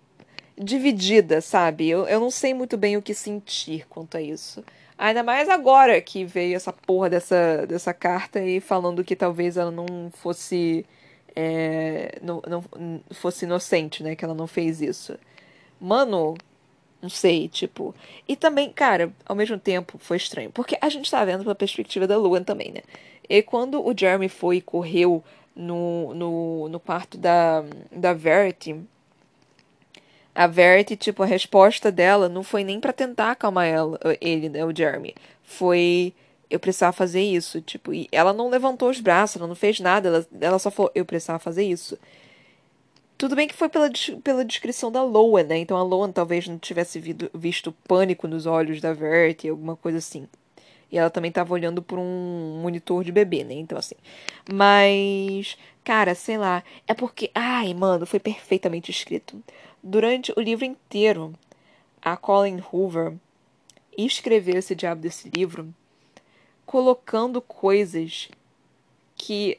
dividida, 0.58 1.42
sabe? 1.42 1.88
Eu, 1.90 2.08
eu 2.08 2.20
não 2.20 2.32
sei 2.32 2.54
muito 2.54 2.78
bem 2.78 2.98
o 2.98 3.02
que 3.02 3.14
sentir 3.14 3.86
quanto 3.88 4.18
a 4.18 4.22
isso. 4.22 4.64
Ainda 4.98 5.22
mais 5.24 5.48
agora 5.48 6.02
que 6.02 6.26
veio 6.26 6.56
essa 6.56 6.74
porra 6.74 7.10
dessa, 7.10 7.68
dessa 7.68 7.94
carta 7.94 8.42
e 8.42 8.60
falando 8.60 9.04
que 9.04 9.16
talvez 9.16 9.58
ela 9.58 9.70
não 9.70 10.10
fosse 10.12 10.86
é, 11.40 12.18
não, 12.20 12.42
não 12.48 12.64
fosse 13.12 13.46
inocente, 13.46 14.02
né? 14.02 14.16
Que 14.16 14.26
ela 14.26 14.34
não 14.34 14.48
fez 14.48 14.82
isso. 14.82 15.16
Mano, 15.80 16.36
não 17.00 17.10
sei, 17.10 17.48
tipo. 17.48 17.94
E 18.28 18.36
também, 18.36 18.72
cara, 18.72 19.14
ao 19.24 19.36
mesmo 19.36 19.60
tempo 19.60 20.00
foi 20.00 20.18
estranho. 20.18 20.50
Porque 20.50 20.76
a 20.82 20.90
gente 20.90 21.12
tá 21.12 21.24
vendo 21.24 21.44
pela 21.44 21.54
perspectiva 21.54 22.08
da 22.08 22.18
Luan 22.18 22.44
também, 22.44 22.72
né? 22.72 22.82
E 23.30 23.44
quando 23.44 23.86
o 23.86 23.94
Jeremy 23.96 24.30
foi 24.30 24.58
e 24.58 24.62
correu 24.62 25.24
no, 25.56 26.12
no, 26.16 26.70
no 26.70 26.80
quarto 26.80 27.20
da, 27.20 27.64
da 27.92 28.14
Verity. 28.14 28.82
A 30.34 30.48
Verity, 30.48 30.96
tipo, 30.96 31.22
a 31.22 31.28
resposta 31.28 31.92
dela 31.92 32.28
não 32.28 32.42
foi 32.42 32.64
nem 32.64 32.80
para 32.80 32.94
tentar 32.94 33.32
acalmar 33.32 33.68
ela, 33.68 34.00
ele, 34.20 34.50
né, 34.50 34.66
o 34.66 34.76
Jeremy. 34.76 35.14
Foi 35.44 36.14
eu 36.50 36.60
precisava 36.60 36.94
fazer 36.94 37.22
isso, 37.22 37.62
tipo, 37.62 37.94
e 37.94 38.08
ela 38.12 38.34
não 38.34 38.50
levantou 38.50 38.90
os 38.90 39.00
braços, 39.00 39.38
ela 39.38 39.48
não 39.48 39.56
fez 39.56 39.80
nada, 39.80 40.08
ela, 40.10 40.28
ela 40.40 40.60
só 40.60 40.72
falou, 40.72 40.92
eu 40.96 41.06
precisava 41.06 41.40
fazer 41.40 41.64
isso. 41.64 41.98
Tudo 43.18 43.36
bem 43.36 43.48
que 43.48 43.56
foi 43.56 43.68
pela, 43.68 43.90
pela 44.24 44.46
descrição 44.46 44.92
da 44.92 45.04
Loan, 45.04 45.44
né? 45.44 45.58
Então 45.58 45.76
a 45.76 45.84
Loan 45.84 46.12
talvez 46.12 46.48
não 46.48 46.58
tivesse 46.60 47.00
visto, 47.00 47.30
visto 47.34 47.72
pânico 47.88 48.28
nos 48.28 48.46
olhos 48.46 48.80
da 48.80 48.94
Verity, 48.94 49.50
alguma 49.50 49.76
coisa 49.76 49.98
assim. 49.98 50.28
E 50.92 50.98
ela 50.98 51.10
também 51.10 51.30
estava 51.30 51.54
olhando 51.54 51.82
por 51.82 52.00
um 52.00 52.60
monitor 52.62 53.04
de 53.04 53.12
bebê, 53.12 53.44
né? 53.44 53.56
Então, 53.56 53.78
assim. 53.78 53.96
Mas, 54.50 55.58
cara, 55.84 56.16
sei 56.16 56.38
lá. 56.38 56.64
É 56.88 56.94
porque. 56.94 57.30
Ai, 57.36 57.74
mano, 57.74 58.06
foi 58.06 58.20
perfeitamente 58.20 58.90
escrito. 58.90 59.44
Durante 59.84 60.32
o 60.38 60.40
livro 60.40 60.64
inteiro, 60.64 61.34
a 62.02 62.16
Colin 62.16 62.64
Hoover 62.72 63.16
escreveu 63.98 64.58
esse 64.58 64.76
diabo 64.76 65.02
desse 65.02 65.30
livro 65.30 65.74
colocando 66.68 67.42
coisas 67.42 68.30
que 69.16 69.58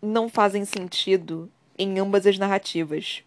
não 0.00 0.28
fazem 0.28 0.64
sentido 0.64 1.50
em 1.78 1.98
ambas 2.00 2.26
as 2.26 2.38
narrativas. 2.38 3.22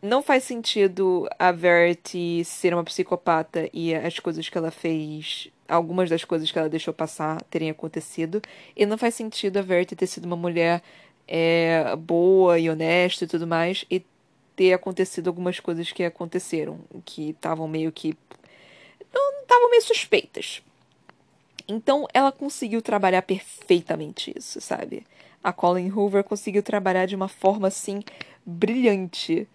Não 0.00 0.22
faz 0.22 0.44
sentido 0.44 1.28
a 1.38 1.52
Verity 1.52 2.42
ser 2.46 2.72
uma 2.72 2.82
psicopata 2.82 3.68
e 3.74 3.94
as 3.94 4.18
coisas 4.18 4.48
que 4.48 4.56
ela 4.56 4.70
fez, 4.70 5.48
algumas 5.68 6.08
das 6.08 6.24
coisas 6.24 6.50
que 6.50 6.58
ela 6.58 6.70
deixou 6.70 6.94
passar 6.94 7.42
terem 7.50 7.68
acontecido. 7.68 8.40
E 8.74 8.86
não 8.86 8.96
faz 8.96 9.14
sentido 9.14 9.58
a 9.58 9.62
Verity 9.62 9.94
ter 9.94 10.06
sido 10.06 10.24
uma 10.24 10.36
mulher 10.36 10.82
é, 11.28 11.94
boa 11.96 12.58
e 12.58 12.70
honesta 12.70 13.24
e 13.24 13.28
tudo 13.28 13.46
mais 13.46 13.84
e 13.90 14.02
ter 14.56 14.72
acontecido 14.72 15.28
algumas 15.28 15.60
coisas 15.60 15.92
que 15.92 16.04
aconteceram, 16.04 16.80
que 17.04 17.30
estavam 17.30 17.68
meio 17.68 17.92
que. 17.92 18.16
não 19.12 19.42
estavam 19.42 19.68
meio 19.68 19.82
suspeitas. 19.82 20.62
Então 21.70 22.06
ela 22.12 22.32
conseguiu 22.32 22.82
trabalhar 22.82 23.22
perfeitamente 23.22 24.32
isso, 24.36 24.60
sabe? 24.60 25.06
A 25.42 25.52
Colin 25.52 25.90
Hoover 25.90 26.24
conseguiu 26.24 26.62
trabalhar 26.62 27.06
de 27.06 27.14
uma 27.14 27.28
forma 27.28 27.68
assim 27.68 28.02
brilhante 28.44 29.48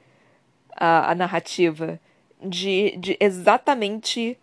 a, 0.73 1.11
a 1.11 1.15
narrativa, 1.15 1.99
de, 2.41 2.95
de 2.97 3.17
exatamente 3.19 4.37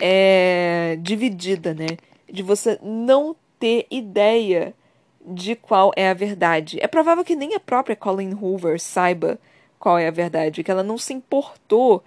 é, 0.00 0.96
dividida, 1.02 1.74
né? 1.74 1.88
De 2.30 2.42
você 2.42 2.78
não 2.82 3.34
ter 3.58 3.86
ideia 3.90 4.72
de 5.20 5.56
qual 5.56 5.92
é 5.96 6.08
a 6.08 6.14
verdade. 6.14 6.78
É 6.80 6.86
provável 6.86 7.24
que 7.24 7.34
nem 7.34 7.54
a 7.54 7.60
própria 7.60 7.96
Colin 7.96 8.32
Hoover 8.32 8.80
saiba 8.80 9.38
qual 9.78 9.98
é 9.98 10.06
a 10.06 10.12
verdade, 10.12 10.62
que 10.62 10.70
ela 10.70 10.82
não 10.84 10.96
se 10.96 11.12
importou 11.12 12.02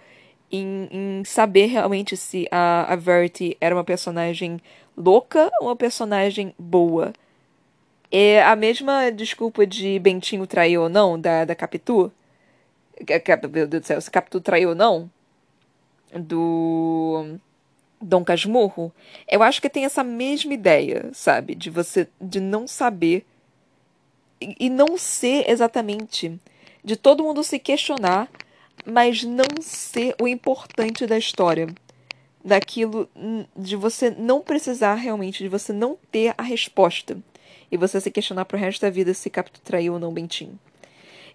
em, 0.50 0.88
em 0.90 1.24
saber 1.24 1.66
realmente 1.66 2.16
se 2.16 2.46
a, 2.50 2.92
a 2.92 2.96
Verity 2.96 3.56
era 3.60 3.74
uma 3.74 3.84
personagem 3.84 4.60
louca 4.96 5.50
ou 5.60 5.68
uma 5.68 5.76
personagem 5.76 6.54
boa? 6.58 7.12
É 8.10 8.42
a 8.42 8.54
mesma 8.54 9.10
desculpa 9.10 9.66
de 9.66 9.98
Bentinho 9.98 10.46
traiu 10.46 10.82
ou 10.82 10.88
não, 10.88 11.18
da, 11.18 11.44
da 11.44 11.54
Capitu? 11.54 12.12
Meu 13.50 13.66
Deus 13.66 13.82
do 13.82 13.86
céu, 13.86 14.00
se 14.00 14.10
Capitu 14.10 14.40
traiu 14.40 14.70
ou 14.70 14.74
não? 14.74 15.10
Do. 16.14 17.38
Dom 18.00 18.24
Casmurro? 18.24 18.92
Eu 19.26 19.42
acho 19.42 19.62
que 19.62 19.70
tem 19.70 19.84
essa 19.84 20.04
mesma 20.04 20.52
ideia, 20.52 21.08
sabe? 21.14 21.54
De 21.54 21.70
você. 21.70 22.06
de 22.20 22.38
não 22.38 22.66
saber. 22.68 23.24
E, 24.40 24.66
e 24.66 24.70
não 24.70 24.98
ser 24.98 25.48
exatamente. 25.48 26.38
De 26.84 26.96
todo 26.96 27.22
mundo 27.22 27.42
se 27.42 27.58
questionar, 27.58 28.28
mas 28.84 29.22
não 29.22 29.62
ser 29.62 30.14
o 30.20 30.28
importante 30.28 31.06
da 31.06 31.16
história 31.16 31.68
daquilo 32.44 33.08
de 33.56 33.76
você 33.76 34.10
não 34.10 34.40
precisar 34.40 34.94
realmente, 34.94 35.42
de 35.42 35.48
você 35.48 35.72
não 35.72 35.96
ter 36.10 36.34
a 36.36 36.42
resposta. 36.42 37.16
E 37.70 37.76
você 37.76 38.00
se 38.00 38.10
questionar 38.10 38.44
pro 38.44 38.58
resto 38.58 38.82
da 38.82 38.90
vida 38.90 39.14
se 39.14 39.30
Capto 39.30 39.60
traiu 39.60 39.94
ou 39.94 39.98
não 39.98 40.12
Bentinho. 40.12 40.58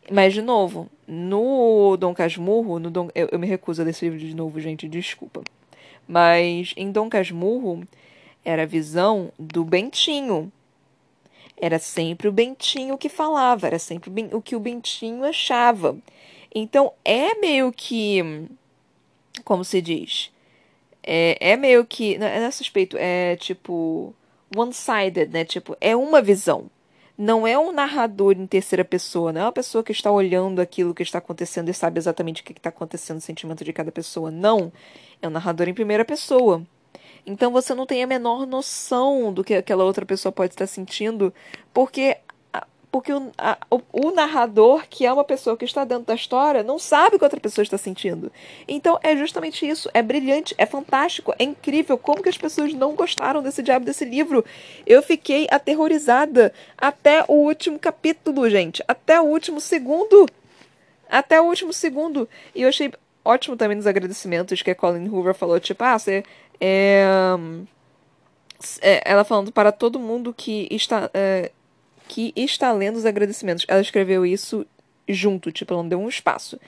Mas, 0.10 0.34
de 0.34 0.42
novo, 0.42 0.90
no 1.08 1.98
Dom 1.98 2.14
Casmurro, 2.14 2.80
no 2.80 2.90
Dom, 2.90 3.10
eu, 3.14 3.28
eu, 3.32 3.40
me 3.40 3.48
recuso 3.48 3.82
a 3.82 3.86
ler 3.86 3.92
esse 3.92 4.06
livro 4.06 4.20
de 4.20 4.36
novo, 4.36 4.60
gente, 4.60 4.88
desculpa. 4.88 5.44
Mas 6.08 6.74
em 6.78 6.92
Dom 6.92 7.10
Casmurro 7.10 7.86
era 8.46 8.64
a 8.64 8.66
visão 8.66 9.32
do 9.38 9.66
Bentinho. 9.66 10.52
Era 11.58 11.80
sempre 11.80 12.28
o 12.28 12.32
Bentinho 12.32 12.98
que 12.98 13.10
falava, 13.10 13.68
era 13.68 13.80
sempre 13.80 14.10
o 14.32 14.42
que 14.42 14.56
o 14.56 14.60
Bentinho 14.60 15.24
achava. 15.26 15.98
Então 16.54 16.94
é 17.04 17.36
meio 17.36 17.72
que. 17.74 18.48
Como 19.44 19.66
se 19.66 19.82
diz? 19.82 20.32
É, 21.08 21.38
é 21.54 21.56
meio 21.56 21.86
que. 21.86 22.18
Não 22.18 22.28
é 22.28 22.52
suspeito, 22.52 22.98
é 23.00 23.38
tipo. 23.38 24.14
One-sided, 24.56 25.32
né? 25.32 25.46
Tipo, 25.46 25.76
é 25.80 25.96
uma 25.96 26.22
visão. 26.22 26.70
Não 27.18 27.48
é 27.48 27.58
um 27.58 27.72
narrador 27.72 28.34
em 28.34 28.46
terceira 28.46 28.86
pessoa, 28.86 29.34
não 29.34 29.42
é 29.42 29.44
uma 29.46 29.52
pessoa 29.52 29.84
que 29.84 29.92
está 29.92 30.12
olhando 30.12 30.62
aquilo 30.62 30.94
que 30.94 31.02
está 31.02 31.18
acontecendo 31.18 31.68
e 31.70 31.74
sabe 31.74 31.98
exatamente 31.98 32.42
o 32.42 32.46
que 32.46 32.54
está 32.54 32.70
acontecendo, 32.70 33.18
o 33.18 33.22
sentimento 33.22 33.66
de 33.66 33.74
cada 33.74 33.92
pessoa. 33.92 34.30
Não. 34.30 34.72
É 35.22 35.28
um 35.28 35.32
narrador 35.32 35.68
em 35.68 35.74
primeira 35.74 36.06
pessoa. 36.06 36.62
Então 37.26 37.52
você 37.52 37.74
não 37.74 37.86
tem 37.86 38.04
a 38.04 38.08
menor 38.08 38.46
noção 38.46 39.34
do 39.34 39.44
que 39.44 39.56
aquela 39.56 39.84
outra 39.84 40.06
pessoa 40.06 40.32
pode 40.32 40.54
estar 40.54 40.68
sentindo, 40.68 41.34
porque 41.74 42.18
o, 43.14 43.32
a, 43.38 43.58
o, 43.70 43.82
o, 43.92 44.12
narrador, 44.12 44.86
que 44.90 45.06
é 45.06 45.12
uma 45.12 45.24
pessoa 45.24 45.58
que 45.58 45.66
está 45.66 45.84
dentro 45.84 46.06
da 46.06 46.16
história, 46.16 46.64
não 46.64 46.80
sabe 46.80 47.16
o 47.16 47.20
que 47.20 47.26
outra 47.26 47.40
pessoa 47.40 47.64
está 47.64 47.78
sentindo. 47.78 48.32
Então 48.68 49.00
é 49.04 49.16
justamente 49.16 49.68
isso. 49.68 49.90
É 49.94 50.02
brilhante, 50.02 50.56
é 50.58 50.66
fantástico, 50.66 51.34
é 51.38 51.44
incrível. 51.44 51.98
Como 51.98 52.22
que 52.22 52.30
as 52.30 52.38
pessoas 52.38 52.74
não 52.74 52.96
gostaram 52.96 53.42
desse 53.42 53.62
diabo 53.62 53.86
desse 53.86 54.06
livro? 54.06 54.44
Eu 54.86 55.02
fiquei 55.02 55.48
aterrorizada 55.50 56.54
até 56.78 57.24
o 57.28 57.34
último 57.34 57.78
capítulo, 57.78 58.50
gente. 58.50 58.84
Até 58.88 59.20
o 59.20 59.26
último 59.26 59.60
segundo. 59.60 60.28
Até 61.10 61.42
o 61.42 61.46
último 61.46 61.74
segundo. 61.74 62.28
E 62.54 62.62
eu 62.62 62.70
achei 62.70 62.92
ótimo 63.24 63.58
também 63.58 63.76
nos 63.76 63.88
agradecimentos 63.88 64.62
que 64.62 64.72
a 64.72 64.76
Colin 64.76 65.10
Hoover 65.10 65.34
falou, 65.34 65.60
tipo, 65.60 65.84
ah, 65.84 65.98
você. 65.98 66.24
É, 66.60 67.06
é, 68.82 69.02
ela 69.06 69.24
falando 69.24 69.52
para 69.52 69.72
todo 69.72 70.00
mundo 70.00 70.34
que 70.34 70.68
está. 70.72 71.10
É, 71.14 71.52
que 72.08 72.34
está 72.36 72.72
lendo 72.72 72.96
os 72.96 73.06
agradecimentos. 73.06 73.66
Ela 73.68 73.82
escreveu 73.82 74.26
isso 74.26 74.66
junto, 75.08 75.52
tipo, 75.52 75.74
ela 75.74 75.84
não 75.84 75.90
deu 75.90 76.00
um 76.00 76.10
espaço. 76.10 76.60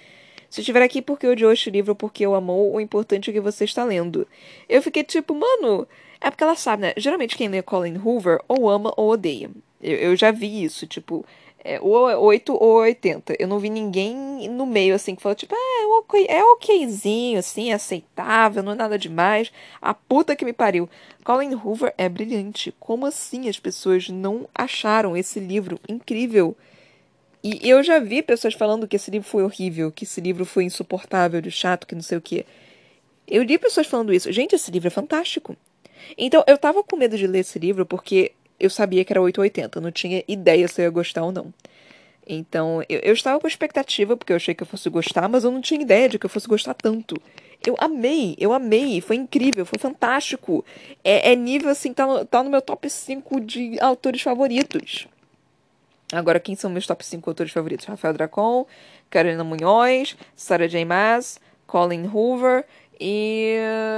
Se 0.49 0.61
estiver 0.61 0.81
aqui 0.81 1.01
porque 1.01 1.27
odiou 1.27 1.51
este 1.51 1.69
livro 1.69 1.91
ou 1.91 1.95
porque 1.95 2.25
eu 2.25 2.33
amou, 2.33 2.73
o 2.73 2.81
importante 2.81 3.29
é 3.29 3.33
que 3.33 3.39
você 3.39 3.65
está 3.65 3.83
lendo. 3.83 4.27
Eu 4.67 4.81
fiquei 4.81 5.03
tipo, 5.03 5.35
mano, 5.35 5.87
é 6.19 6.29
porque 6.29 6.43
ela 6.43 6.55
sabe, 6.55 6.81
né? 6.81 6.93
Geralmente 6.97 7.37
quem 7.37 7.47
lê 7.47 7.61
Colin 7.61 7.97
Hoover 7.97 8.39
ou 8.47 8.69
ama 8.69 8.91
ou 8.97 9.11
odeia. 9.11 9.51
Eu, 9.81 9.95
eu 9.97 10.15
já 10.15 10.31
vi 10.31 10.63
isso, 10.63 10.87
tipo, 10.87 11.25
é, 11.63 11.79
ou 11.81 12.07
8 12.25 12.53
ou 12.53 12.77
80. 12.79 13.35
Eu 13.39 13.47
não 13.47 13.59
vi 13.59 13.69
ninguém 13.69 14.49
no 14.49 14.65
meio, 14.65 14.95
assim, 14.95 15.15
que 15.15 15.21
falou, 15.21 15.35
tipo, 15.35 15.53
é, 15.53 15.85
ok, 15.99 16.25
é 16.29 16.43
okzinho, 16.43 17.39
assim, 17.39 17.71
é 17.71 17.73
aceitável, 17.73 18.63
não 18.63 18.71
é 18.71 18.75
nada 18.75 18.97
demais. 18.97 19.51
A 19.81 19.93
puta 19.93 20.35
que 20.35 20.45
me 20.45 20.53
pariu. 20.53 20.89
Colin 21.23 21.53
Hoover 21.53 21.93
é 21.97 22.07
brilhante. 22.07 22.73
Como 22.79 23.05
assim 23.05 23.49
as 23.49 23.59
pessoas 23.59 24.09
não 24.09 24.47
acharam 24.55 25.15
esse 25.15 25.39
livro 25.39 25.79
incrível? 25.87 26.55
E 27.43 27.69
eu 27.69 27.81
já 27.83 27.99
vi 27.99 28.21
pessoas 28.21 28.53
falando 28.53 28.87
que 28.87 28.95
esse 28.95 29.11
livro 29.11 29.27
foi 29.27 29.43
horrível, 29.43 29.91
que 29.91 30.03
esse 30.03 30.19
livro 30.19 30.45
foi 30.45 30.65
insuportável, 30.65 31.39
de 31.39 31.51
chato, 31.51 31.87
que 31.87 31.95
não 31.95 32.01
sei 32.01 32.17
o 32.17 32.21
quê. 32.21 32.45
Eu 33.27 33.43
li 33.43 33.57
pessoas 33.57 33.87
falando 33.87 34.13
isso. 34.13 34.31
Gente, 34.31 34.55
esse 34.55 34.71
livro 34.71 34.87
é 34.87 34.91
fantástico. 34.91 35.55
Então, 36.17 36.43
eu 36.47 36.57
tava 36.57 36.83
com 36.83 36.97
medo 36.97 37.17
de 37.17 37.27
ler 37.27 37.39
esse 37.39 37.59
livro 37.59 37.85
porque 37.85 38.33
eu 38.59 38.69
sabia 38.69 39.03
que 39.05 39.13
era 39.13 39.21
880, 39.21 39.79
não 39.81 39.91
tinha 39.91 40.23
ideia 40.27 40.67
se 40.67 40.81
eu 40.81 40.85
ia 40.85 40.89
gostar 40.89 41.23
ou 41.23 41.31
não. 41.31 41.53
Então, 42.27 42.83
eu, 42.87 42.99
eu 42.99 43.13
estava 43.13 43.39
com 43.39 43.47
expectativa, 43.47 44.15
porque 44.15 44.31
eu 44.31 44.37
achei 44.37 44.53
que 44.53 44.61
eu 44.61 44.67
fosse 44.67 44.89
gostar, 44.89 45.27
mas 45.27 45.43
eu 45.43 45.51
não 45.51 45.61
tinha 45.61 45.81
ideia 45.81 46.07
de 46.07 46.19
que 46.19 46.25
eu 46.25 46.29
fosse 46.29 46.47
gostar 46.47 46.75
tanto. 46.75 47.15
Eu 47.65 47.75
amei, 47.79 48.35
eu 48.39 48.53
amei, 48.53 49.01
foi 49.01 49.15
incrível, 49.15 49.65
foi 49.65 49.79
fantástico. 49.79 50.63
É, 51.03 51.31
é 51.31 51.35
nível 51.35 51.69
assim, 51.69 51.91
tá 51.91 52.05
no, 52.05 52.23
tá 52.25 52.43
no 52.43 52.49
meu 52.49 52.61
top 52.61 52.89
5 52.89 53.41
de 53.41 53.79
autores 53.81 54.21
favoritos. 54.21 55.07
Agora, 56.11 56.39
quem 56.39 56.55
são 56.55 56.69
meus 56.69 56.87
top 56.87 57.05
5 57.05 57.29
autores 57.29 57.51
favoritos? 57.51 57.85
Rafael 57.85 58.13
Dracon, 58.13 58.65
Carolina 59.09 59.43
Munhoz, 59.43 60.15
Sarah 60.35 60.67
J. 60.67 60.85
Maas, 60.85 61.39
Colin 61.67 62.07
Hoover 62.07 62.65
e 62.99 63.55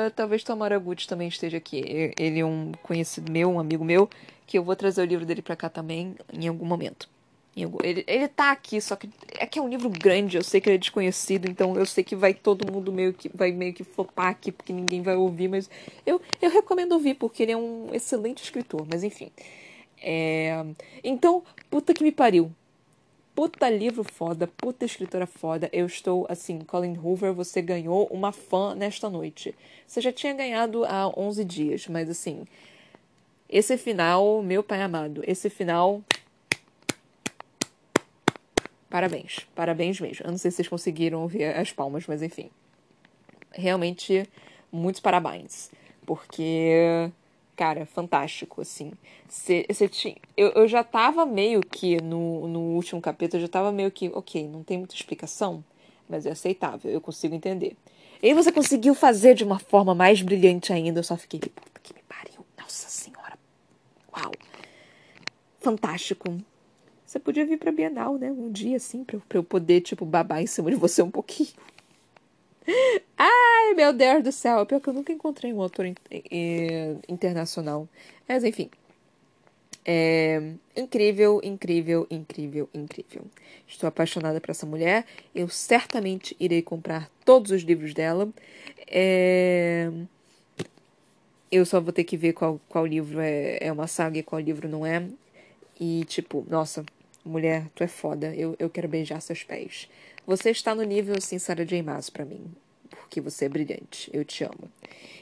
uh, 0.07 0.11
talvez 0.11 0.43
Tamara 0.43 0.77
Gucci 0.77 1.07
também 1.07 1.27
esteja 1.27 1.57
aqui. 1.57 2.13
Ele 2.17 2.39
é 2.39 2.45
um 2.45 2.71
conhecido 2.83 3.31
meu, 3.31 3.49
um 3.49 3.59
amigo 3.59 3.83
meu, 3.83 4.09
que 4.51 4.57
eu 4.57 4.63
vou 4.65 4.75
trazer 4.75 5.01
o 5.01 5.05
livro 5.05 5.25
dele 5.25 5.41
pra 5.41 5.55
cá 5.55 5.69
também 5.69 6.13
em 6.33 6.45
algum 6.45 6.65
momento. 6.65 7.07
Ele, 7.55 8.03
ele 8.05 8.27
tá 8.27 8.51
aqui, 8.51 8.81
só 8.81 8.97
que 8.97 9.09
é 9.39 9.45
que 9.45 9.59
é 9.59 9.61
um 9.61 9.69
livro 9.69 9.89
grande, 9.89 10.35
eu 10.35 10.43
sei 10.43 10.59
que 10.59 10.67
ele 10.67 10.75
é 10.75 10.77
desconhecido, 10.77 11.49
então 11.49 11.77
eu 11.77 11.85
sei 11.85 12.03
que 12.03 12.17
vai 12.17 12.33
todo 12.33 12.69
mundo 12.69 12.91
meio 12.91 13.13
que 13.13 13.29
vai 13.33 13.53
meio 13.53 13.73
que 13.73 13.85
flopar 13.85 14.27
aqui, 14.27 14.51
porque 14.51 14.73
ninguém 14.73 15.01
vai 15.01 15.15
ouvir, 15.15 15.47
mas 15.47 15.69
eu, 16.05 16.19
eu 16.41 16.49
recomendo 16.49 16.91
ouvir, 16.91 17.13
porque 17.13 17.43
ele 17.43 17.53
é 17.53 17.57
um 17.57 17.93
excelente 17.93 18.43
escritor, 18.43 18.85
mas 18.91 19.05
enfim. 19.05 19.31
É... 20.01 20.65
Então, 21.01 21.43
puta 21.69 21.93
que 21.93 22.03
me 22.03 22.11
pariu. 22.11 22.51
Puta 23.33 23.69
livro 23.69 24.03
foda, 24.03 24.47
puta 24.47 24.83
escritora 24.83 25.25
foda. 25.25 25.69
Eu 25.71 25.85
estou, 25.85 26.25
assim, 26.27 26.59
Colin 26.59 26.97
Hoover, 26.97 27.33
você 27.33 27.61
ganhou 27.61 28.05
uma 28.11 28.33
fã 28.33 28.75
nesta 28.75 29.09
noite. 29.09 29.55
Você 29.87 30.01
já 30.01 30.11
tinha 30.11 30.33
ganhado 30.33 30.83
há 30.83 31.07
11 31.17 31.45
dias, 31.45 31.87
mas 31.87 32.09
assim, 32.09 32.45
esse 33.51 33.77
final, 33.77 34.41
meu 34.41 34.63
pai 34.63 34.81
amado, 34.81 35.21
esse 35.27 35.49
final. 35.49 36.01
Parabéns, 38.89 39.47
parabéns 39.55 39.99
mesmo. 39.99 40.25
Eu 40.25 40.31
não 40.31 40.37
sei 40.37 40.51
se 40.51 40.57
vocês 40.57 40.67
conseguiram 40.67 41.21
ouvir 41.21 41.43
as 41.45 41.71
palmas, 41.71 42.07
mas 42.07 42.21
enfim. 42.21 42.49
Realmente, 43.51 44.27
muitos 44.71 45.01
parabéns. 45.01 45.69
Porque, 46.05 47.09
cara, 47.55 47.85
fantástico, 47.85 48.61
assim. 48.61 48.91
Cê, 49.29 49.65
cê 49.73 49.87
tinha, 49.87 50.15
eu, 50.35 50.49
eu 50.49 50.67
já 50.67 50.83
tava 50.83 51.25
meio 51.25 51.61
que, 51.61 52.01
no, 52.01 52.47
no 52.47 52.59
último 52.75 53.01
capítulo, 53.01 53.37
eu 53.37 53.47
já 53.47 53.51
tava 53.51 53.71
meio 53.71 53.91
que, 53.91 54.09
ok, 54.09 54.47
não 54.47 54.63
tem 54.63 54.77
muita 54.77 54.95
explicação, 54.95 55.63
mas 56.09 56.25
é 56.25 56.31
aceitável, 56.31 56.91
eu 56.91 56.99
consigo 56.99 57.33
entender. 57.33 57.77
E 58.21 58.33
você 58.33 58.51
conseguiu 58.51 58.93
fazer 58.93 59.33
de 59.33 59.43
uma 59.43 59.57
forma 59.57 59.95
mais 59.95 60.21
brilhante 60.21 60.73
ainda, 60.73 60.99
eu 60.99 61.03
só 61.03 61.15
fiquei, 61.15 61.39
puta 61.39 61.79
que 61.81 61.93
me 61.93 62.01
pariu, 62.07 62.45
nossa 62.59 62.89
senhora. 62.89 63.20
Uau! 64.15 64.31
Fantástico. 65.59 66.37
Você 67.05 67.19
podia 67.19 67.45
vir 67.45 67.57
pra 67.57 67.71
Bienal, 67.71 68.17
né? 68.17 68.31
Um 68.31 68.51
dia, 68.51 68.77
assim, 68.77 69.03
pra, 69.03 69.19
pra 69.27 69.37
eu 69.37 69.43
poder, 69.43 69.81
tipo, 69.81 70.05
babar 70.05 70.41
em 70.41 70.47
cima 70.47 70.71
de 70.71 70.77
você 70.77 71.01
um 71.01 71.11
pouquinho. 71.11 71.49
Ai, 73.17 73.73
meu 73.75 73.93
Deus 73.93 74.23
do 74.23 74.31
céu. 74.31 74.65
Pior 74.65 74.79
que 74.79 74.87
eu 74.87 74.93
nunca 74.93 75.11
encontrei 75.11 75.51
um 75.53 75.61
autor 75.61 75.85
in 75.85 75.95
internacional. 77.07 77.87
Mas, 78.27 78.43
enfim. 78.43 78.69
É 79.83 80.53
incrível, 80.75 81.41
incrível, 81.43 82.07
incrível, 82.09 82.69
incrível. 82.73 83.25
Estou 83.67 83.87
apaixonada 83.87 84.39
por 84.39 84.51
essa 84.51 84.65
mulher. 84.65 85.05
Eu 85.33 85.49
certamente 85.49 86.35
irei 86.39 86.61
comprar 86.61 87.09
todos 87.25 87.51
os 87.51 87.63
livros 87.63 87.93
dela. 87.93 88.29
É... 88.87 89.91
Eu 91.51 91.65
só 91.65 91.81
vou 91.81 91.91
ter 91.91 92.03
que 92.03 92.15
ver 92.15 92.33
qual, 92.33 92.59
qual 92.69 92.85
livro 92.85 93.19
é, 93.19 93.57
é 93.59 93.71
uma 93.71 93.87
saga 93.87 94.17
e 94.17 94.23
qual 94.23 94.39
livro 94.39 94.69
não 94.69 94.85
é. 94.85 95.03
E, 95.79 96.05
tipo, 96.05 96.45
nossa, 96.49 96.85
mulher, 97.25 97.65
tu 97.75 97.83
é 97.83 97.87
foda. 97.87 98.33
Eu, 98.35 98.55
eu 98.57 98.69
quero 98.69 98.87
beijar 98.87 99.21
seus 99.21 99.43
pés. 99.43 99.89
Você 100.25 100.51
está 100.51 100.73
no 100.73 100.83
nível, 100.83 101.15
assim, 101.17 101.37
Sarah 101.39 101.65
J. 101.65 101.81
Maas 101.81 102.09
pra 102.09 102.23
mim. 102.23 102.41
Porque 102.89 103.19
você 103.19 103.45
é 103.45 103.49
brilhante. 103.49 104.09
Eu 104.13 104.23
te 104.23 104.43
amo. 104.43 104.71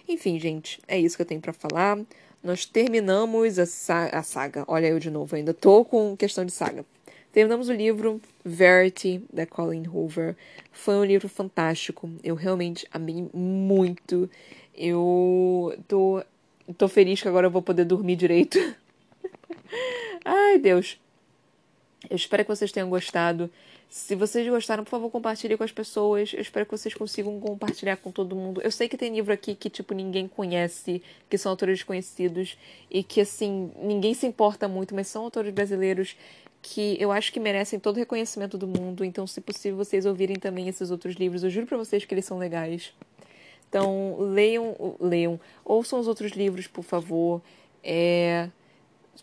Enfim, 0.07 0.39
gente, 0.39 0.79
é 0.87 0.99
isso 0.99 1.15
que 1.15 1.21
eu 1.21 1.25
tenho 1.25 1.41
para 1.41 1.53
falar. 1.53 1.97
Nós 2.43 2.65
terminamos 2.65 3.57
a, 3.57 3.65
sa 3.65 4.05
a 4.07 4.23
saga. 4.23 4.63
Olha 4.67 4.87
eu 4.87 4.99
de 4.99 5.09
novo, 5.09 5.35
ainda 5.35 5.53
tô 5.53 5.83
com 5.83 6.15
questão 6.15 6.45
de 6.45 6.51
saga. 6.51 6.85
Terminamos 7.31 7.69
o 7.69 7.73
livro 7.73 8.19
Verity, 8.43 9.23
da 9.31 9.45
Colin 9.45 9.87
Hoover. 9.87 10.35
Foi 10.71 10.95
um 10.95 11.03
livro 11.03 11.29
fantástico. 11.29 12.09
Eu 12.23 12.33
realmente 12.33 12.87
amei 12.91 13.29
muito. 13.33 14.29
Eu 14.81 15.77
tô, 15.89 16.23
tô 16.77 16.87
feliz 16.87 17.21
que 17.21 17.27
agora 17.27 17.47
eu 17.47 17.51
vou 17.51 17.61
poder 17.61 17.83
dormir 17.83 18.15
direito. 18.15 18.57
Ai, 20.23 20.57
Deus. 20.57 20.97
Eu 22.09 22.15
espero 22.15 22.45
que 22.45 22.55
vocês 22.55 22.71
tenham 22.71 22.89
gostado. 22.89 23.51
Se 23.89 24.15
vocês 24.15 24.47
gostaram, 24.47 24.85
por 24.85 24.91
favor, 24.91 25.09
compartilhe 25.09 25.57
com 25.57 25.63
as 25.65 25.71
pessoas. 25.73 26.31
Eu 26.31 26.39
espero 26.39 26.65
que 26.65 26.71
vocês 26.71 26.93
consigam 26.93 27.37
compartilhar 27.41 27.97
com 27.97 28.09
todo 28.09 28.37
mundo. 28.37 28.61
Eu 28.61 28.71
sei 28.71 28.87
que 28.87 28.95
tem 28.95 29.13
livro 29.13 29.33
aqui 29.33 29.53
que, 29.53 29.69
tipo, 29.69 29.93
ninguém 29.93 30.29
conhece, 30.29 31.03
que 31.29 31.37
são 31.37 31.49
autores 31.49 31.79
desconhecidos 31.79 32.57
e 32.89 33.03
que, 33.03 33.19
assim, 33.19 33.71
ninguém 33.81 34.13
se 34.13 34.25
importa 34.25 34.67
muito, 34.69 34.95
mas 34.95 35.07
são 35.07 35.23
autores 35.23 35.53
brasileiros 35.53 36.15
que 36.61 36.95
eu 37.01 37.11
acho 37.11 37.33
que 37.33 37.39
merecem 37.39 37.79
todo 37.79 37.97
o 37.97 37.99
reconhecimento 37.99 38.57
do 38.57 38.67
mundo. 38.67 39.03
Então, 39.03 39.27
se 39.27 39.41
possível, 39.41 39.77
vocês 39.77 40.05
ouvirem 40.05 40.37
também 40.37 40.69
esses 40.69 40.89
outros 40.89 41.15
livros. 41.15 41.43
Eu 41.43 41.49
juro 41.49 41.67
pra 41.67 41.77
vocês 41.77 42.05
que 42.05 42.13
eles 42.13 42.25
são 42.25 42.37
legais. 42.37 42.93
Então, 43.69 44.17
leiam, 44.19 44.75
leiam, 44.99 45.39
ouçam 45.63 45.99
os 45.99 46.07
outros 46.07 46.31
livros, 46.31 46.65
por 46.65 46.83
favor. 46.83 47.39
É, 47.83 48.49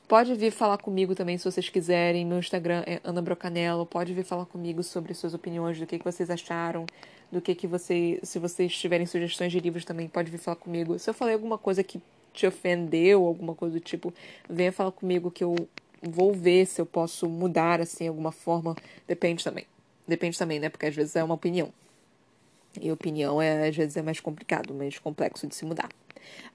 pode 0.07 0.35
vir 0.35 0.53
falar 0.53 0.79
comigo 0.79 1.17
também 1.17 1.37
se 1.37 1.45
vocês 1.45 1.69
quiserem. 1.69 2.25
Meu 2.25 2.39
Instagram 2.39 2.85
é 2.87 3.01
Ana 3.03 3.21
Brocanello. 3.21 3.85
Pode 3.85 4.15
vir 4.15 4.25
falar 4.25 4.47
comigo 4.47 4.85
sobre 4.85 5.13
suas 5.15 5.35
opiniões, 5.35 5.79
do 5.81 5.87
que, 5.87 5.99
que 5.99 6.05
vocês 6.05 6.31
acharam, 6.31 6.87
do 7.31 7.41
que, 7.41 7.57
que 7.57 7.67
você. 7.67 8.21
Se 8.23 8.39
vocês 8.39 8.77
tiverem 8.77 9.05
sugestões 9.05 9.51
de 9.51 9.59
livros 9.59 9.85
também, 9.85 10.09
pode 10.09 10.31
vir 10.31 10.39
falar 10.39 10.57
comigo. 10.57 10.97
Se 10.97 11.11
eu 11.11 11.15
falei 11.15 11.35
alguma 11.35 11.59
coisa 11.59 11.83
que 11.83 12.01
te 12.33 12.47
ofendeu, 12.47 13.27
alguma 13.27 13.55
coisa 13.55 13.75
do 13.75 13.81
tipo, 13.81 14.15
venha 14.49 14.71
falar 14.71 14.93
comigo 14.93 15.31
que 15.31 15.43
eu 15.43 15.57
vou 16.03 16.33
ver 16.33 16.67
se 16.67 16.81
eu 16.81 16.87
posso 16.87 17.29
mudar 17.29 17.81
assim 17.81 18.07
alguma 18.07 18.31
forma. 18.31 18.77
Depende 19.09 19.43
também. 19.43 19.67
Depende 20.07 20.39
também, 20.39 20.61
né? 20.61 20.69
Porque 20.69 20.87
às 20.87 20.95
vezes 20.95 21.17
é 21.17 21.25
uma 21.25 21.35
opinião. 21.35 21.73
E 22.81 22.91
opinião 22.93 23.41
é, 23.41 23.69
às 23.69 23.77
vezes, 23.77 23.97
é 23.97 24.03
mais 24.03 24.21
complicado, 24.21 24.75
mais 24.75 24.99
complexo 24.99 25.47
de 25.47 25.55
se 25.55 25.65
mudar. 25.65 25.89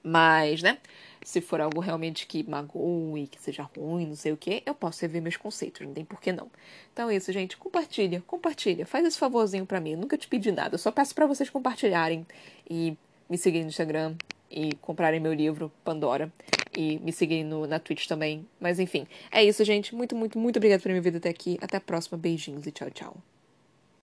Mas, 0.02 0.62
né? 0.62 0.78
Se 1.24 1.40
for 1.40 1.60
algo 1.60 1.80
realmente 1.80 2.26
que 2.26 2.42
magoe, 2.42 3.28
que 3.28 3.40
seja 3.40 3.68
ruim, 3.76 4.06
não 4.06 4.16
sei 4.16 4.32
o 4.32 4.36
que, 4.36 4.62
eu 4.66 4.74
posso 4.74 5.02
rever 5.02 5.22
meus 5.22 5.36
conceitos, 5.36 5.86
não 5.86 5.94
tem 5.94 6.04
por 6.04 6.20
que 6.20 6.32
não. 6.32 6.50
Então 6.92 7.08
é 7.08 7.16
isso, 7.16 7.32
gente. 7.32 7.56
Compartilha, 7.56 8.22
compartilha. 8.26 8.84
Faz 8.84 9.06
esse 9.06 9.18
favorzinho 9.18 9.64
para 9.64 9.80
mim. 9.80 9.92
Eu 9.92 9.98
nunca 9.98 10.18
te 10.18 10.26
pedi 10.26 10.50
nada. 10.50 10.74
Eu 10.74 10.78
só 10.78 10.90
peço 10.90 11.14
para 11.14 11.26
vocês 11.26 11.48
compartilharem 11.48 12.26
e 12.68 12.96
me 13.30 13.38
seguirem 13.38 13.64
no 13.64 13.70
Instagram 13.70 14.16
e 14.50 14.74
comprarem 14.76 15.20
meu 15.20 15.32
livro, 15.32 15.72
Pandora. 15.84 16.32
E 16.76 16.98
me 16.98 17.12
seguirem 17.12 17.44
no, 17.44 17.66
na 17.66 17.78
Twitch 17.78 18.06
também. 18.06 18.46
Mas 18.58 18.80
enfim, 18.80 19.06
é 19.30 19.44
isso, 19.44 19.62
gente. 19.64 19.94
Muito, 19.94 20.16
muito, 20.16 20.38
muito 20.38 20.56
obrigada 20.56 20.82
por 20.82 20.90
me 20.90 21.00
ver 21.00 21.16
até 21.16 21.28
aqui. 21.28 21.58
Até 21.60 21.76
a 21.76 21.80
próxima. 21.80 22.18
Beijinhos 22.18 22.66
e 22.66 22.72
tchau, 22.72 22.90
tchau. 22.90 23.31